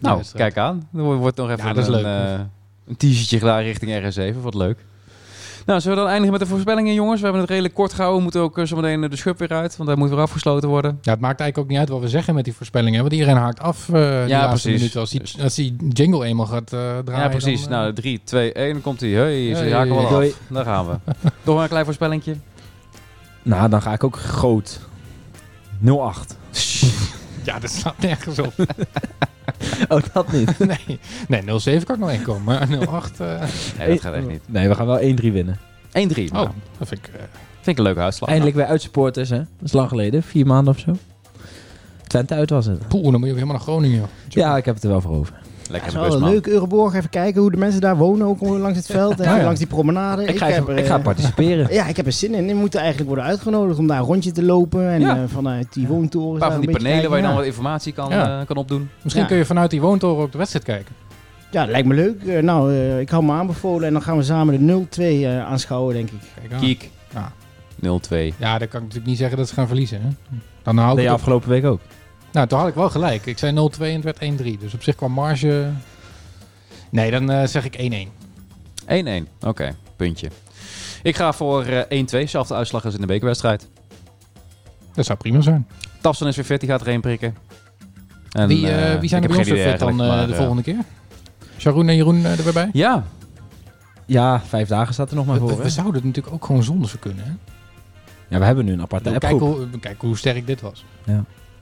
nou, 0.00 0.16
wedstrijd. 0.16 0.52
kijk 0.54 0.66
aan. 0.66 0.88
Er 0.94 1.02
wordt 1.02 1.36
nog 1.36 1.50
even 1.50 1.66
Ja, 1.66 1.72
dat 1.72 1.88
is 1.88 1.94
een, 1.94 2.02
leuk. 2.02 2.04
eh, 2.34 2.40
een 2.88 2.96
t-shirtje 2.96 3.38
gedaan 3.38 3.62
richting 3.62 4.14
RS7. 4.34 4.40
Wat 4.40 4.54
leuk. 4.54 4.78
Nou, 5.68 5.80
zullen 5.80 5.96
we 5.96 6.02
dan 6.02 6.12
eindigen 6.12 6.38
met 6.38 6.48
de 6.48 6.54
voorspellingen, 6.54 6.94
jongens? 6.94 7.16
We 7.18 7.22
hebben 7.22 7.40
het 7.42 7.50
redelijk 7.50 7.74
kort 7.74 7.90
gehouden. 7.92 8.16
We 8.18 8.22
moeten 8.22 8.40
ook 8.40 8.58
eh, 8.58 8.64
zometeen 8.64 9.00
de 9.00 9.16
schub 9.16 9.38
weer 9.38 9.52
uit, 9.52 9.76
want 9.76 9.88
hij 9.88 9.98
moet 9.98 10.08
weer 10.10 10.18
afgesloten 10.18 10.68
worden. 10.68 10.98
Ja, 11.02 11.10
het 11.12 11.20
maakt 11.20 11.40
eigenlijk 11.40 11.58
ook 11.58 11.68
niet 11.68 11.78
uit 11.78 11.88
wat 11.88 12.00
we 12.00 12.08
zeggen 12.08 12.34
met 12.34 12.44
die 12.44 12.54
voorspellingen. 12.54 13.00
Want 13.00 13.12
iedereen 13.12 13.36
haakt 13.36 13.60
af 13.60 13.88
eh 13.88 14.28
Ja, 14.28 14.38
laatste 14.40 14.48
precies. 14.48 14.80
minuten. 14.80 15.00
Als 15.00 15.10
die, 15.10 15.20
Dus- 15.20 15.40
als 15.40 15.54
die 15.54 15.76
jingle 15.88 16.24
eenmaal 16.26 16.46
gaat 16.46 16.72
eh, 16.72 16.78
draaien. 17.04 17.22
ja, 17.24 17.28
precies. 17.28 17.62
dan, 17.62 17.72
eh, 17.72 17.78
nou, 17.78 17.92
3, 17.92 18.20
2, 18.24 18.52
1, 18.52 18.72
dan 18.72 18.82
komt 18.82 19.00
hij. 19.00 19.10
Hey, 19.10 19.54
ze 19.54 19.62
Hey, 19.62 19.72
haken 19.72 19.94
wel 19.94 20.06
af. 20.06 20.24
Daar 20.48 20.64
gaan 20.64 20.86
we. 20.86 20.96
Nog 21.42 21.54
maar 21.54 21.62
een 21.62 21.68
klein 21.68 21.84
voorspellingje. 21.84 22.34
Nou, 23.42 23.68
dan 23.68 23.82
ga 23.82 23.92
ik 23.92 24.04
ook 24.04 24.16
groot. 24.16 24.80
08. 25.84 26.36
Ja, 27.48 27.58
dat 27.58 27.70
slaat 27.70 27.98
nergens 27.98 28.38
op. 28.38 28.52
Oh, 29.88 30.00
dat 30.12 30.32
niet. 30.32 30.58
nee, 31.28 31.42
nee 31.44 31.58
07 31.58 31.84
kan 31.86 31.94
ik 31.94 32.00
nog 32.00 32.10
één 32.10 32.22
komen. 32.22 32.42
Maar 32.42 32.68
08... 32.88 33.20
eh 33.20 33.42
Nee, 33.78 33.88
dat 33.88 34.00
gaat 34.00 34.14
echt 34.14 34.26
niet. 34.26 34.40
Nee, 34.46 34.68
we 34.68 34.74
gaan 34.74 34.86
wel 34.86 35.00
1-3 35.00 35.02
winnen. 35.32 35.58
1-3. 35.58 35.60
oh, 35.90 36.30
Nou, 36.30 36.48
dat 36.78 36.88
vind 36.88 37.06
ik... 37.06 37.14
eh, 37.14 37.20
vind 37.54 37.66
ik 37.66 37.78
een 37.78 37.82
leuke 37.82 38.00
uitslag. 38.00 38.28
Eindelijk 38.28 38.56
weer 38.56 38.66
uitsupporters, 38.66 39.28
hè? 39.30 39.36
Dat 39.38 39.46
is 39.62 39.72
lang 39.72 39.88
geleden. 39.88 40.22
Vier 40.22 40.46
maanden 40.46 40.74
of 40.74 40.80
zo. 40.80 40.96
Twente 42.06 42.34
uit 42.34 42.50
was 42.50 42.66
het. 42.66 42.88
poeh, 42.88 43.02
dan 43.02 43.12
moet 43.12 43.20
je 43.20 43.26
weer 43.26 43.34
helemaal 43.34 43.54
naar 43.54 43.62
Groningen. 43.64 43.98
joh. 43.98 44.08
Ja, 44.28 44.56
ik 44.56 44.64
heb 44.64 44.74
het 44.74 44.84
er 44.84 44.90
wel 44.90 45.00
voor 45.00 45.14
over. 45.14 45.37
Lekker 45.70 45.92
de 45.92 45.98
wel 45.98 46.20
leuk, 46.20 46.46
Euroborg. 46.46 46.94
Even 46.94 47.10
kijken 47.10 47.40
hoe 47.40 47.50
de 47.50 47.56
mensen 47.56 47.80
daar 47.80 47.96
wonen, 47.96 48.26
ook 48.26 48.40
langs 48.40 48.76
het 48.78 48.86
veld. 48.86 49.18
en 49.20 49.24
Ja, 49.30 49.36
ja. 49.36 49.42
Langs 49.44 49.58
die 49.58 49.68
promenade. 49.68 50.24
Ik 50.24 50.38
ga, 50.38 50.48
even- 50.48 50.66
heb 50.66 50.78
ik 50.78 50.86
ga 50.86 50.96
eh, 50.96 51.02
participeren. 51.02 51.66
Ja, 51.74 51.86
ik 51.86 51.96
heb 51.96 52.06
er 52.06 52.12
zin 52.12 52.34
in. 52.34 52.46
Die 52.46 52.54
moeten 52.54 52.78
eigenlijk 52.80 53.08
worden 53.08 53.26
uitgenodigd 53.28 53.78
om 53.78 53.86
daar 53.86 53.98
een 53.98 54.04
rondje 54.04 54.32
te 54.32 54.42
lopen. 54.42 54.88
En 54.90 55.00
Ja. 55.00 55.16
eh, 55.16 55.22
vanuit 55.26 55.72
die 55.72 55.86
woontoren. 55.86 56.32
Een 56.32 56.38
paar 56.38 56.50
van 56.52 56.60
die 56.60 56.70
panelen 56.70 57.10
waar 57.10 57.18
je 57.18 57.24
dan 57.26 57.34
wat 57.34 57.44
informatie 57.44 57.92
kan, 57.92 58.10
Ja. 58.10 58.40
eh, 58.40 58.46
kan 58.46 58.56
opdoen. 58.56 58.88
Misschien 59.02 59.22
Ja. 59.22 59.28
kun 59.28 59.38
je 59.38 59.44
vanuit 59.44 59.70
die 59.70 59.80
woontoren 59.80 60.22
ook 60.22 60.32
de 60.32 60.38
wedstrijd 60.38 60.64
kijken. 60.64 60.94
Ja, 61.50 61.64
lijkt 61.66 61.86
me 61.88 61.94
leuk. 61.94 62.42
Nou, 62.42 62.74
ik 63.00 63.08
hou 63.10 63.24
me 63.24 63.32
aanbevolen. 63.32 63.86
En 63.86 63.92
dan 63.92 64.02
gaan 64.02 64.16
we 64.16 64.22
samen 64.22 64.54
de 64.66 64.72
0-2 64.72 65.24
eh, 65.26 65.44
aanschouwen, 65.46 65.94
denk 65.94 66.08
ik. 66.10 66.56
Kiek. 66.60 66.90
Ja. 67.14 67.32
0-2. 67.80 68.34
Ja, 68.36 68.58
dan 68.58 68.68
kan 68.68 68.80
ik 68.80 68.86
natuurlijk 68.86 69.06
niet 69.06 69.18
zeggen 69.18 69.36
dat 69.38 69.48
ze 69.48 69.54
gaan 69.54 69.66
verliezen. 69.66 70.00
Hè? 70.02 70.08
Dan 70.62 70.76
hou 70.78 70.90
Dat 70.96 71.04
ik 71.04 71.10
op. 71.10 71.16
afgelopen 71.16 71.48
week 71.48 71.64
ook. 71.64 71.80
Nou, 72.38 72.50
toen 72.50 72.58
had 72.58 72.68
ik 72.68 72.74
wel 72.74 72.90
gelijk. 72.90 73.26
Ik 73.26 73.38
zei 73.38 73.70
0-2 73.76 73.80
en 73.80 74.02
het 74.02 74.04
werd 74.04 74.40
1-3. 74.40 74.58
Dus 74.58 74.74
op 74.74 74.82
zich 74.82 74.94
kwam 74.94 75.12
marge... 75.12 75.70
Nee, 76.90 77.10
dan 77.10 77.30
eh, 77.30 77.46
zeg 77.46 77.64
ik 77.70 78.08
1-1. 78.86 79.24
1-1. 79.24 79.28
Oké, 79.40 79.74
puntje. 79.96 80.28
Ik 81.02 81.16
ga 81.16 81.32
voor 81.32 81.64
eh 81.64 82.04
1-2. 82.24 82.28
Zelfde 82.28 82.54
uitslag 82.54 82.84
als 82.84 82.94
in 82.94 83.00
de 83.00 83.06
bekerwedstrijd. 83.06 83.68
Dat 84.94 85.06
zou 85.06 85.18
prima 85.18 85.40
zijn. 85.40 85.66
Tapson 86.00 86.28
is 86.28 86.36
weer 86.36 86.44
fit, 86.44 86.60
die 86.60 86.68
gaat 86.68 86.80
er 86.80 86.86
één 86.86 87.00
prikken. 87.00 87.36
En, 88.30 88.48
wie, 88.48 88.66
eh, 88.68 88.92
eh, 88.92 89.00
wie 89.00 89.08
zijn 89.08 89.22
er 89.22 89.28
bij 89.28 89.38
ons 89.38 89.48
fit 89.48 89.78
dan 89.78 90.00
eh, 90.00 90.08
maar, 90.08 90.26
de 90.26 90.32
eh, 90.32 90.38
volgende 90.38 90.62
keer? 90.62 90.84
Sharon 91.58 91.88
en 91.88 91.96
Jeroen 91.96 92.24
eh, 92.24 92.38
er 92.38 92.44
weer 92.44 92.52
bij? 92.52 92.68
Ja, 92.72 93.04
Ja, 94.06 94.40
vijf 94.40 94.68
dagen 94.68 94.94
staat 94.94 95.10
er 95.10 95.16
nog 95.16 95.26
maar 95.26 95.40
We, 95.40 95.48
voor. 95.48 95.62
we 95.62 95.70
zouden 95.70 95.94
het 95.94 96.04
natuurlijk 96.04 96.34
ook 96.34 96.44
gewoon 96.44 96.62
zonder 96.62 96.88
ze 96.88 96.98
kunnen. 96.98 97.24
Hè? 97.24 97.32
Ja, 98.28 98.38
we 98.38 98.44
hebben 98.44 98.64
nu 98.64 98.72
een 98.72 98.82
aparte 98.82 99.10
Kijk, 99.18 99.38
hoe, 99.38 99.68
kijk 99.80 100.00
hoe 100.00 100.16
sterk 100.16 100.46
dit 100.46 100.60
was. 100.60 100.84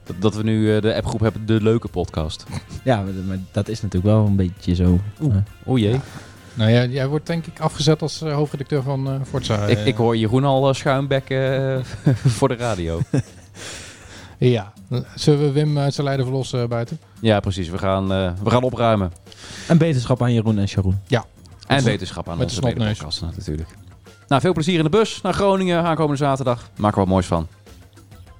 Dat, 0.07 0.15
dat 0.21 0.35
we 0.35 0.43
nu 0.43 0.75
eh, 0.75 0.81
de 0.81 0.95
appgroep 0.95 1.19
hebben, 1.19 1.45
de 1.45 1.61
leuke 1.61 1.87
podcast. 1.87 2.45
Ja, 2.83 3.01
maar, 3.01 3.13
maar 3.27 3.39
dat 3.51 3.67
is 3.67 3.81
natuurlijk 3.81 4.13
wel 4.13 4.25
een 4.25 4.35
beetje 4.35 4.75
zo. 4.75 4.99
Oeh. 5.21 5.35
Eh, 5.35 5.41
O 5.65 5.77
jee. 5.77 5.99
Nou 6.53 6.71
ja, 6.71 6.85
jij 6.85 7.07
wordt 7.07 7.27
denk 7.27 7.45
ik 7.45 7.59
afgezet 7.59 8.01
als 8.01 8.21
eh, 8.21 8.33
hoofdredacteur 8.33 8.81
van 8.81 9.25
Forza. 9.25 9.65
ik, 9.65 9.85
ik 9.85 9.95
hoor 9.95 10.17
Jeroen 10.17 10.43
al 10.43 10.73
schuimbekken 10.73 11.83
voor 12.37 12.47
de 12.47 12.55
radio. 12.55 12.99
Ja. 14.37 14.73
Zullen 15.15 15.39
we 15.39 15.51
Wim 15.51 15.77
uit 15.77 15.93
zijn 15.93 16.07
lijden 16.07 16.25
verlossen 16.25 16.69
buiten? 16.69 16.99
ja, 17.19 17.39
precies. 17.39 17.69
We 17.69 17.77
gaan, 17.77 18.13
eh, 18.13 18.31
we 18.43 18.49
gaan 18.49 18.63
opruimen. 18.63 19.11
En 19.67 19.77
beterschap 19.77 20.21
aan 20.21 20.33
Jeroen 20.33 20.57
en 20.59 20.67
Sharon. 20.67 20.99
En 21.67 21.83
wetenschap 21.83 22.29
aan 22.29 22.37
Met 22.37 22.47
onze 22.47 22.75
podcast 22.75 23.21
natuurlijk. 23.21 23.69
Nou, 24.27 24.41
veel 24.41 24.53
plezier 24.53 24.77
in 24.77 24.83
de 24.83 24.89
bus 24.89 25.21
naar 25.21 25.33
Groningen 25.33 25.83
aankomende 25.83 26.17
zaterdag. 26.17 26.69
Maak 26.77 26.91
er 26.91 26.97
wat 26.97 27.07
moois 27.07 27.25
van. 27.25 27.47